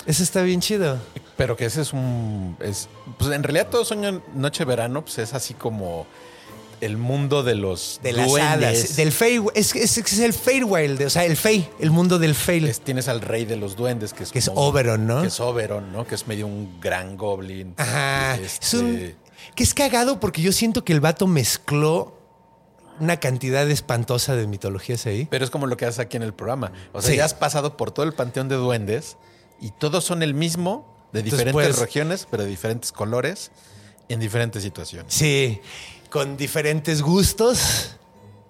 [0.07, 0.99] Eso está bien chido.
[1.37, 2.57] Pero que ese es un.
[2.61, 6.07] Es, pues en realidad todo sueño noche verano, pues es así como
[6.81, 8.51] el mundo de los De las duendes.
[8.85, 8.97] hadas.
[8.97, 9.41] Del Fey.
[9.55, 11.01] Es, es, es el Feywild.
[11.03, 11.69] O sea, el Fey.
[11.81, 12.65] El mundo del Fey.
[12.67, 15.23] Es- tienes al rey de los duendes, que es, Que como Oberon, ¿no?
[15.23, 16.07] Que es Oberon, ¿no?
[16.07, 17.75] Que es medio un gran goblin.
[17.79, 18.37] Ajá.
[18.37, 19.15] Este, Es un.
[19.55, 22.19] Que es cagado porque yo siento que el vato mezcló
[23.01, 25.27] una cantidad espantosa de mitologías ahí.
[25.31, 26.73] Pero es como lo que haces aquí en el programa.
[26.93, 27.17] O sea, Sí.
[27.17, 29.17] ya has pasado por todo el panteón de duendes
[29.61, 33.51] y todos son el mismo, de Entonces, diferentes regiones, pero de diferentes colores,
[34.11, 35.15] en diferentes situaciones.
[35.15, 35.61] Sí.
[36.11, 37.97] Con diferentes gustos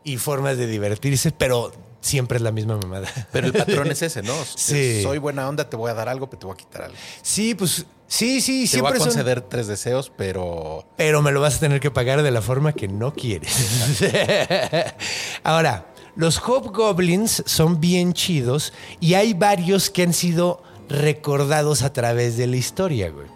[0.02, 3.08] y formas de divertirse, pero siempre es la misma mamada.
[3.32, 4.34] Pero el patrón es ese, ¿no?
[4.56, 5.02] Sí.
[5.02, 6.96] Soy buena onda, te voy a dar algo, pero te voy a quitar algo.
[7.22, 7.86] Sí, pues.
[8.06, 11.56] Sí, sí, Te voy siempre a son- conceder tres deseos, pero pero me lo vas
[11.56, 13.50] a tener que pagar de la forma que no quieres.
[15.42, 15.86] Ahora,
[16.16, 22.46] los hobgoblins son bien chidos y hay varios que han sido recordados a través de
[22.46, 23.28] la historia, güey.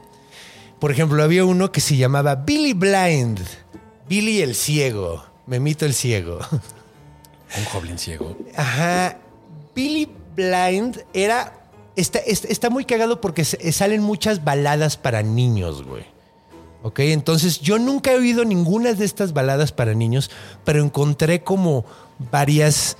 [0.79, 3.41] Por ejemplo, había uno que se llamaba Billy Blind.
[4.09, 5.25] Billy el ciego.
[5.47, 6.39] Memito el ciego.
[6.53, 8.37] un goblin ciego.
[8.57, 9.19] Ajá.
[9.75, 11.55] Billy Blind era.
[11.97, 16.05] Está, está, muy cagado porque salen muchas baladas para niños, güey.
[16.85, 20.31] Ok, entonces yo nunca he oído ninguna de estas baladas para niños,
[20.65, 21.85] pero encontré como
[22.31, 22.97] varias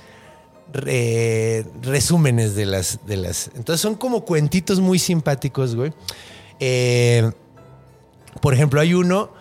[0.73, 3.49] re- resúmenes de las, de las.
[3.55, 5.93] Entonces son como cuentitos muy simpáticos, güey.
[6.59, 7.29] Eh,
[8.41, 9.31] por ejemplo, hay uno.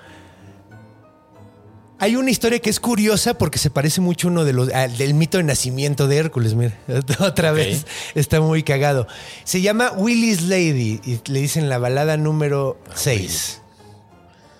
[2.01, 4.97] Hay una historia que es curiosa porque se parece mucho a uno de los al-
[4.97, 6.55] del mito de nacimiento de Hércules.
[6.55, 6.79] Mira,
[7.19, 9.09] otra vez está muy cagado.
[9.43, 13.63] Se llama Willy's Lady y le dicen la balada número 6.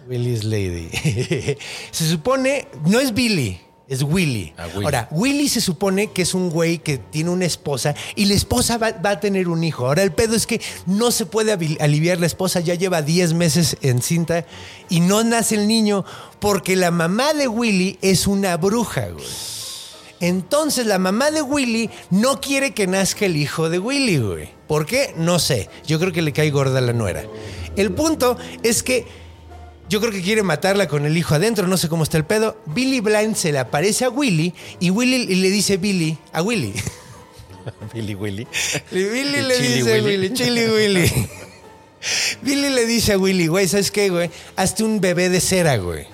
[0.09, 0.89] Willy's Lady.
[1.93, 4.53] se supone, no es Billy, es Willy.
[4.59, 4.85] Ah, Willy.
[4.85, 8.77] Ahora, Willy se supone que es un güey que tiene una esposa y la esposa
[8.77, 9.87] va, va a tener un hijo.
[9.87, 13.79] Ahora, el pedo es que no se puede aliviar la esposa, ya lleva 10 meses
[13.81, 14.45] en cinta
[14.91, 16.05] y no nace el niño
[16.39, 19.25] porque la mamá de Willy es una bruja, güey.
[20.21, 24.51] Entonces la mamá de Willy no quiere que nazca el hijo de Willy, güey.
[24.67, 25.15] ¿Por qué?
[25.17, 25.71] No sé.
[25.87, 27.25] Yo creo que le cae gorda a la nuera.
[27.77, 29.07] El punto es que
[29.89, 32.57] yo creo que quiere matarla con el hijo adentro, no sé cómo está el pedo.
[32.67, 36.75] Billy Blind se le aparece a Willy y Willy le dice Billy a Willy.
[37.95, 38.47] Billy Willy.
[38.91, 40.05] Y Billy le Chili dice Willy.
[40.05, 41.13] Willy, Chili Willy.
[42.43, 44.31] Billy le dice a Willy, güey, ¿sabes qué, güey?
[44.57, 46.07] Hazte un bebé de cera, güey.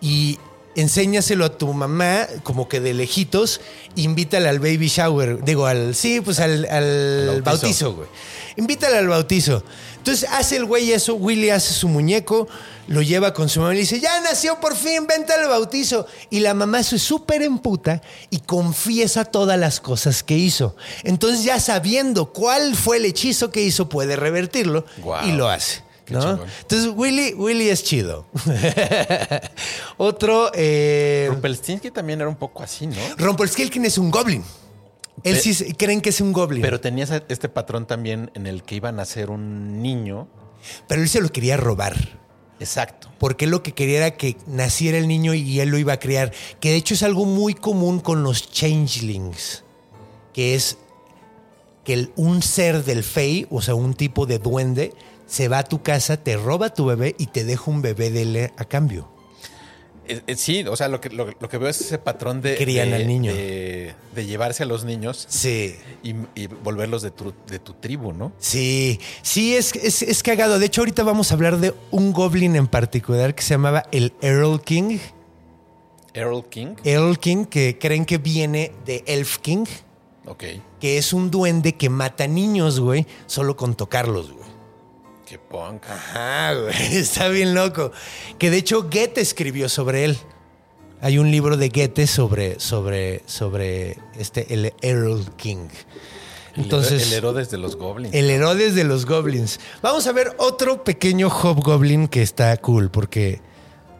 [0.00, 0.38] Y
[0.80, 3.60] enséñaselo a tu mamá, como que de lejitos,
[3.96, 5.42] invítala al baby shower.
[5.44, 5.94] Digo, al.
[5.94, 7.42] Sí, pues al, al bautizo.
[7.44, 8.08] bautizo, güey.
[8.56, 9.62] Invítala al bautizo.
[9.98, 12.48] Entonces hace el güey eso, Willy hace su muñeco,
[12.86, 16.06] lo lleva con su mamá y le dice, ya nació por fin, vente al bautizo.
[16.30, 18.00] Y la mamá se súper emputa
[18.30, 20.74] y confiesa todas las cosas que hizo.
[21.02, 24.86] Entonces ya sabiendo cuál fue el hechizo que hizo, puede revertirlo
[25.24, 25.82] y lo hace.
[26.10, 26.40] ¿No?
[26.62, 28.26] Entonces Willy, Willy es chido.
[29.96, 32.96] Otro, eh, Rumpelstiltskin también era un poco así, ¿no?
[33.16, 34.42] Rumpelstiltskin es un goblin.
[35.24, 36.62] Él Pe- sí creen que es un goblin.
[36.62, 40.28] Pero tenía este patrón también en el que iban a ser un niño.
[40.86, 42.18] pero él se lo quería robar.
[42.60, 43.08] Exacto.
[43.20, 46.00] porque él lo que quería era que naciera el niño y él lo iba a
[46.00, 46.32] criar.
[46.60, 49.62] Que de hecho es algo muy común con los changelings,
[50.32, 50.76] que es
[51.84, 54.92] que el- un ser del Fey, o sea, un tipo de duende,
[55.28, 58.22] se va a tu casa, te roba tu bebé y te deja un bebé de
[58.22, 59.08] él a cambio.
[60.10, 62.56] Eh, eh, sí, o sea, lo que, lo, lo que veo es ese patrón de,
[62.56, 63.30] Crían de- al niño.
[63.34, 65.76] De, de llevarse a los niños Sí.
[66.02, 68.32] y, y volverlos de tu, de tu tribu, ¿no?
[68.38, 70.58] Sí, sí, es, es, es cagado.
[70.58, 74.14] De hecho, ahorita vamos a hablar de un goblin en particular que se llamaba el
[74.22, 74.96] Earl King.
[76.14, 76.76] Earl King.
[76.84, 79.66] Earl King, que creen que viene de Elf King.
[80.26, 80.44] Ok.
[80.80, 84.47] que es un duende que mata niños, güey, solo con tocarlos, güey.
[85.28, 85.82] Qué punk.
[85.88, 87.92] Ajá, güey, está bien loco.
[88.38, 90.18] Que de hecho Goethe escribió sobre él.
[91.00, 95.68] Hay un libro de Goethe sobre, sobre, sobre este, el Earl King.
[96.56, 98.14] Entonces, el, Herodes de los Goblins.
[98.14, 99.60] el Herodes de los Goblins.
[99.80, 103.40] Vamos a ver otro pequeño Hobgoblin que está cool porque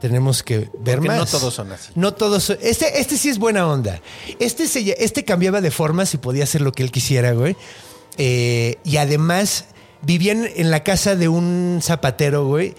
[0.01, 1.19] tenemos que ver Porque más.
[1.19, 1.93] no todos son así.
[1.95, 4.01] No todos son- Este, este sí es buena onda.
[4.41, 7.55] Este, se, este cambiaba de formas y podía hacer lo que él quisiera, güey.
[8.17, 9.67] Eh, y además
[10.03, 12.75] vivían en la casa de un zapatero, güey.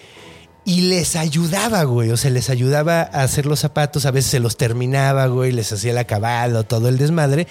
[0.66, 2.12] Y les ayudaba, güey.
[2.12, 4.06] O sea, les ayudaba a hacer los zapatos.
[4.06, 5.52] A veces se los terminaba, güey.
[5.52, 7.48] Les hacía el acabado, todo el desmadre.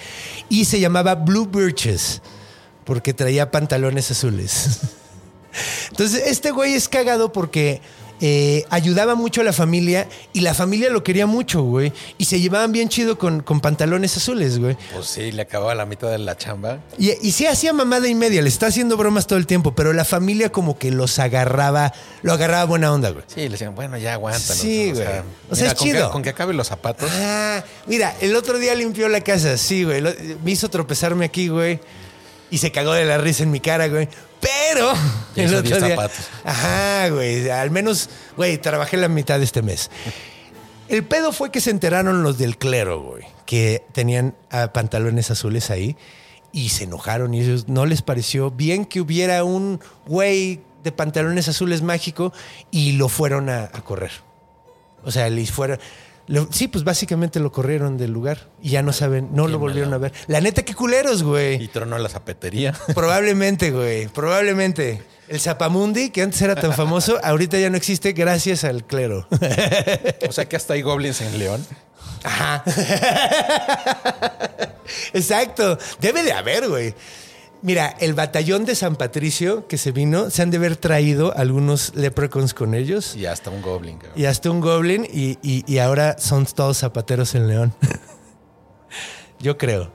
[0.47, 2.21] Y se llamaba Blue Birches.
[2.85, 4.79] Porque traía pantalones azules.
[5.89, 7.81] Entonces, este güey es cagado porque
[8.21, 11.91] eh, ayudaba mucho a la familia y la familia lo quería mucho, güey.
[12.17, 14.77] Y se llevaban bien chido con, con pantalones azules, güey.
[14.93, 16.79] Pues sí, le acababa la mitad de la chamba.
[16.97, 19.93] Y, y sí hacía mamada y media, le está haciendo bromas todo el tiempo, pero
[19.93, 23.23] la familia como que los agarraba, lo agarraba buena onda, güey.
[23.27, 24.57] Sí, le decían, bueno, ya aguántanos.
[24.57, 25.03] Sí, güey.
[25.03, 26.11] O sea, mira, es con que- chido.
[26.11, 27.09] con que acabe los zapatos.
[27.13, 30.01] Ah, mira, el otro día limpió la casa, sí, güey.
[30.01, 30.11] Lo-
[30.43, 31.79] Me hizo tropezarme aquí, güey.
[32.51, 34.07] Y se cagó de la risa en mi cara, güey.
[34.41, 34.93] Pero
[35.35, 35.89] el otro 10 día.
[35.89, 36.27] zapatos.
[36.43, 37.49] Ajá, güey.
[37.49, 39.89] Al menos, güey, trabajé la mitad de este mes.
[40.87, 45.69] El pedo fue que se enteraron los del clero, güey, que tenían ah, pantalones azules
[45.69, 45.95] ahí
[46.51, 51.47] y se enojaron y ellos no les pareció bien que hubiera un güey de pantalones
[51.47, 52.33] azules mágico
[52.71, 54.11] y lo fueron a, a correr.
[55.03, 55.79] O sea, les fueron.
[56.29, 59.93] Lo- sí, pues básicamente lo corrieron del lugar y ya no saben, no lo volvieron
[59.93, 60.13] a ver.
[60.27, 61.61] La neta, qué culeros, güey.
[61.61, 62.73] Y tronó la zapatería.
[62.95, 64.07] Probablemente, güey.
[64.07, 65.01] Probablemente.
[65.27, 69.27] El Zapamundi, que antes era tan famoso, ahorita ya no existe gracias al clero.
[70.27, 71.65] o sea que hasta hay goblins en León.
[72.23, 72.63] Ajá.
[75.13, 75.77] Exacto.
[75.99, 76.93] Debe de haber, güey.
[77.61, 81.93] Mira, el batallón de San Patricio que se vino, se han de haber traído algunos
[81.93, 83.97] leprechauns con ellos Y hasta un goblin.
[83.97, 84.13] cabrón.
[84.19, 87.73] y hasta un goblin y, y- y ahora son todos zapateros en León.
[89.39, 89.91] Yo creo.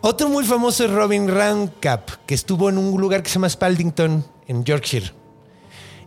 [0.00, 4.24] Otro muy famoso es Robin Rancap, que estuvo en un lugar que se llama Spaldington,
[4.46, 5.12] en Yorkshire.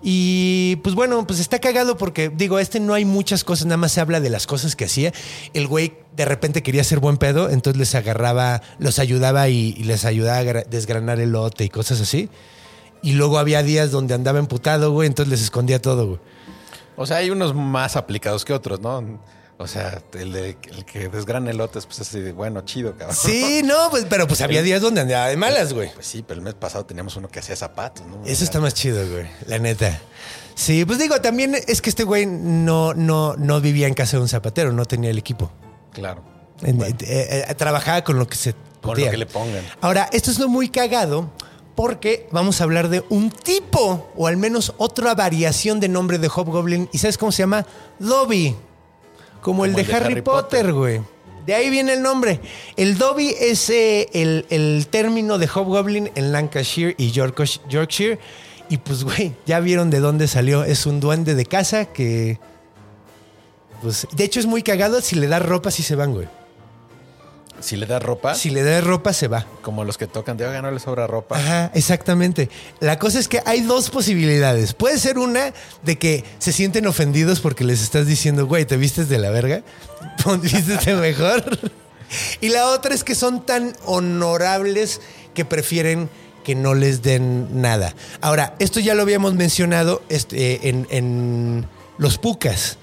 [0.02, 3.92] Y pues bueno, pues está cagado porque digo, este no hay muchas cosas, nada más
[3.92, 5.12] se habla de las cosas que hacía.
[5.54, 10.06] El güey de repente quería ser buen pedo, entonces les agarraba, los ayudaba y, les
[10.06, 12.30] ayudaba a gra- desgranar el lote y cosas así.
[13.02, 16.20] Y luego había días donde andaba emputado, güey, entonces les escondía todo, güey.
[16.96, 19.20] O sea, hay unos más aplicados que otros, ¿no?
[19.62, 23.16] O sea, el, de, el que desgrana elotes, pues así de, bueno, chido, cabrón.
[23.16, 25.92] Sí, no, pues, pero pues había días donde andaba de malas, güey.
[25.94, 28.24] Pues sí, pero el mes pasado teníamos uno que hacía zapatos, ¿no?
[28.26, 30.00] Eso está más chido, güey, la neta.
[30.56, 34.24] Sí, pues digo, también es que este güey no, no, no vivía en casa de
[34.24, 35.52] un zapatero, no tenía el equipo.
[35.92, 36.24] Claro.
[36.62, 39.06] En- eh, eh, trabajaba con lo que se Con podía.
[39.08, 39.64] lo que le pongan.
[39.82, 41.30] Ahora, esto es lo muy cagado
[41.76, 46.30] porque vamos a hablar de un tipo, o al menos otra variación de nombre de
[46.30, 46.90] Hobgoblin.
[46.94, 47.66] ¿Y sabes cómo se llama?
[48.00, 48.56] Dobby.
[49.42, 51.02] Como, el, de Harry, Potter, güey.
[51.46, 52.40] De ahí viene el nombre.
[52.76, 58.20] El Dobby es eh, el, el término de Hobgoblin en Lancashire y Yorksh- Yorkshire.
[58.70, 60.64] Y pues, güey, ya vieron de dónde salió.
[60.64, 62.40] Es un duende de casa que...
[63.82, 65.02] Pues, de hecho, es muy cagado.
[65.02, 66.28] Si le das ropa, sí se van, güey.
[67.62, 69.46] Si le das ropa, Si le das ropa, se va.
[69.62, 71.38] como los que tocan, de oiga, no le sobra ropa.
[71.38, 72.50] Ajá, exactamente.
[72.80, 74.74] La cosa es que hay dos posibilidades.
[74.74, 75.54] Puede ser una
[75.84, 79.62] de que se sienten ofendidos porque les estás diciendo, güey, te vistes de la verga,
[80.42, 81.44] vístete mejor.
[82.42, 85.00] Y la otra es que son tan honorables
[85.36, 86.10] que prefieren
[86.44, 87.94] que no les den nada.
[88.20, 91.68] Ahora, esto ya lo habíamos mencionado este, en, en
[92.00, 92.80] los pucas.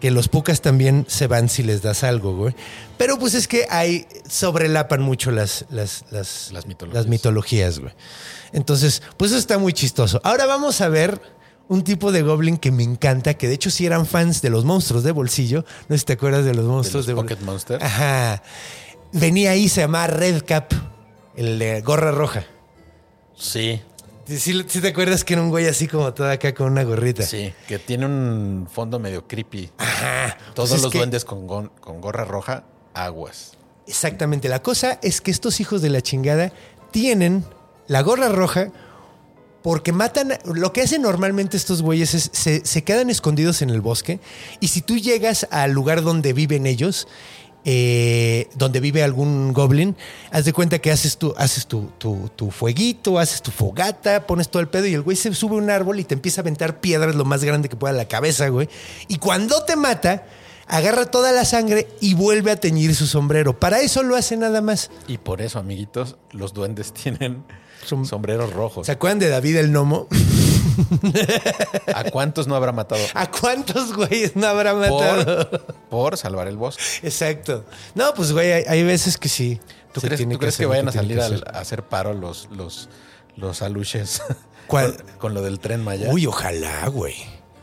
[0.00, 2.54] Que los pucas también se van si les das algo, güey.
[2.96, 6.94] Pero pues es que hay, sobrelapan mucho las, las, las, Las mitologías.
[7.02, 7.92] las mitologías, güey.
[8.52, 10.20] Entonces, pues eso está muy chistoso.
[10.24, 11.20] Ahora vamos a ver
[11.68, 14.64] un tipo de goblin que me encanta, que de hecho sí eran fans de los
[14.64, 15.64] monstruos de bolsillo.
[15.88, 17.84] No sé si te acuerdas de los monstruos los de, bol- Pocket Monsters.
[17.84, 18.42] Ajá.
[19.12, 20.72] Venía ahí, se llamaba Red Cap,
[21.36, 22.44] el de gorra roja.
[23.36, 23.80] Sí,
[24.26, 27.22] Sí, sí te acuerdas que era un güey así como todo acá con una gorrita.
[27.22, 29.70] sí, que tiene un fondo medio creepy.
[29.78, 30.36] Ajá.
[30.54, 32.64] Todos Pues es los que- duendes con, con gorra roja,
[32.94, 33.52] aguas.
[33.86, 34.48] Exactamente.
[34.48, 36.52] La cosa es que estos hijos de la chingada
[36.92, 37.44] tienen
[37.88, 38.70] la gorra roja
[39.62, 40.38] porque matan.
[40.44, 44.20] Lo que hacen normalmente estos güeyes es se, se quedan escondidos en el bosque
[44.60, 47.08] y si tú llegas al lugar donde viven ellos.
[47.64, 49.96] Eh, donde vive algún goblin,
[50.30, 54.48] haz de cuenta que haces tu, haces tu, tu- tu fueguito, haces tu fogata, pones
[54.48, 56.42] todo el pedo y el güey se sube a un árbol y te empieza a
[56.42, 58.68] aventar piedras lo más grande que pueda a la cabeza, güey.
[59.08, 60.24] Y cuando te mata,
[60.66, 63.58] agarra toda la sangre y vuelve a teñir su sombrero.
[63.58, 64.90] Para eso lo hace nada más.
[65.08, 67.44] Y por eso, amiguitos, los duendes tienen
[67.88, 68.86] Som- sombreros rojos.
[68.86, 70.06] ¿Se acuerdan de David el Nomo?
[71.94, 73.02] ¿A cuántos no habrá matado?
[73.14, 75.48] ¿A cuántos güeyes no habrá matado?
[75.50, 76.82] Por, por salvar el bosque.
[77.02, 77.64] Exacto.
[77.94, 79.60] No, pues güey, hay, hay veces que sí.
[79.92, 81.44] ¿Tú crees, tiene tú crees que, vayan a salir hacer.
[81.52, 82.88] a hacer paro los, los,
[83.36, 84.22] los aluches
[84.68, 84.96] ¿Cuál?
[84.96, 86.08] con, con lo del tren Maya?
[86.10, 87.16] Uy, ojalá, güey.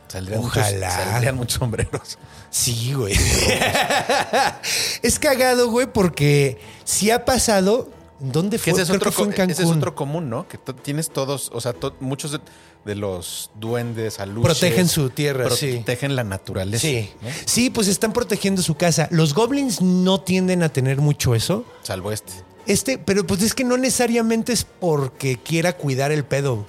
[0.08, 0.88] Saldrían ojalá.
[0.88, 2.18] Muchos, saldrían muchos sombreros.
[2.50, 3.14] Sí, güey.
[5.02, 7.90] es cagado, güey, porque si ha pasado.
[8.20, 8.72] ¿Dónde fue?
[8.72, 9.52] ese es, Creo otro, que fue en co- Cancún.
[9.52, 10.48] ese es otro común, ¿no?
[10.48, 12.40] Que tienes todos, o sea, to- muchos
[12.84, 14.44] de, los duendes, aluches.
[14.58, 15.72] Protegen su tierra, sí.
[15.74, 16.80] Protegen la naturaleza.
[16.86, 17.10] Sí.
[17.22, 17.28] ¿no?
[17.44, 19.08] Sí, pues están protegiendo su casa.
[19.10, 21.64] Los goblins no tienden a tener mucho eso.
[21.82, 22.32] Salvo este.
[22.66, 26.66] Este, pero pues es que no necesariamente es porque quiera cuidar el pedo.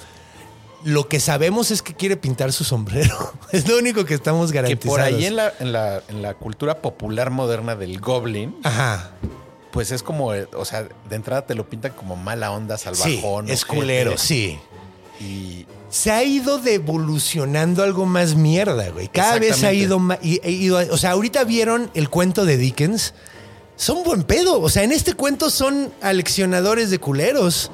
[0.86, 3.34] Lo que sabemos es que quiere pintar su sombrero.
[3.52, 4.98] Es lo único que estamos Que garantizados.
[4.98, 9.12] por ahí en la, en, la, en la cultura popular moderna del goblin, Ajá.
[9.72, 12.84] pues es como, eh, o sea, de entrada te lo pintan como mala onda, Sí,
[12.86, 13.50] salvajón.
[13.50, 13.78] es ojete.
[13.78, 14.58] culero, sí.
[15.20, 19.08] Y Se ha ido devolucionando algo más mierda, güey.
[19.08, 20.20] Cada vez ha ido más.
[20.24, 23.14] ido, o sea, ahorita vieron el cuento de Dickens.
[23.76, 24.62] Son buen pedo.
[24.62, 27.72] O sea, en este cuento son aleccionadores de culeros.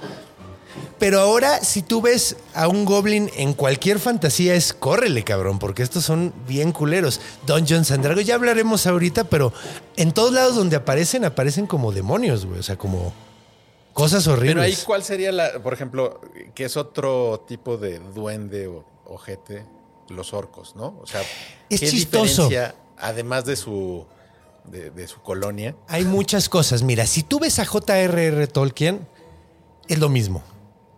[0.97, 5.83] Pero ahora, si tú ves a un goblin en cualquier fantasía, es córrele, cabrón, porque
[5.83, 7.19] estos son bien culeros.
[7.45, 9.51] Dungeons and Dragons, ya hablaremos ahorita, pero
[9.97, 12.59] en todos lados donde aparecen, aparecen como demonios, güey.
[12.59, 13.13] O sea, como
[13.95, 14.51] cosas horribles.
[14.53, 16.21] Pero ahí, ¿cuál sería la, por ejemplo,
[16.53, 19.65] que es otro tipo de duende o ojete?
[20.09, 20.99] Los orcos, ¿no?
[21.01, 21.21] O sea,
[21.67, 22.43] Es ¿qué chistoso.
[22.49, 24.05] diferencia, además de su,
[24.65, 25.75] de, de su colonia?
[25.87, 26.83] Hay muchas cosas.
[26.83, 28.45] Mira, si tú ves a J.R.R.
[28.45, 29.07] Tolkien,
[29.87, 30.43] es lo mismo.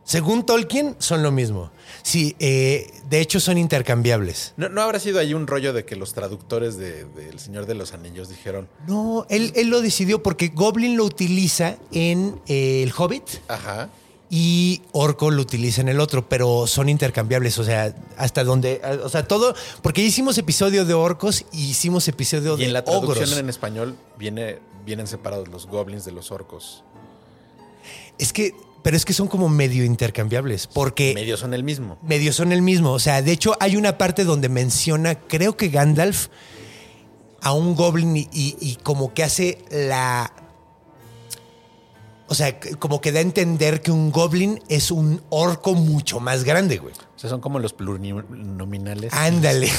[0.03, 1.71] Según Tolkien, son lo mismo.
[2.03, 4.53] Sí, eh, de hecho son intercambiables.
[4.57, 7.75] ¿No, no habrá sido ahí un rollo de que los traductores de, de Señor de
[7.75, 12.93] los Anillos dijeron, No, él, él lo decidió porque Goblin lo utiliza en eh, El
[12.97, 13.89] Hobbit ajá,
[14.29, 17.57] y Orco lo utiliza en el otro, pero son intercambiables.
[17.59, 18.81] O sea, hasta donde.
[19.03, 19.55] O sea, todo.
[19.81, 23.37] Porque hicimos episodio de orcos y hicimos episodio y de en la traducción ogros.
[23.37, 26.83] en español viene, vienen separados los goblins de los orcos.
[28.17, 28.53] Es que.
[28.87, 30.65] Pero es que son como medio intercambiables.
[30.67, 31.11] Porque.
[31.13, 31.97] Medio son el mismo.
[32.03, 32.93] medio son el mismo.
[32.93, 36.27] O sea, de hecho, hay una parte donde menciona, creo que Gandalf,
[37.41, 40.31] a un goblin y, y- y como que hace la.
[42.29, 46.45] O sea, como que da a entender que un goblin es un orco mucho más
[46.45, 46.93] grande, güey.
[46.93, 49.11] O sea, son como los plurinominales.
[49.11, 49.69] Ándale.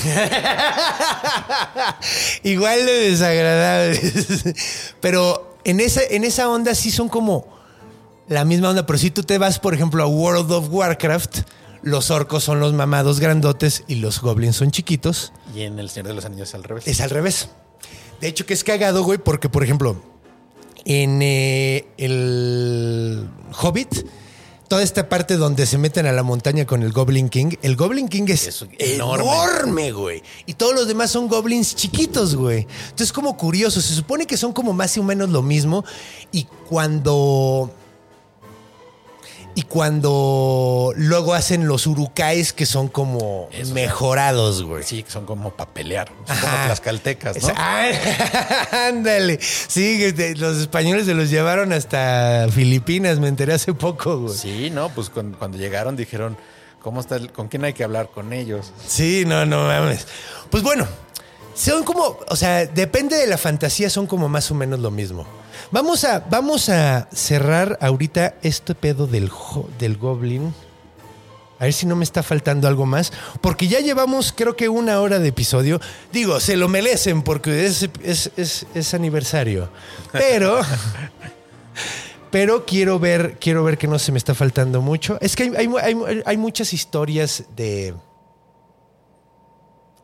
[2.43, 4.45] Igual de desagradables.
[5.01, 7.57] Pero en esa, en esa onda sí son como
[8.29, 8.87] la misma onda.
[8.87, 11.41] Pero si tú te vas, por ejemplo, a World of Warcraft,
[11.83, 15.33] los orcos son los mamados grandotes y los goblins son chiquitos.
[15.55, 16.87] Y en El Señor de los Anillos al revés.
[16.87, 17.49] Es al revés.
[18.21, 20.03] De hecho, que es cagado, güey, porque, por ejemplo,
[20.85, 23.29] en eh, el
[23.63, 24.07] Hobbit,
[24.69, 28.09] toda esta parte donde se meten a la montaña con el Goblin King, el Goblin
[28.09, 29.25] King es, Es enorme.
[29.25, 30.23] enorme, güey.
[30.47, 32.67] Y todos los demás son goblins chiquitos, güey.
[32.85, 35.85] Entonces, como curioso, se supone que son como más o menos lo mismo.
[36.33, 37.73] Y cuando.
[39.59, 44.85] Y cuando luego hacen los urukais que son como Eso, mejorados, güey.
[44.85, 46.07] Sí, que son como para pelear.
[46.29, 46.69] Son como Ajá.
[46.69, 47.49] las caltecas, ¿no?
[47.57, 47.89] Ah,
[48.89, 49.41] Ándale.
[49.41, 54.35] Sí, los españoles se los llevaron hasta Filipinas, me enteré hace poco, güey.
[54.37, 54.49] Sí.
[54.59, 56.37] Sí, no, pues cuando, cuando llegaron dijeron,
[56.81, 57.17] ¿cómo está?
[57.17, 58.73] el- ¿Con quién hay que hablar con ellos?
[59.27, 60.07] no, no mames.
[60.51, 60.87] Pues bueno,
[61.59, 65.27] son como, o sea, depende de la fantasía, son como más o menos lo mismo.
[65.73, 69.31] Vamos a, vamos a cerrar ahorita este pedo del,
[69.79, 70.55] del goblin.
[71.61, 73.13] A ver si no me está faltando algo más.
[73.41, 75.81] Porque ya llevamos, creo que una hora de episodio.
[76.13, 79.69] Digo, se lo merecen porque es, es- es- es aniversario.
[80.13, 80.61] Pero.
[82.31, 85.19] pero quiero ver, quiero ver que no se me está faltando mucho.
[85.21, 87.95] Es que hay, hay- hay- hay muchas historias de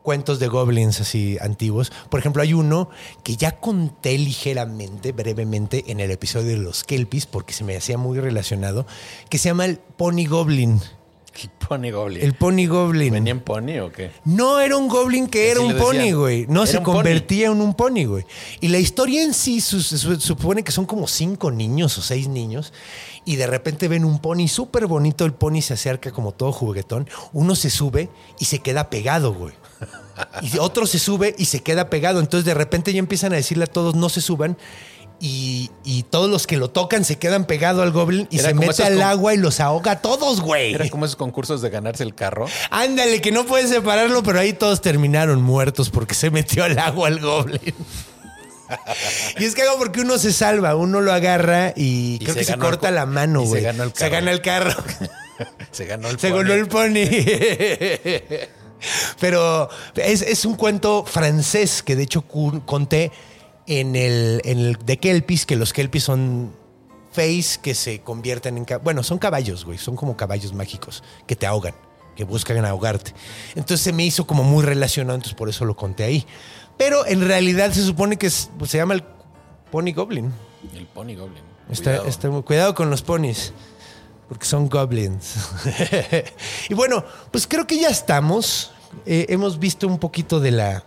[0.05, 1.91] cuentos de goblins así antiguos.
[2.09, 2.89] Por ejemplo, hay uno
[3.23, 7.97] que ya conté ligeramente, brevemente, en el episodio de los Kelpies, porque se me hacía
[7.97, 8.85] muy relacionado,
[9.29, 10.79] que se llama el Pony Goblin.
[11.41, 12.23] El Pony Goblin.
[12.23, 13.11] El Pony Goblin.
[13.11, 14.11] ¿Venía en Pony o qué?
[14.23, 16.45] No era un goblin que era un pony, güey.
[16.47, 16.83] No, se pony.
[16.93, 18.23] convertía en un pony, güey.
[18.61, 22.29] Y la historia en sí su- su- supone que son como cinco niños o seis
[22.29, 22.71] niños.
[23.25, 25.25] Y de repente ven un pony súper bonito.
[25.25, 27.09] El pony se acerca como todo juguetón.
[27.33, 28.07] Uno se sube
[28.39, 29.53] y se queda pegado, güey.
[30.41, 32.19] Y otro se sube y se queda pegado.
[32.19, 34.57] Entonces de repente ya empiezan a decirle a todos no se suban.
[35.17, 38.55] Y, y todos los que lo tocan se quedan pegados al goblin y Era se
[38.55, 40.73] como mete esos al con- agua y los ahoga a todos, güey.
[40.73, 42.47] Era como esos concursos de ganarse el carro.
[42.69, 47.07] Ándale, que no puedes separarlo, pero ahí todos terminaron muertos porque se metió al agua
[47.07, 47.61] el goblin.
[49.39, 52.45] y es que hago porque uno se salva, uno lo agarra y, creo se que
[52.45, 53.63] se ganó el corta co- la mano, y se güey.
[53.63, 54.11] ganó el Se carro.
[54.11, 54.83] gana el carro.
[55.71, 56.37] Se ganó el se pony.
[56.37, 57.05] ganó el pony.
[59.19, 63.11] pero es, es un cuento francés que de hecho conté
[63.67, 66.53] en el, en el de Kelpis, que los Kelpis son
[67.11, 68.65] face que se convierten en...
[68.83, 69.77] Bueno, son caballos, güey.
[69.77, 71.73] Son como caballos mágicos que te ahogan,
[72.15, 73.13] que buscan ahogarte.
[73.55, 76.25] Entonces se me hizo como muy relacionado, entonces por eso lo conté ahí.
[76.77, 79.03] Pero en realidad se supone que es- pues, se llama el
[79.71, 80.33] Pony Goblin.
[80.75, 81.43] El Pony Goblin.
[81.71, 82.07] Está, Cuidado.
[82.07, 83.51] está cuidado con los ponis,
[84.29, 85.35] porque son goblins.
[86.69, 88.71] y bueno, pues creo que ya estamos.
[89.05, 90.83] Eh, hemos visto un poquito de la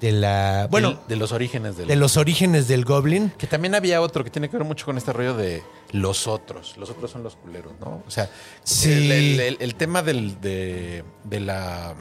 [0.00, 0.66] de la.
[0.70, 1.88] Bueno, de los orígenes del.
[1.88, 3.30] de los orígenes del Goblin.
[3.38, 6.76] Que también había otro que tiene que ver mucho con este rollo de los otros.
[6.76, 8.02] Los otros son los culeros, ¿no?
[8.06, 8.28] O sea,
[8.64, 8.90] Sí.
[8.92, 11.94] el, el- el- el tema del, de, de la.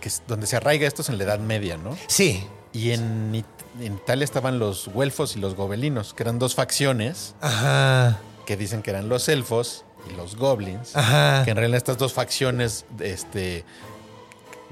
[0.00, 1.96] que es donde se arraiga esto es en la Edad Media, ¿no?
[2.08, 2.44] Sí.
[2.72, 3.44] Y en,
[3.80, 8.18] en Italia estaban los güelfos y los gobelinos, que eran dos facciones Ajá.
[8.46, 10.96] que dicen que eran los elfos y los goblins.
[10.96, 11.44] Ajá.
[11.44, 13.64] Que en realidad estas dos facciones, este,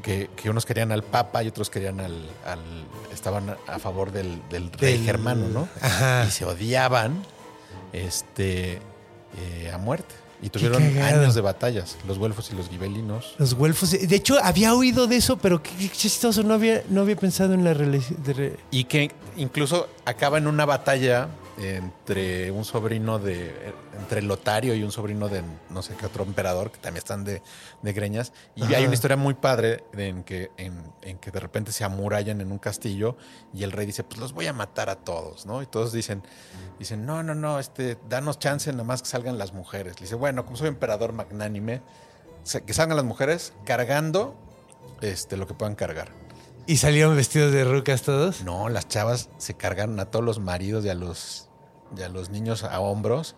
[0.03, 2.15] que, que unos querían al papa y otros querían al,
[2.47, 5.69] al- estaban a favor del, del rey Del- germano, ¿no?
[5.81, 6.25] Ajá.
[6.27, 7.23] Y se odiaban,
[7.93, 8.81] este,
[9.37, 10.15] eh, a muerte.
[10.41, 13.35] Y tuvieron años de batallas, los güelfos y los gibelinos.
[13.39, 13.91] Los güelfos.
[13.91, 16.43] De hecho, había oído de eso, pero qué, qué chistoso.
[16.43, 18.19] No había, no había pensado en la relación.
[18.71, 21.29] Y que incluso acaba en una batalla
[21.59, 23.75] entre un sobrino de.
[23.99, 27.43] entre Lotario y un sobrino de no sé qué otro emperador, que también están de,
[27.83, 28.33] de greñas.
[28.55, 31.85] Y hay una historia muy padre de- en, que, en, en que de repente se
[31.85, 33.17] amurallan en un castillo
[33.53, 35.61] y el rey dice: Pues los voy a matar a todos, ¿no?
[35.63, 36.23] Y todos dicen:
[36.79, 39.95] dicen No, no, no, este, danos chance nada más que salgan las mujeres.
[39.97, 41.83] Le dice: Bueno, como soy emperador magnánime,
[42.65, 44.35] que salgan las mujeres cargando
[45.01, 46.09] este, lo que puedan cargar.
[46.67, 48.43] ¿Y salieron vestidos de rucas todos?
[48.43, 51.48] No, las chavas se cargaron a todos los maridos y a los,
[51.97, 53.35] y a los niños a hombros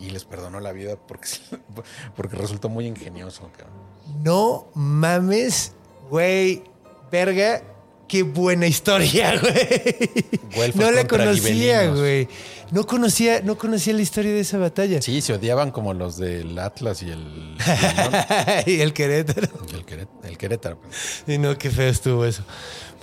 [0.00, 1.28] y les perdonó la vida porque,
[2.16, 3.50] porque resultó muy ingenioso.
[3.56, 3.74] cabrón.
[4.22, 5.72] No mames,
[6.10, 6.64] güey.
[7.10, 7.62] Verga.
[8.06, 10.72] Qué buena historia, güey.
[10.74, 12.28] No la conocía, güey.
[12.70, 15.00] No conocía, no conocía la historia de esa batalla.
[15.00, 19.48] Sí, se odiaban como los del Atlas y el, y el León y el Querétaro.
[19.70, 20.78] y el, Queret- el Querétaro.
[20.80, 21.24] pues.
[21.26, 22.42] Y no, qué feo estuvo eso.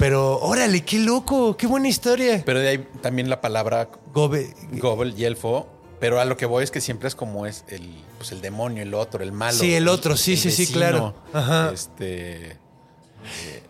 [0.01, 2.41] Pero, órale, qué loco, qué buena historia.
[2.43, 5.67] Pero de ahí también la palabra Gobe, gobel y elfo.
[5.99, 7.87] Pero a lo que voy es que siempre es como es el,
[8.17, 9.59] pues el demonio, el otro, el malo.
[9.59, 11.13] Sí, el otro, sí, sí, sí, claro.
[11.31, 11.69] Ajá.
[11.71, 12.57] Este,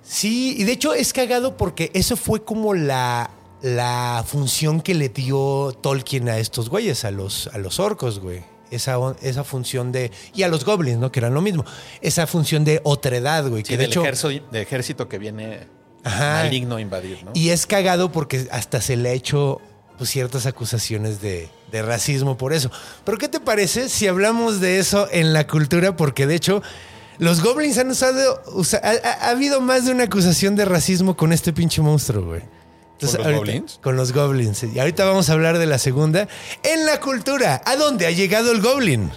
[0.01, 3.29] Sí, y de hecho es cagado porque eso fue como la,
[3.61, 8.43] la función que le dio Tolkien a estos güeyes, a los, a los orcos, güey.
[8.69, 10.11] Esa, esa función de.
[10.33, 11.11] Y a los goblins, ¿no?
[11.11, 11.65] Que eran lo mismo.
[11.99, 13.63] Esa función de otredad, güey.
[13.63, 14.01] sí, que de del hecho.
[14.03, 15.67] ejército, de ejército que viene
[16.03, 16.43] Ajá.
[16.43, 17.31] maligno invadir, ¿no?
[17.33, 19.61] Y es cagado porque hasta se le ha hecho
[19.97, 22.71] pues, ciertas acusaciones de, de racismo por eso.
[23.05, 25.95] Pero ¿qué te parece si hablamos de eso en la cultura?
[25.95, 26.63] Porque de hecho,
[27.19, 28.41] los goblins han usado.
[28.53, 32.25] usa- ha, ha- ha habido más de una acusación de racismo con este pinche monstruo,
[32.25, 32.41] güey.
[32.41, 32.49] ¿Con
[33.01, 33.79] los ahorita- goblins?
[33.81, 34.63] Con los goblins.
[34.63, 36.27] Y ahorita vamos a hablar de la segunda.
[36.63, 39.11] En la cultura, ¿a dónde ha llegado el goblin?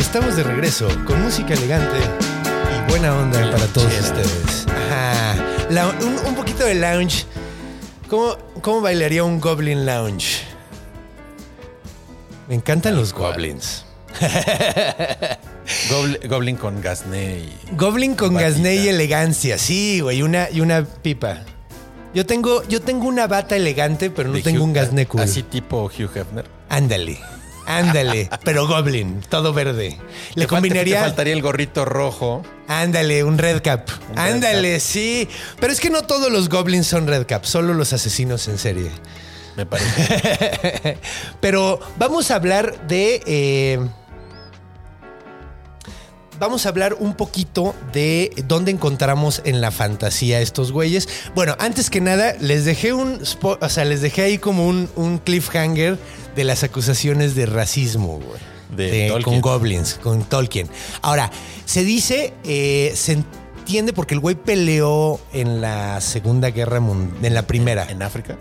[0.00, 4.66] Estamos de regreso con música elegante y buena onda para todos ustedes.
[4.68, 5.36] Ajá.
[5.70, 7.24] La- un, un poquito de lounge.
[8.08, 10.40] ¿Cómo, ¿Cómo bailaría un Goblin Lounge?
[12.48, 13.32] Me encantan los cual.
[13.34, 13.84] goblins.
[15.88, 17.56] Gobl- Goblin con Gasné y.
[17.76, 21.38] Goblin con gasné y elegancia, sí, güey, una, y una pipa.
[22.12, 25.20] Yo tengo, yo tengo una bata elegante, pero no de tengo Hugh- un gasné cool.
[25.20, 26.46] Así tipo Hugh Hefner.
[26.68, 27.20] Ándale,
[27.66, 29.98] ándale, pero goblin, todo verde.
[30.34, 30.98] Le Te combinaría...
[30.98, 32.42] Te faltaría el gorrito rojo.
[32.68, 33.88] Ándale, un red cap.
[34.10, 35.28] Un red Ándale, sí.
[35.60, 38.90] Pero es que no todos los goblins son red cap, solo los asesinos en serie.
[39.56, 40.98] Me parece.
[41.40, 43.22] Pero vamos a hablar de.
[43.26, 43.80] eh,
[46.40, 51.08] vamos a hablar un poquito de dónde encontramos en la fantasía estos güeyes.
[51.34, 53.20] Bueno, antes que nada, les dejé un.
[53.42, 55.98] O sea, les dejé ahí como un, un cliffhanger
[56.34, 58.40] de las acusaciones de racismo, güey.
[58.70, 60.68] De con goblins, con Tolkien.
[61.02, 61.30] Ahora,
[61.64, 67.34] se dice, eh, se entiende porque el güey peleó en la Segunda Guerra Mundial, en
[67.34, 68.38] la primera, en África.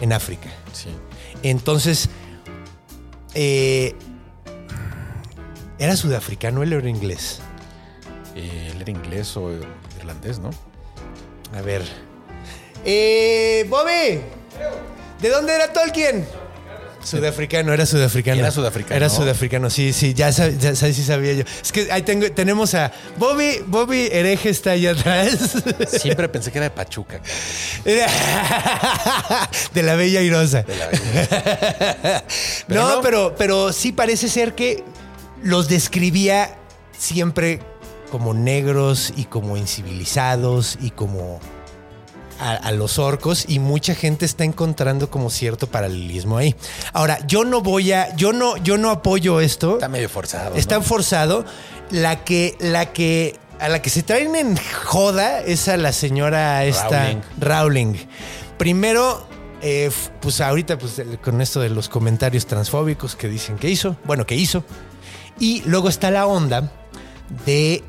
[0.00, 0.48] en África.
[0.72, 0.88] Sí.
[1.42, 2.08] Entonces,
[3.34, 3.94] eh,
[5.78, 7.40] ¿era sudafricano él o era inglés?
[8.34, 9.50] Eh, él era inglés o
[9.98, 10.50] irlandés, ¿no?
[11.56, 11.82] A ver.
[12.84, 14.20] Eh, Bobby,
[15.20, 16.26] ¿de dónde era Tolkien?
[17.02, 18.40] Sudafricano, era sudafricano.
[18.40, 18.96] Era sudafricano.
[18.96, 21.44] Era sudafricano, sí, sí, ya, sab- ya sí sabía yo.
[21.62, 25.36] Es que ahí tengo, tenemos a Bobby, Bobby Hereje está allá atrás.
[26.00, 27.20] Siempre pensé que era de Pachuca.
[27.84, 30.62] de la Bella Irosa.
[30.64, 32.24] De la bella.
[32.66, 33.02] Pero no, no.
[33.02, 34.82] pero, pero sí parece ser que
[35.42, 36.58] los describía
[36.96, 37.60] siempre
[38.10, 41.40] como negros y como incivilizados y como
[42.38, 46.54] a, a los orcos y mucha gente está encontrando como cierto paralelismo ahí.
[46.92, 49.74] Ahora, yo no voy a, yo no, yo no apoyo esto.
[49.74, 50.50] Está medio forzado.
[50.50, 50.56] ¿no?
[50.56, 51.44] Está forzado.
[51.90, 56.64] La que, la que a la que se traen en joda es a la señora
[56.64, 57.94] esta Rowling.
[57.94, 57.94] Rowling.
[58.58, 59.26] Primero,
[59.62, 59.90] eh,
[60.20, 64.34] pues ahorita pues, con esto de los comentarios transfóbicos que dicen que hizo, bueno, que
[64.34, 64.64] hizo.
[65.38, 66.72] Y luego está la onda
[67.44, 67.82] de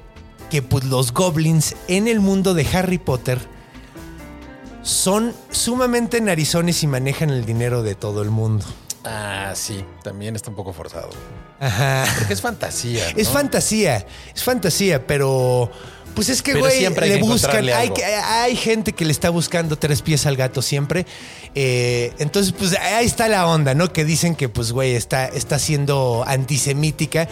[0.50, 3.40] que pues los goblins en el mundo de Harry Potter
[4.82, 8.66] son sumamente narizones y manejan el dinero de todo el mundo.
[9.04, 11.10] Ah, sí, también está un poco forzado.
[11.60, 12.06] Ajá.
[12.18, 13.12] Porque es fantasía.
[13.12, 13.18] ¿no?
[13.18, 15.72] Es fantasía, es fantasía, pero
[16.18, 17.64] pues es que, Pero güey, siempre hay le que buscan.
[17.64, 17.94] Hay, algo.
[17.94, 21.06] que- hay gente que le está buscando tres pies al gato siempre.
[21.54, 23.94] Eh, entonces, pues ahí está la onda, ¿no?
[23.94, 27.28] Que dicen que, pues, güey, está, está siendo antisemítica.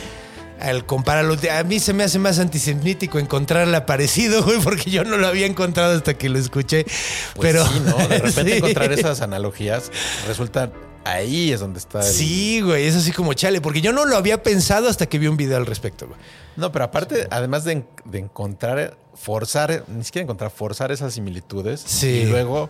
[0.59, 5.17] Al compararlo, a mí se me hace más antisemítico encontrarla parecido, güey, porque yo no
[5.17, 6.83] lo había encontrado hasta que lo escuché.
[6.83, 6.93] Pues
[7.41, 7.97] pero sí, ¿no?
[8.07, 8.57] De repente Sí.
[8.59, 9.91] encontrar esas analogías
[10.27, 10.71] resulta
[11.05, 12.05] ahí es donde está el...
[12.13, 15.27] Sí, güey, es así como chale, porque yo no lo había pensado hasta que vi
[15.27, 16.19] un video al respecto, güey.
[16.57, 22.07] No, pero aparte, además de, de encontrar, forzar, ni siquiera encontrar, forzar esas similitudes Sí.
[22.07, 22.69] y luego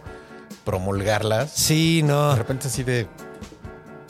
[0.64, 1.52] promulgarlas.
[1.54, 2.32] Sí, no.
[2.32, 3.08] De repente así de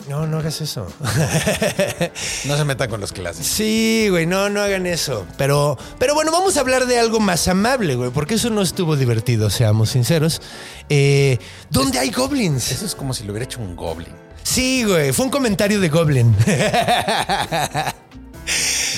[0.10, 0.88] No, no hagas eso.
[2.46, 3.48] no se metan con los clásicos.
[3.48, 5.26] Sí, güey, no, no hagan eso.
[5.38, 8.96] Pero, pero bueno, vamos a hablar de algo más amable, güey, porque eso no estuvo
[8.96, 10.42] divertido, seamos sinceros.
[10.90, 12.72] Eh, ¿Dónde hay goblins?
[12.72, 14.14] Eso es como si lo hubiera hecho un goblin.
[14.46, 16.36] Sí, güey, fue un comentario de Goblin.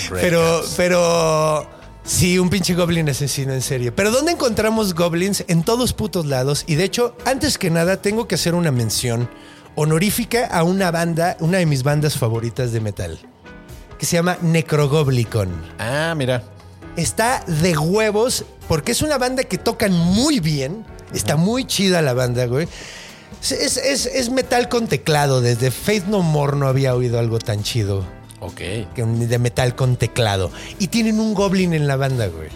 [0.09, 1.69] pero, pero.
[2.03, 3.93] Sí, un pinche goblin asesino en serie.
[3.93, 5.45] Pero ¿dónde encontramos goblins?
[5.47, 6.65] En todos putos lados.
[6.67, 9.29] Y de hecho, antes que nada, tengo que hacer una mención
[9.82, 13.20] honorífica a una banda, una de mis bandas favoritas de metal,
[13.99, 15.49] que se llama Necrogoblicon.
[15.78, 16.44] Ah, mira.
[16.95, 20.84] Está de huevos porque es una banda que tocan muy bien.
[21.14, 22.68] Está muy chida la banda, güey.
[23.44, 25.41] Es, es- es- metal con teclado.
[25.41, 28.04] Desde Faith No More no había oído algo tan chido
[28.40, 28.60] Ok.
[28.95, 30.52] de metal con teclado.
[30.80, 32.49] Y tienen un goblin en la banda, güey.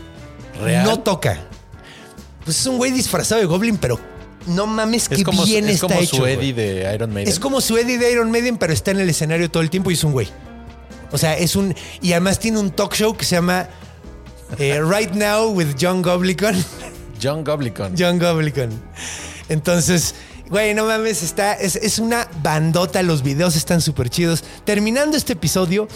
[0.60, 0.84] ¿Real?
[0.86, 1.38] No toca.
[2.44, 4.00] Pues es un güey disfrazado de goblin, pero
[4.48, 6.16] no mames que como, bien es está como hecho.
[6.18, 6.34] su güey.
[6.34, 7.32] Eddie de Iron Maiden.
[7.32, 9.92] Es como su Eddie de Iron Maiden, pero está en el escenario todo el tiempo
[9.92, 10.28] y es un güey.
[11.12, 11.76] O sea, es un.
[12.02, 13.68] Y además tiene un talk show que se llama
[14.58, 16.56] eh, Right Now with John Goblicon.
[17.22, 17.94] John Goblicon.
[17.98, 18.70] John Goblicon.
[19.50, 20.16] Entonces,
[20.50, 21.54] güey, no mames, está.
[21.54, 23.04] Es, es una bandota.
[23.04, 24.44] Los videos están súper chidos.
[24.64, 25.88] Terminando este episodio,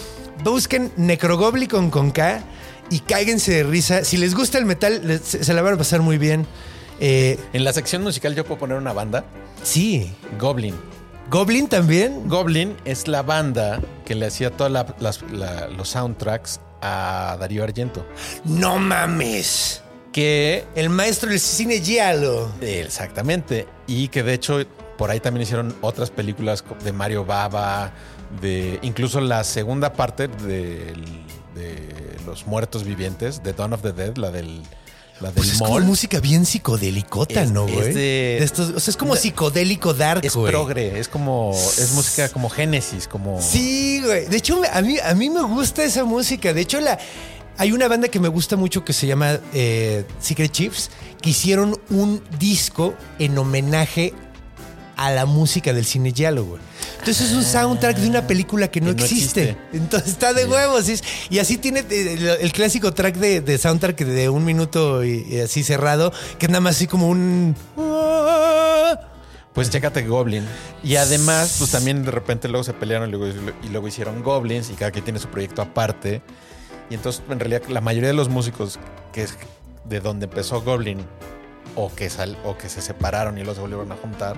[0.43, 2.43] busquen Necrogoblicon con K
[2.89, 4.03] y cáiganse de risa.
[4.03, 6.45] Si les gusta el metal, se la van a pasar muy bien.
[6.99, 9.23] Eh, En la sección musical yo puedo poner una banda.
[9.63, 10.13] sí.
[10.39, 10.75] Goblin.
[11.29, 12.29] Goblin también.
[12.29, 18.05] Goblin es la banda que le hacía todos los soundtracks a Darío Argento.
[18.43, 19.81] No mames.
[20.11, 22.49] Que El maestro del cine Giallo.
[22.61, 23.67] Exactamente.
[23.87, 24.59] Y que de hecho
[24.97, 27.91] por ahí también hicieron otras películas de Mario Baba,
[28.39, 30.93] de incluso la segunda parte de
[32.25, 34.61] Los Muertos Vivientes, de Dawn of the Dead, la del,
[35.21, 35.83] la del Pues es como mall.
[35.85, 37.93] música bien psicodélicota, Es- ¿no, es güey?
[37.93, 40.51] de- estos- o sea, es como psicodélico dark, Es güey.
[40.51, 43.41] progre, es como, es música como Génesis, como...
[43.41, 44.25] Sí, güey.
[44.27, 46.53] De hecho, a mí, a mí me gusta esa música.
[46.53, 46.99] De hecho, la,
[47.57, 50.89] hay una banda que me gusta mucho que se llama eh, Secret Chiefs,
[51.21, 54.13] que hicieron un disco en homenaje
[54.97, 56.61] a la música del cine Giallo, güey.
[57.05, 59.41] Entonces es un soundtrack de una película que no, Que no existe.
[59.51, 59.77] existe.
[59.77, 60.89] Entonces está de huevos.
[60.89, 65.03] es- Y así tiene eh, el, el clásico track de, de soundtrack de un minuto
[65.03, 67.55] y, y así cerrado, que es nada más así como un...
[69.53, 70.43] Pues chécate Goblin.
[70.83, 73.27] Y además, pues también de repente luego se pelearon y luego,
[73.63, 76.23] y luego hicieron Goblins y cada quien tiene su proyecto aparte.
[76.89, 78.79] Y entonces, en realidad, la mayoría de los músicos
[79.13, 79.37] que es
[79.85, 81.05] de donde empezó Goblin
[81.75, 84.35] o que, sal, o que se separaron y luego se volvieron a juntar,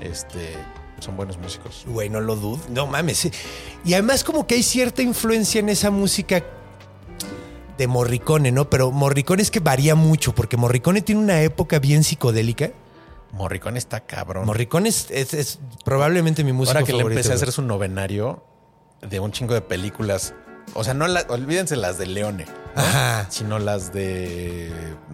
[0.00, 0.54] este,
[1.02, 1.84] son buenos músicos.
[1.86, 2.60] Güey, no lo dudo.
[2.70, 3.28] No mames.
[3.84, 6.42] Y además como que hay cierta influencia en esa música
[7.78, 8.68] de Morricone, ¿no?
[8.70, 12.70] Pero Morricone es que varía mucho, porque Morricone tiene una época bien psicodélica.
[13.32, 14.44] Morricone está cabrón.
[14.46, 18.44] Morricone es, es- es probablemente mi música Ahora que le empecé a hacer su novenario
[19.00, 20.34] de un chingo de películas.
[20.74, 22.80] O sea, no la- olvídense las de Leone, ¿no?
[22.82, 23.26] Ajá.
[23.30, 24.70] sino las de,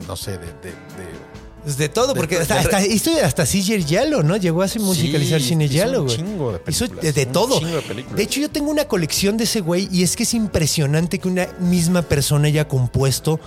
[0.06, 3.84] no sé, de- de- de Es de todo, porque de- hasta, hasta, esto hasta Siger
[3.84, 4.36] Yalo, ¿no?
[4.36, 6.16] Llegó a hacer musicalizar Sí, cine hizo Yalo, un güey.
[6.16, 7.58] chingo de Hizo de, todo.
[7.58, 8.16] chingo de películas.
[8.16, 11.28] De hecho, yo tengo una colección de ese güey y es que es impresionante que
[11.28, 13.38] una misma persona haya compuesto.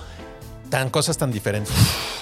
[0.69, 1.73] tan cosas tan diferentes.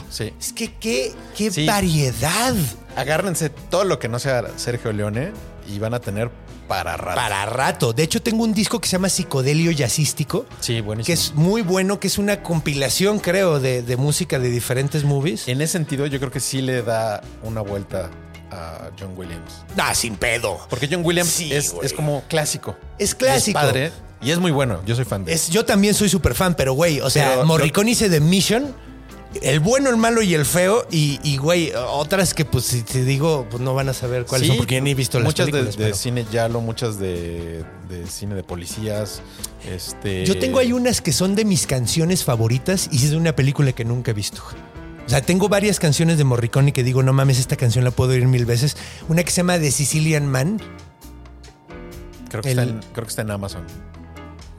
[0.10, 0.34] Sí.
[0.40, 1.68] Es que qué, qué Sí.
[1.68, 2.56] variedad.
[2.96, 5.32] Agárrense todo lo que no sea Sergio Leone
[5.72, 6.32] y van a tener
[6.70, 7.16] para rato.
[7.16, 7.92] Para rato.
[7.92, 11.06] De hecho, tengo un disco que se llama Psicodelio Jazzístico, Sí, buenísimo.
[11.08, 15.48] que es muy bueno, que es una compilación, creo, de, de música de diferentes movies.
[15.50, 18.10] En ese sentido, yo creo que sí le da una vuelta
[18.52, 19.64] a John Williams.
[19.78, 20.60] Ah, sin pedo.
[20.70, 22.78] Porque John Williams Sí, es, es como clásico.
[22.98, 23.60] Es clásico.
[23.60, 23.92] Es padre,
[24.22, 24.82] Y es muy bueno.
[24.86, 27.46] Yo soy fan de Es, yo también soy súper fan, pero güey, o sea, Pero-
[27.46, 28.74] Morricone hice The Mission,
[29.44, 33.04] el bueno, el malo y el feo, y, y, güey, otras que pues si te
[33.04, 35.46] digo, pues no van a saber cuáles Sí, son, porque ni he visto las muchas
[35.46, 35.78] de- películas.
[35.78, 39.22] de, pero- cine Yalo, muchas de, de cine de policías.
[39.68, 40.26] Este.
[40.26, 43.72] Yo tengo ahí unas que son de mis canciones favoritas y es de una película
[43.74, 44.42] que nunca he visto.
[45.06, 48.12] O sea, tengo varias canciones de Morricone que digo, no mames, esta canción la puedo
[48.12, 48.78] oír mil veces.
[49.10, 50.62] Una que se llama The Sicilian Man.
[52.30, 53.64] Creo que, el- está en, creo que está en Amazon.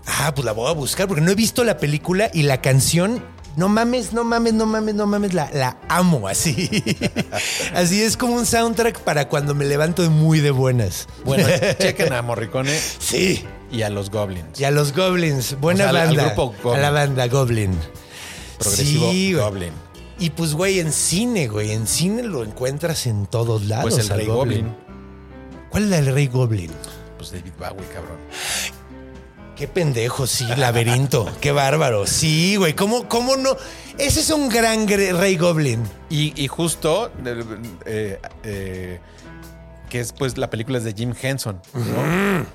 [0.06, 3.22] Ah, pues la voy a buscar porque no he visto la película y la canción.
[3.56, 6.70] No mames, no mames, no mames, no mames, la, la amo así.
[7.74, 11.08] así es como un soundtrack para cuando me levanto muy de buenas.
[11.24, 11.46] Bueno,
[11.78, 13.44] chequen a Morricone Sí.
[13.70, 14.58] y a los Goblins.
[14.58, 16.24] Y a los Goblins, buena O sea, al- al banda.
[16.34, 16.78] grupo Goblin.
[16.78, 17.78] A la banda Goblin.
[18.58, 19.32] Progresivo Sí.
[19.34, 19.72] Goblin.
[20.18, 23.94] Y pues, güey, en cine, güey, en cine lo encuentras en todos lados.
[23.94, 24.74] Pues el Rey Goblin.
[25.70, 26.70] ¿Cuál es el Rey Goblin?
[27.16, 28.18] Pues David Bowie, cabrón.
[29.60, 31.30] Qué pendejo, sí, laberinto.
[31.38, 32.06] Qué bárbaro.
[32.06, 33.58] Sí, güey, ¿cómo, ¿cómo no?
[33.98, 35.82] Ese es un gran Rey Goblin.
[36.08, 37.12] Y, y justo,
[37.84, 39.00] eh, eh,
[39.90, 42.46] que es pues la película es de Jim Henson, ¿no?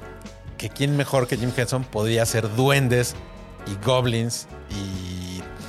[0.58, 3.14] Que quién mejor que Jim Henson podía hacer duendes
[3.68, 5.25] y goblins y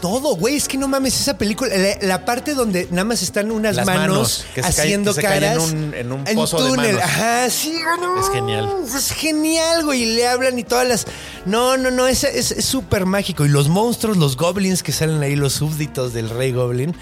[0.09, 3.51] Todo, güey, es que no mames, esa película, la, la parte donde nada más están
[3.51, 5.71] unas Las manos, manos, que se cae- haciendo que se caen caras.
[5.73, 6.95] en un- en un pozo de túnel.
[6.97, 7.11] manos.
[7.11, 8.71] Ajá, sí, no, Es genial.
[8.95, 10.03] Es genial, güey.
[10.03, 11.07] Y le hablan y todas las.
[11.45, 13.45] No, no, no, es es- es súper mágico.
[13.45, 16.95] Y los monstruos, los goblins que salen ahí, los súbditos del rey goblin.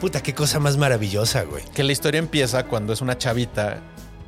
[0.00, 1.64] Puta, qué cosa más maravillosa, güey.
[1.74, 3.80] que la historia empieza cuando es una chavita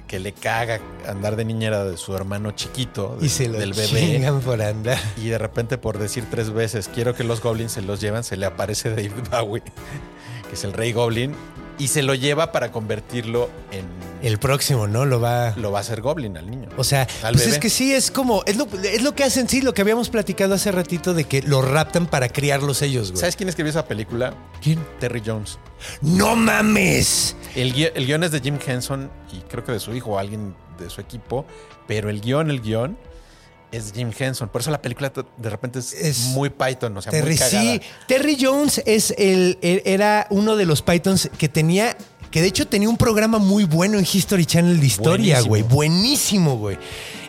[0.06, 3.72] que le caga andar de niñera de su hermano chiquito, de- Y se lo del
[3.72, 3.86] bebé.
[3.88, 4.98] chingan por andar.
[5.16, 8.36] Y de repente, por decir tres veces, quiero que los goblins se los llevan, se
[8.36, 9.62] le aparece David Bowie,
[10.48, 11.34] que es el rey goblin,
[11.78, 13.84] y se lo lleva para convertirlo en...
[14.22, 15.04] El próximo, ¿no?
[15.04, 15.52] Lo va.
[15.56, 16.68] Lo va a hacer goblin al niño.
[16.78, 17.52] O sea, Al pues bebé.
[17.52, 18.42] es que sí, es como.
[18.46, 21.42] Es lo, es lo que hacen, sí, lo que habíamos platicado hace ratito de que
[21.42, 23.20] lo raptan para criarlos ellos, güey.
[23.20, 24.32] ¿Sabes quién escribió esa película?
[24.62, 24.82] ¿Quién?
[24.98, 25.58] Terry Jones.
[26.00, 27.36] ¡No mames!
[27.54, 30.18] El, gui- el guion es de Jim Henson y creo que de su hijo o
[30.18, 31.44] alguien de su equipo,
[31.86, 32.96] pero el guion, el guion
[33.72, 34.48] es Jim Henson.
[34.48, 37.80] Por eso la película de repente es, Es- muy Python, o sea, Terry, muy sí,
[38.06, 41.96] Terry Jones es el, era uno de los Pythons que tenía,
[42.30, 45.62] que de hecho tenía un programa muy bueno en History Channel de historia, güey.
[45.62, 46.78] Buenísimo, güey.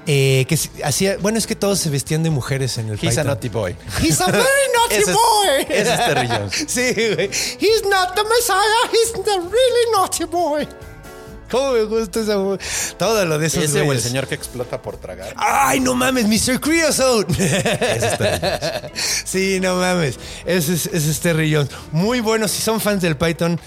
[0.08, 3.20] Eh, que hacía, bueno, es que todos se vestían de mujeres en el He's Python.
[3.22, 3.76] a naughty boy.
[4.04, 4.44] He's a very
[4.76, 5.66] naughty Ese es- boy.
[5.68, 6.54] ese es Terry Jones.
[6.68, 7.26] Sí, güey.
[7.60, 10.68] He's not the Messiah, he's the really naughty boy.
[11.50, 12.36] ¿Cómo me gusta esa
[12.98, 15.34] Todo lo de esos Ese o el señor que explota por tragar.
[15.38, 16.26] ¡Ay, no mames!
[16.28, 16.60] ¡Mr.
[16.60, 17.34] Creosote!
[19.26, 20.18] Sí, no mames.
[20.46, 21.70] Ese es, ese es Terry Jones.
[21.92, 22.48] Muy bueno.
[22.48, 23.60] Si son fans del Python,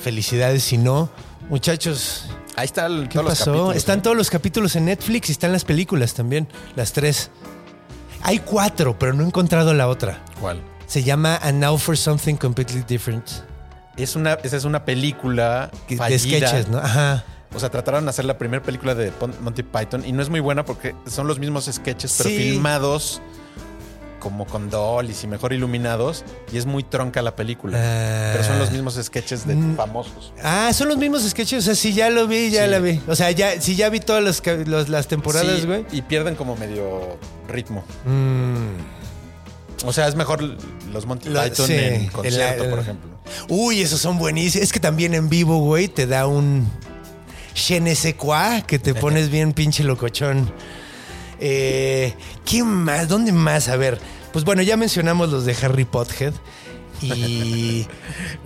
[0.00, 0.62] felicidades.
[0.64, 1.10] Si no,
[1.48, 2.26] muchachos,
[2.56, 3.50] Ahí está el, ¿qué todos los pasó?
[3.52, 3.76] capítulos.
[3.76, 4.02] están ¿no?
[4.02, 6.48] todos los capítulos en Netflix y están las películas también.
[6.74, 7.30] Las tres.
[8.22, 10.24] Hay cuatro, pero no he encontrado la otra.
[10.40, 10.62] ¿Cuál?
[10.86, 13.28] Se llama And Now for Something Completely Different.
[13.96, 16.78] Es una, esa es una película De sketches, ¿no?
[16.78, 17.24] Ajá.
[17.54, 20.40] O sea, trataron de hacer la primera película de Monty Python y no es muy
[20.40, 22.36] buena porque son los mismos sketches, pero Sí.
[22.36, 23.22] filmados
[24.18, 27.78] como con dollies y mejor iluminados y es muy tronca la película.
[27.80, 28.30] Ah.
[28.32, 29.76] Pero son los mismos sketches de Mm.
[29.76, 30.32] famosos.
[30.42, 31.60] Ah, son los mismos sketches.
[31.60, 32.70] O sea, sí, ya lo vi, ya Sí.
[32.70, 33.00] la vi.
[33.06, 34.22] O sea, ya, sí, ya vi todas
[34.66, 35.86] los- las temporadas, Sí, güey.
[35.92, 37.18] y pierden como medio
[37.48, 37.84] ritmo.
[38.04, 38.95] Mm.
[39.84, 40.42] O sea, es mejor
[40.92, 43.10] los Monty Lo- Python sí, en concierto, el- por ejemplo.
[43.48, 44.64] Uy, esos son buenísimos.
[44.64, 46.70] Es que también en vivo, güey, te da un
[47.54, 50.52] je ne sais quoi que te pones bien pinche locochón.
[51.40, 53.08] Eh, ¿Qué más?
[53.08, 53.68] ¿Dónde más?
[53.68, 53.98] A ver,
[54.32, 56.32] pues bueno, ya mencionamos los de Harry Potter.
[57.02, 57.86] Y.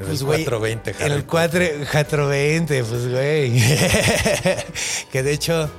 [0.00, 1.60] En pues, el güey, 420, En el Harry 4,
[1.92, 3.62] 420, pues, güey.
[5.12, 5.70] que de hecho,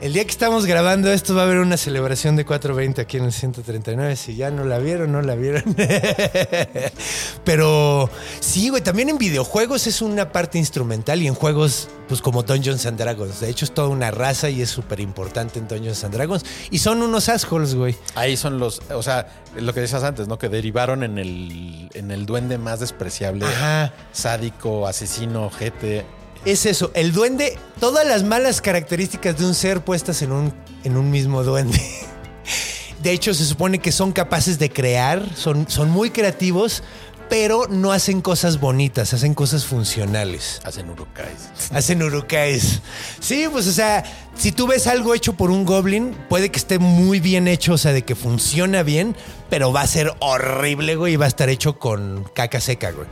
[0.00, 3.24] el día que estamos grabando esto va a haber una celebración de 420 aquí en
[3.24, 4.14] el 139.
[4.16, 5.64] Si ya no la vieron, no la vieron.
[7.44, 8.08] Pero
[8.40, 12.86] sí, güey, también en videojuegos es una parte instrumental y en juegos, pues como Dungeons
[12.86, 13.40] and Dragons.
[13.40, 16.44] De hecho, es toda una raza y es súper importante en Dungeons and Dragons.
[16.70, 17.96] Y son unos assholes, güey.
[18.14, 19.26] Ahí son los, o sea,
[19.56, 20.38] lo que decías antes, ¿no?
[20.38, 23.92] Que derivaron en el, en el duende más despreciable, Ajá.
[24.12, 26.04] sádico, asesino, ojete.
[26.44, 30.54] Es eso, el duende, todas las malas características de un ser puestas en un,
[30.84, 31.80] en un mismo duende.
[33.02, 36.82] De hecho, se supone que son capaces de crear, son, son muy creativos,
[37.28, 40.60] pero no hacen cosas bonitas, hacen cosas funcionales.
[40.64, 41.50] Hacen urukais.
[41.72, 42.80] Hacen urukais.
[43.20, 44.04] Sí, pues o sea,
[44.36, 47.78] si tú ves algo hecho por un goblin, puede que esté muy bien hecho, o
[47.78, 49.16] sea, de que funciona bien,
[49.50, 53.06] pero va a ser horrible, güey, y va a estar hecho con caca seca, güey.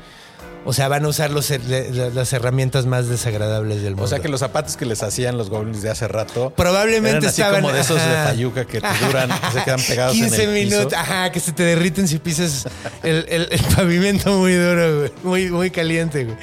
[0.69, 4.05] O sea, van a usar los, las herramientas más desagradables del mundo.
[4.05, 6.51] O sea que los zapatos que les hacían los goblins de hace rato.
[6.51, 9.81] Probablemente eran así estaban como de esos de payuca que te duran, que se quedan
[9.81, 10.77] pegados 15 en el piso.
[10.77, 12.67] minutos, ajá, que se te derriten si pisas
[13.03, 15.13] el, el- el pavimento muy duro, güey.
[15.23, 16.37] Muy, muy caliente, güey.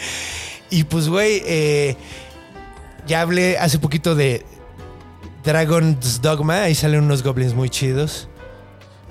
[0.70, 1.98] Y pues, güey, eh,
[3.06, 4.46] ya hablé hace poquito de
[5.44, 6.64] Dragon's Dogma.
[6.64, 8.30] Ahí salen unos goblins muy chidos.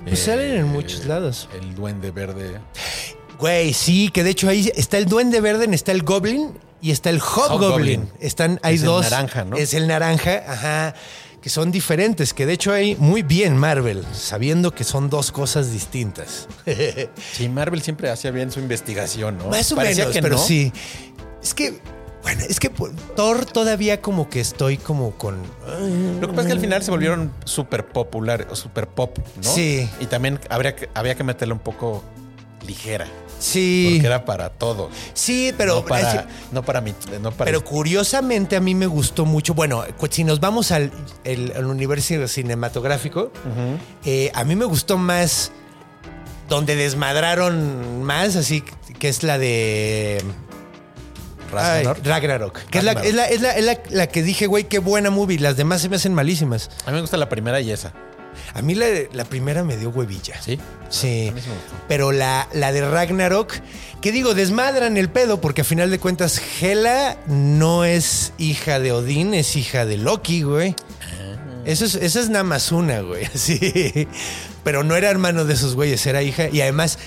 [0.03, 1.47] Pues Eh, salen en muchos lados.
[1.59, 2.59] El duende verde.
[3.39, 6.51] Güey, sí, que de hecho ahí está el duende verde, está el goblin
[6.81, 8.09] y está el hobgoblin.
[8.19, 9.03] Están, hay Es el dos.
[9.11, 9.57] naranja, ¿no?
[9.57, 10.93] Es el naranja, ajá.
[11.41, 15.71] Que son diferentes, que de hecho hay muy bien Marvel, sabiendo que son dos cosas
[15.73, 16.47] distintas.
[17.33, 19.47] Sí, Marvel siempre hacía bien su investigación, ¿no?
[19.47, 20.41] Más o Parecía menos, que pero no.
[20.41, 20.71] sí.
[21.41, 21.79] Es que,
[22.21, 25.41] bueno, es que Thor todavía como que estoy como con.
[26.21, 29.43] Lo que pasa es que al final se volvieron súper populares, o súper pop, ¿no?
[29.43, 29.89] Sí.
[29.99, 32.01] Y también habría que, había que meterla un poco
[32.65, 33.05] ligera.
[33.43, 33.89] Sí.
[33.95, 34.89] Porque era para todo.
[35.13, 35.75] Sí, pero.
[35.81, 39.53] no para, es- no para mi, no para Pero curiosamente a mí me gustó mucho.
[39.53, 40.91] Bueno, si nos vamos al,
[41.25, 43.31] el- al universo cinematográfico,
[44.05, 45.51] eh, a mí me gustó más
[46.47, 48.63] donde desmadraron más, así
[48.97, 50.23] que es la de
[51.55, 52.05] ay, Ragnarok.
[52.05, 52.59] Ragnarok.
[52.69, 55.09] Que es, la, es, la, es la- es la- la que dije, güey, qué buena
[55.09, 55.37] movie.
[55.39, 56.69] Las demás se me hacen malísimas.
[56.85, 57.93] A mí me gusta la primera y esa.
[58.55, 60.39] A mí la, la primera me dio huevilla.
[60.41, 60.59] ¿Sí?
[60.89, 61.27] Sí.
[61.29, 61.73] A mí sí me gustó.
[61.87, 63.53] Pero la, la de Ragnarok,
[64.01, 68.91] que digo, desmadran el pedo, porque a final de cuentas, Hela no es hija de
[68.91, 70.75] Odín, es hija de Loki, güey.
[71.65, 73.25] Eso es, esa es nada más una, güey.
[73.33, 74.07] Sí.
[74.63, 76.47] Pero no era hermano de esos güeyes, era hija.
[76.49, 76.99] Y además,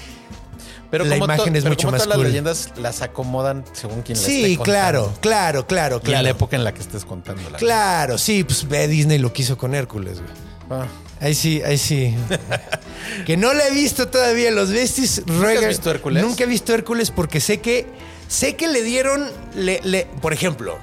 [0.90, 2.24] Pero La imagen to- es pero mucho como más todas cool.
[2.24, 4.62] las leyendas las acomodan según quien las esté sí, contando.
[4.64, 6.22] claro, claro, claro, Y en claro.
[6.24, 7.48] la época en la que estés contando.
[7.50, 10.32] la Claro, sí, pues ve Disney lo quiso con Hércules, güey.
[10.70, 10.86] Ah.
[11.20, 12.14] Ahí sí, ahí sí.
[13.26, 14.50] que no la he visto todavía.
[14.50, 16.22] Los besties ruegan- has visto Hércules?
[16.22, 17.86] Nunca he visto Hércules porque sé que
[18.28, 20.78] sé que le dieron, le, le- por ejemplo,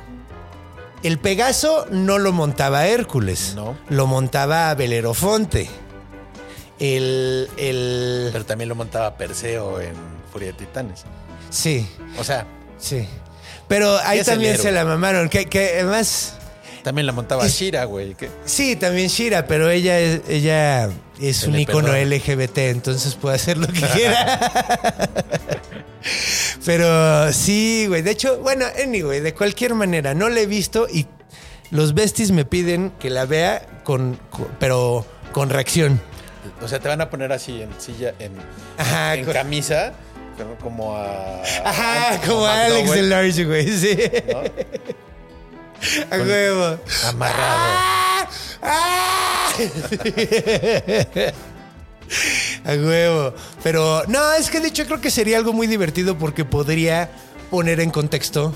[1.03, 3.77] el Pegaso no lo montaba Hércules, No.
[3.89, 5.69] lo montaba Belerofonte.
[6.80, 9.93] El, el, Pero también lo montaba Perseo en
[10.31, 11.03] Furia de Titanes.
[11.49, 11.88] sí,
[12.18, 12.45] O sea,
[12.80, 13.07] sí.
[13.68, 15.30] Pero ahí también se la mamaron.
[15.30, 16.35] Que, que además,
[16.84, 18.15] también la montaba Es- Shira, güey.
[18.45, 20.89] Sí, también Shira, pero ella es, ella
[21.19, 22.15] es Se un icono perdona.
[22.15, 24.51] LGBT, entonces puede hacer lo que quiera.
[26.65, 28.01] pero sí, güey.
[28.01, 31.07] De hecho, bueno, anyway, de cualquier manera, no la he visto y
[31.72, 35.99] los besties me piden que la vea con, con- pero con reacción.
[36.61, 38.34] O sea, te van a poner así en silla, en,
[38.77, 39.93] Ajá, en con- camisa,
[40.61, 41.41] como a.
[41.64, 43.97] Ajá, como Alex de McDowell, Large, güey, sí.
[44.31, 44.41] ¿no?
[46.11, 46.80] A huevo.
[47.07, 47.73] Amarrado.
[47.76, 48.27] ¡Ah!
[48.61, 49.49] ¡Ah!
[52.65, 53.34] A huevo.
[53.64, 57.10] Pero no, es que de hecho creo que sería algo muy divertido porque podría
[57.49, 58.53] poner en contexto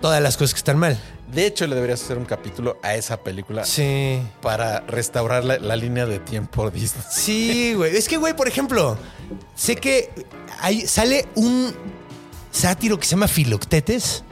[0.00, 0.98] todas las cosas que están mal.
[1.32, 4.22] De hecho, le deberías hacer un capítulo a esa película Sí.
[4.40, 7.04] para restaurar la, la línea de tiempo Disney.
[7.10, 7.96] Sí, güey.
[7.96, 8.96] Es que, güey, por ejemplo,
[9.56, 10.10] sé que
[10.60, 11.74] hay, sale un
[12.52, 14.22] sátiro que se llama Filoctetes.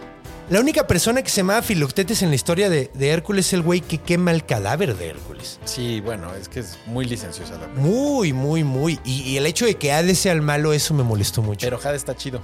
[0.50, 3.62] La única persona que se llamaba Filoctetes en la historia de, de Hércules es el
[3.62, 5.58] güey que quema el cadáver de Hércules.
[5.64, 7.82] Sí, bueno, es que es muy licenciosa la película.
[7.82, 9.00] Muy, muy, muy.
[9.04, 11.66] Y, y el hecho de que Hades sea el malo, eso me molestó mucho.
[11.66, 12.42] Pero Jade está chido.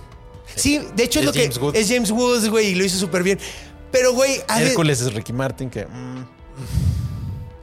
[0.56, 1.78] sí, de hecho es, Es lo que James Woods.
[1.78, 3.38] es James Woods, güey, y lo hizo súper bien.
[3.92, 6.24] Pero, güey, Hades- Hércules es Ricky Martin, que mm,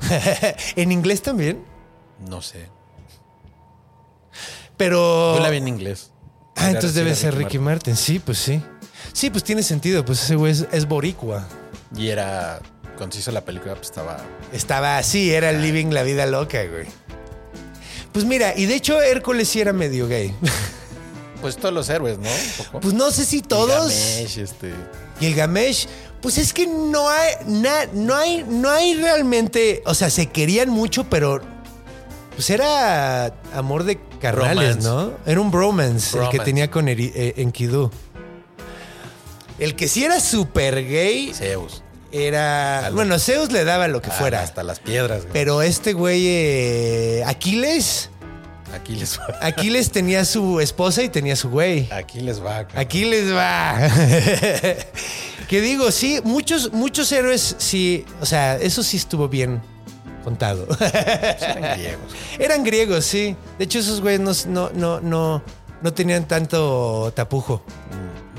[0.76, 1.64] en inglés también.
[2.30, 2.70] no sé.
[4.78, 5.36] Pero.
[5.36, 6.12] Yo la vi en inglés.
[6.56, 7.96] Ah, entonces debe ser Ricky Martin.
[7.96, 8.62] Sí, pues sí.
[9.14, 10.04] Sí, pues tiene sentido.
[10.06, 11.48] Pues ese güey es, es boricua.
[11.96, 12.60] Y era.
[12.98, 14.18] Cuando se hizo la película, pues estaba.
[14.52, 16.88] Estaba así, era living la vida loca, güey.
[18.12, 20.34] Pues mira, y de hecho Hércules sí era medio gay.
[21.40, 22.28] Pues todos los héroes, ¿no?
[22.28, 22.80] Un poco.
[22.80, 23.92] Pues no sé si todos.
[23.94, 24.74] Gilgamesh, este.
[25.20, 25.86] Gilgamesh,
[26.20, 30.72] pues es que no hay, na- no hay, no hay realmente, o sea, se querían
[30.72, 31.40] mucho, pero
[32.34, 34.78] pues era amor de carnales.
[34.78, 35.12] ¿no?
[35.28, 37.92] Era un bromance, el que tenía con Eri- eh, Enkidu.
[39.60, 41.82] El que sí era súper gay Zeus.
[42.12, 45.34] era, bueno, Zeus le daba lo que Ah, fuera, Hasta las piedras, güey.
[45.34, 48.10] pero este güey eh, Aquiles,
[48.74, 49.26] Aquí les va.
[49.42, 51.90] Aquiles tenía su esposa y tenía su güey.
[51.92, 52.68] Aquí les va.
[52.68, 52.78] cabrón.
[52.80, 53.80] Aquí les va.
[55.48, 59.62] que digo, sí, muchos, muchos héroes sí, o sea, eso sí estuvo bien
[60.26, 60.68] contado.
[60.82, 62.14] Eran griegos.
[62.38, 63.38] Eran griegos, sí.
[63.58, 65.42] De hecho, esos güeyes no, no, no, no,
[65.82, 67.64] no tenían tanto tapujo.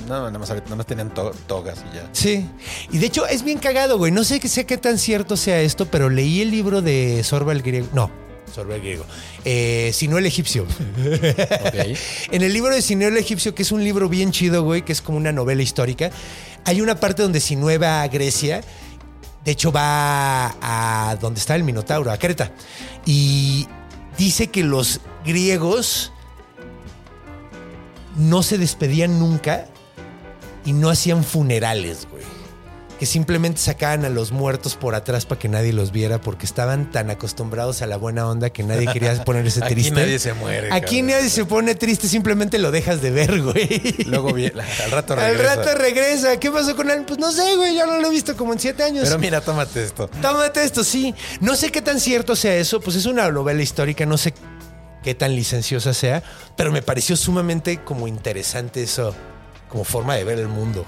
[0.08, 2.08] No, nada más, nada más tenían to- togas y ya.
[2.12, 2.46] Sí.
[2.90, 4.10] Y de hecho, es bien cagado, güey.
[4.10, 7.88] No sé, qué tan cierto sea esto, pero leí el libro de Sorba el griego.
[7.92, 8.10] No.
[8.54, 9.04] Sorbe griego.
[9.44, 10.62] Eh, si no el egipcio.
[10.64, 11.96] Ok.
[12.32, 14.92] En el libro de Sineo el egipcio, que es un libro bien chido, güey, que
[14.92, 16.10] es como una novela histórica,
[16.64, 18.62] hay una parte donde Sinue va a Grecia.
[19.44, 22.52] De hecho, va a donde está el Minotauro, a Creta.
[23.06, 23.66] Y
[24.16, 26.12] dice que los griegos
[28.16, 29.66] no se despedían nunca
[30.64, 32.22] y no hacían funerales, güey.
[32.98, 36.90] Que simplemente sacaban a los muertos por atrás para que nadie los viera porque estaban
[36.90, 39.92] tan acostumbrados a la buena onda que nadie quería ponerse Aquí triste.
[40.00, 41.06] nadie se muere, Aquí cabrón.
[41.06, 43.94] nadie se pone triste, simplemente lo dejas de ver, güey.
[44.06, 44.30] Luego
[44.84, 45.54] al rato Al regresa.
[45.54, 46.40] rato regresa.
[46.40, 47.04] ¿Qué pasó con él?
[47.06, 47.76] Pues no sé, güey.
[47.76, 49.04] Ya no lo he visto como en siete años.
[49.06, 50.08] Pero mira, tómate esto.
[50.20, 51.14] Tómate esto, sí.
[51.40, 54.34] No sé qué tan cierto sea eso, pues es una novela histórica, no sé
[55.04, 56.24] qué tan licenciosa sea,
[56.56, 59.14] pero me pareció sumamente como interesante eso,
[59.68, 60.84] como forma de ver el mundo.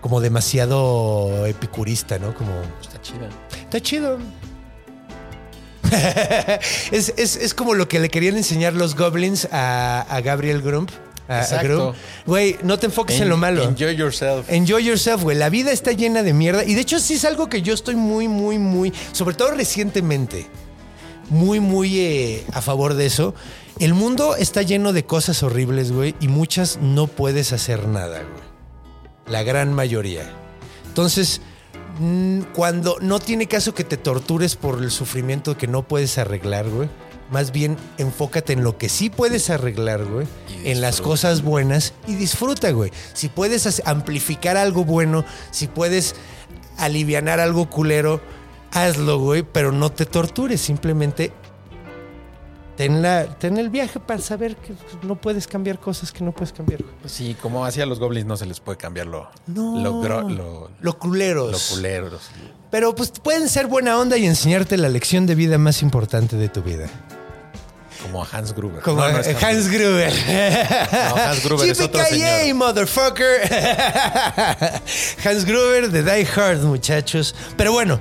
[0.00, 2.34] Como demasiado epicurista, ¿no?
[2.34, 2.50] Como...
[2.80, 3.28] Está chida.
[3.64, 4.18] Está chido.
[6.90, 10.90] es, es- es como lo que le querían enseñar los goblins a, a Gabriel Grump.
[11.28, 11.66] A, Exacto.
[11.68, 11.96] Grump.
[12.26, 13.62] Güey, no te enfoques en lo malo.
[13.64, 14.48] Enjoy yourself.
[14.48, 15.36] Enjoy yourself, güey.
[15.36, 16.64] La vida está llena de mierda.
[16.64, 20.46] Y de hecho, sí es algo que yo estoy muy, muy, muy, sobre todo recientemente,
[21.28, 23.34] muy, muy eh, a favor de eso.
[23.78, 28.46] El mundo está lleno de cosas horribles, güey, y muchas no puedes hacer nada, güey.
[29.26, 30.32] La gran mayoría.
[30.86, 31.42] Entonces,
[31.98, 36.66] mm, cuando no tiene caso que te tortures por el sufrimiento que no puedes arreglar,
[36.70, 36.88] güey.
[37.30, 40.26] Más bien enfócate en lo que sí puedes arreglar, güey.
[40.64, 42.92] En las cosas buenas y disfruta, güey.
[43.12, 46.14] Si puedes amplificar algo bueno, si puedes
[46.78, 48.22] alivianar algo culero,
[48.70, 49.42] hazlo, güey.
[49.42, 51.32] Pero no te tortures, simplemente
[52.76, 54.74] ten, la, ten el viaje para saber que
[55.06, 56.82] no puedes cambiar cosas que no puedes cambiar.
[57.00, 59.80] Pues sí, como hacia los goblins no se les puede cambiar lo, No.
[59.80, 61.52] lo, gro- lo, Lo culeros.
[61.52, 62.22] lo culeros.
[62.70, 66.48] Pero pues pueden ser buena onda y enseñarte la lección de vida más importante de
[66.48, 66.88] tu vida.
[68.02, 68.82] Como a Hans Gruber.
[68.82, 70.12] Como No, eh, Hans Gruber.
[70.92, 72.54] No, Hans Gruber es otro señor.
[72.54, 73.40] motherfucker.
[75.24, 77.34] Hans Gruber de Die Hard, muchachos.
[77.56, 78.00] Pero bueno,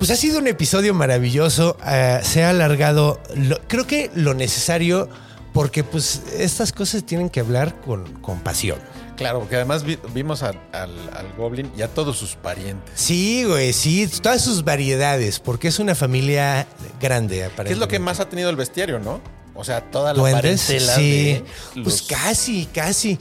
[0.00, 1.76] pues ha sido un episodio maravilloso.
[1.86, 5.08] eh, se ha alargado, lo- creo que lo necesario,
[5.52, 8.78] porque pues estas cosas tienen que hablar con, con pasión.
[9.16, 12.90] Claro, porque además vi- vimos a- al, al goblin y a todos sus parientes.
[12.94, 16.66] Sí, güey, sí, todas sus variedades, porque es una familia
[16.98, 19.20] grande, ¿Qué es lo que más ha tenido el bestiario, no?
[19.54, 21.42] O sea, toda la duendes, parentela sí.
[21.74, 23.18] de Pues casi, casi.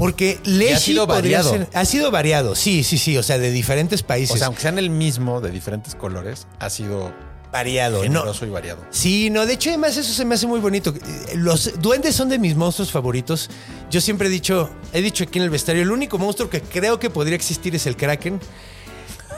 [0.00, 1.50] Porque Leshi ha sido variado.
[1.50, 3.16] ser- ha sido variado, sí, sí, sí.
[3.16, 4.34] O sea, de diferentes países.
[4.34, 7.12] O sea, aunque sean el mismo, de diferentes colores, ha sido
[7.52, 7.98] variado.
[7.98, 8.02] No.
[8.02, 8.80] generoso y variado.
[8.90, 10.92] Sí, no, de hecho, además eso se me hace muy bonito.
[11.34, 13.50] Los duendes son de mis monstruos favoritos.
[13.90, 16.98] Yo siempre he dicho, he dicho aquí en el vestuario, el único monstruo que creo
[16.98, 18.40] que podría existir es el Kraken.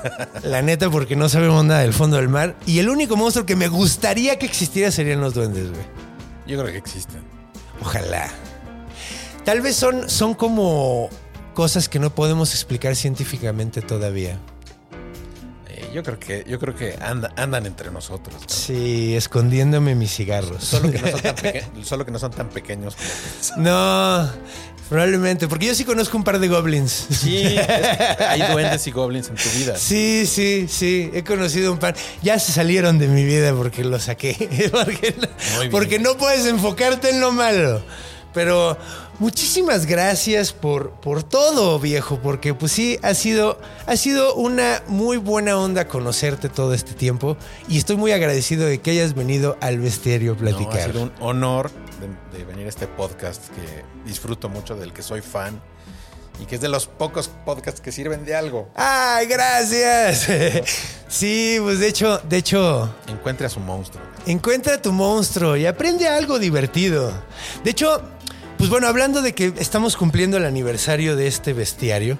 [0.43, 2.57] La neta, porque no sabemos nada del fondo del mar.
[2.67, 5.83] Y el único monstruo que me gustaría que existiera serían los duendes, güey.
[6.47, 7.23] Yo creo que existen.
[7.81, 8.29] Ojalá.
[9.45, 11.11] Tal vez son, son como
[11.55, 14.39] cosas que no podemos explicar científicamente todavía.
[15.69, 18.35] Eh, yo creo que, yo creo que anda- andan entre nosotros.
[18.41, 18.49] ¿no?
[18.49, 20.63] Sí, escondiéndome mis cigarros.
[20.65, 24.31] Solo que no son tan, peque- solo que no son tan pequeños como No,
[24.89, 27.07] probablemente, porque yo sí conozco un par de goblins.
[27.11, 29.77] Sí, es que hay duendes y goblins en tu vida.
[29.77, 31.97] Sí, sí, sí, he conocido un par.
[32.23, 34.71] Ya se salieron de mi vida porque los saqué.
[34.73, 35.15] Porque
[35.71, 37.83] porque no puedes enfocarte en lo malo.
[38.35, 38.79] Pero
[39.23, 45.17] muchísimas gracias por, por todo, viejo, porque pues sí, ha sido, ha sido una muy
[45.17, 47.37] buena onda conocerte todo este tiempo
[47.69, 50.81] y estoy muy agradecido de que hayas venido al bestiario a No, platicar.
[50.81, 51.71] ha sido un honor
[52.01, 55.63] de, de venir a este podcast que disfruto mucho, del que soy fan
[56.41, 58.69] y que es de los pocos podcasts que sirven de algo.
[58.75, 60.27] ¡Ay, gracias!
[61.13, 64.03] Sí, pues de hecho, de hecho, Encuentre a su monstruo.
[64.27, 67.13] Encuentra tu monstruo y aprende algo divertido.
[67.63, 68.01] De hecho,
[68.63, 72.17] pues bueno, hablando de que estamos cumpliendo el aniversario de este bestiario,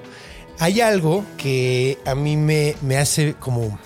[0.59, 3.79] hay algo que a mí me, me hace como...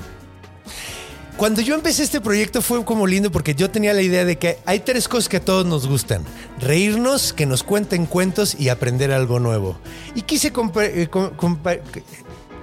[1.36, 4.56] Cuando yo empecé este proyecto fue como lindo porque yo tenía la idea de que
[4.64, 6.24] hay tres cosas que a todos nos gustan.
[6.58, 9.76] Reírnos, que nos cuenten cuentos y aprender algo nuevo.
[10.14, 10.50] Y quise
[10.80, 11.08] eh,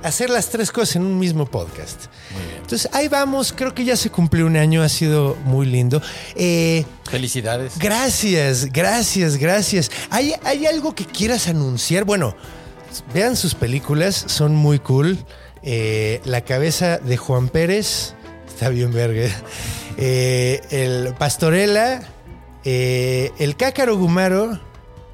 [0.03, 2.05] hacer las tres cosas en un mismo podcast.
[2.61, 6.01] Entonces ahí vamos, creo que ya se cumplió un año, ha sido muy lindo.
[6.35, 7.77] Eh, Felicidades.
[7.77, 9.91] gracias, gracias, gracias.
[10.09, 12.03] ¿Hay, ¿Hay algo que quieras anunciar?
[12.03, 12.35] Bueno,
[13.13, 15.17] vean sus películas, son muy cool.
[15.61, 18.13] Eh, la cabeza de Juan Pérez,
[18.47, 19.29] está bien verga.
[19.97, 22.01] Eh, el Pastorela,
[22.65, 24.59] eh, el Cácaro Gumaro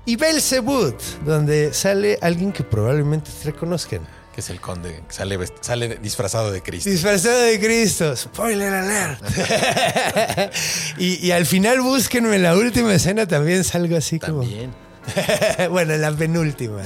[0.05, 0.95] y Belzebut,
[1.25, 4.01] donde sale alguien que probablemente te reconozcan.
[4.39, 6.89] Que es el conde, que sale, sale disfrazado de Cristo.
[6.89, 8.15] Disfrazado de Cristo.
[8.15, 9.21] Spoiler alert.
[10.97, 14.71] y, y al final búsquenme en la última escena también salgo así También.
[15.57, 15.69] como.
[15.71, 16.83] bueno, en la penúltima.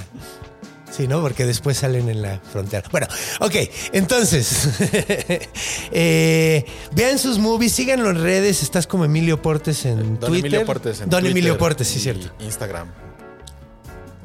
[0.90, 1.22] Sí, ¿no?
[1.22, 2.90] Porque después salen en la frontera.
[2.92, 3.06] Bueno,
[3.42, 3.56] ok,
[3.92, 4.70] entonces.
[5.92, 6.66] eh,
[6.96, 8.64] vean sus movies, síganlo en redes.
[8.64, 10.48] Estás como Emilio Portes en Don Twitter.
[10.48, 12.34] Emilio Portes en Don Twitter Emilio Portes, sí, cierto.
[12.44, 12.88] Instagram.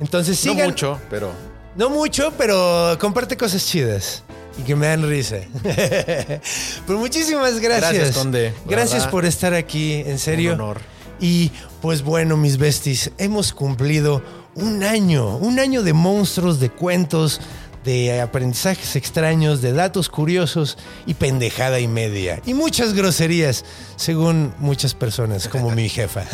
[0.00, 0.68] Entonces No sigan.
[0.70, 1.30] mucho, pero
[1.78, 4.24] No mucho, pero comparte cosas chidas
[4.58, 5.36] y que me dan risa.
[5.62, 7.92] Pero muchísimas gracias.
[7.92, 8.52] Gracias, Conde.
[8.66, 10.54] Gracias verdad, por estar aquí, en serio.
[10.54, 10.80] un honor.
[11.20, 14.24] Y pues bueno, mis besties, hemos cumplido
[14.56, 17.40] un año, un año de monstruos, de cuentos,
[17.84, 22.42] de aprendizajes extraños, de datos curiosos y pendejada y media.
[22.44, 23.64] Y muchas groserías,
[23.94, 26.24] según muchas personas, como mi jefa.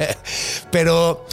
[0.72, 1.26] Pero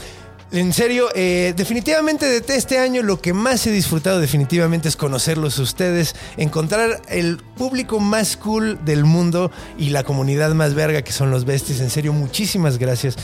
[0.52, 5.60] en serio, eh, definitivamente de este año lo que más he disfrutado definitivamente es conocerlos
[5.60, 11.32] ustedes, encontrar el público más cool del mundo y la comunidad más verga que son
[11.32, 11.82] los besties.
[11.82, 13.18] En serio, muchísimas gracias.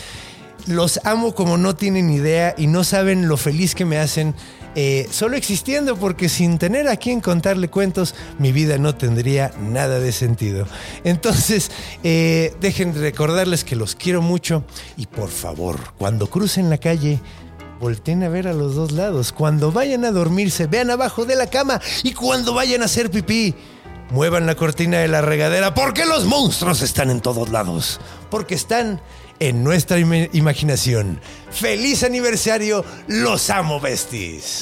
[0.68, 4.36] Los amo como no tienen idea y no saben lo feliz que me hacen
[4.76, 10.00] eh, solo existiendo porque sin tener a quien contarle cuentos mi vida no tendría nada
[10.00, 10.68] de sentido.
[11.04, 11.72] Entonces,
[12.04, 14.64] eh, dejen de recordarles que los quiero mucho
[14.98, 17.20] y por favor, cuando crucen la calle,
[17.80, 19.32] volteen a ver a los dos lados.
[19.32, 23.54] Cuando vayan a dormirse, vean abajo de la cama y cuando vayan a hacer pipí,
[24.10, 28.00] muevan la cortina de la regadera porque los monstruos están en todos lados.
[28.30, 29.02] Porque están
[29.48, 31.20] en nuestra im- imaginación.
[31.52, 32.84] ¡Feliz aniversario!
[33.08, 34.62] ¡Los amo, besties!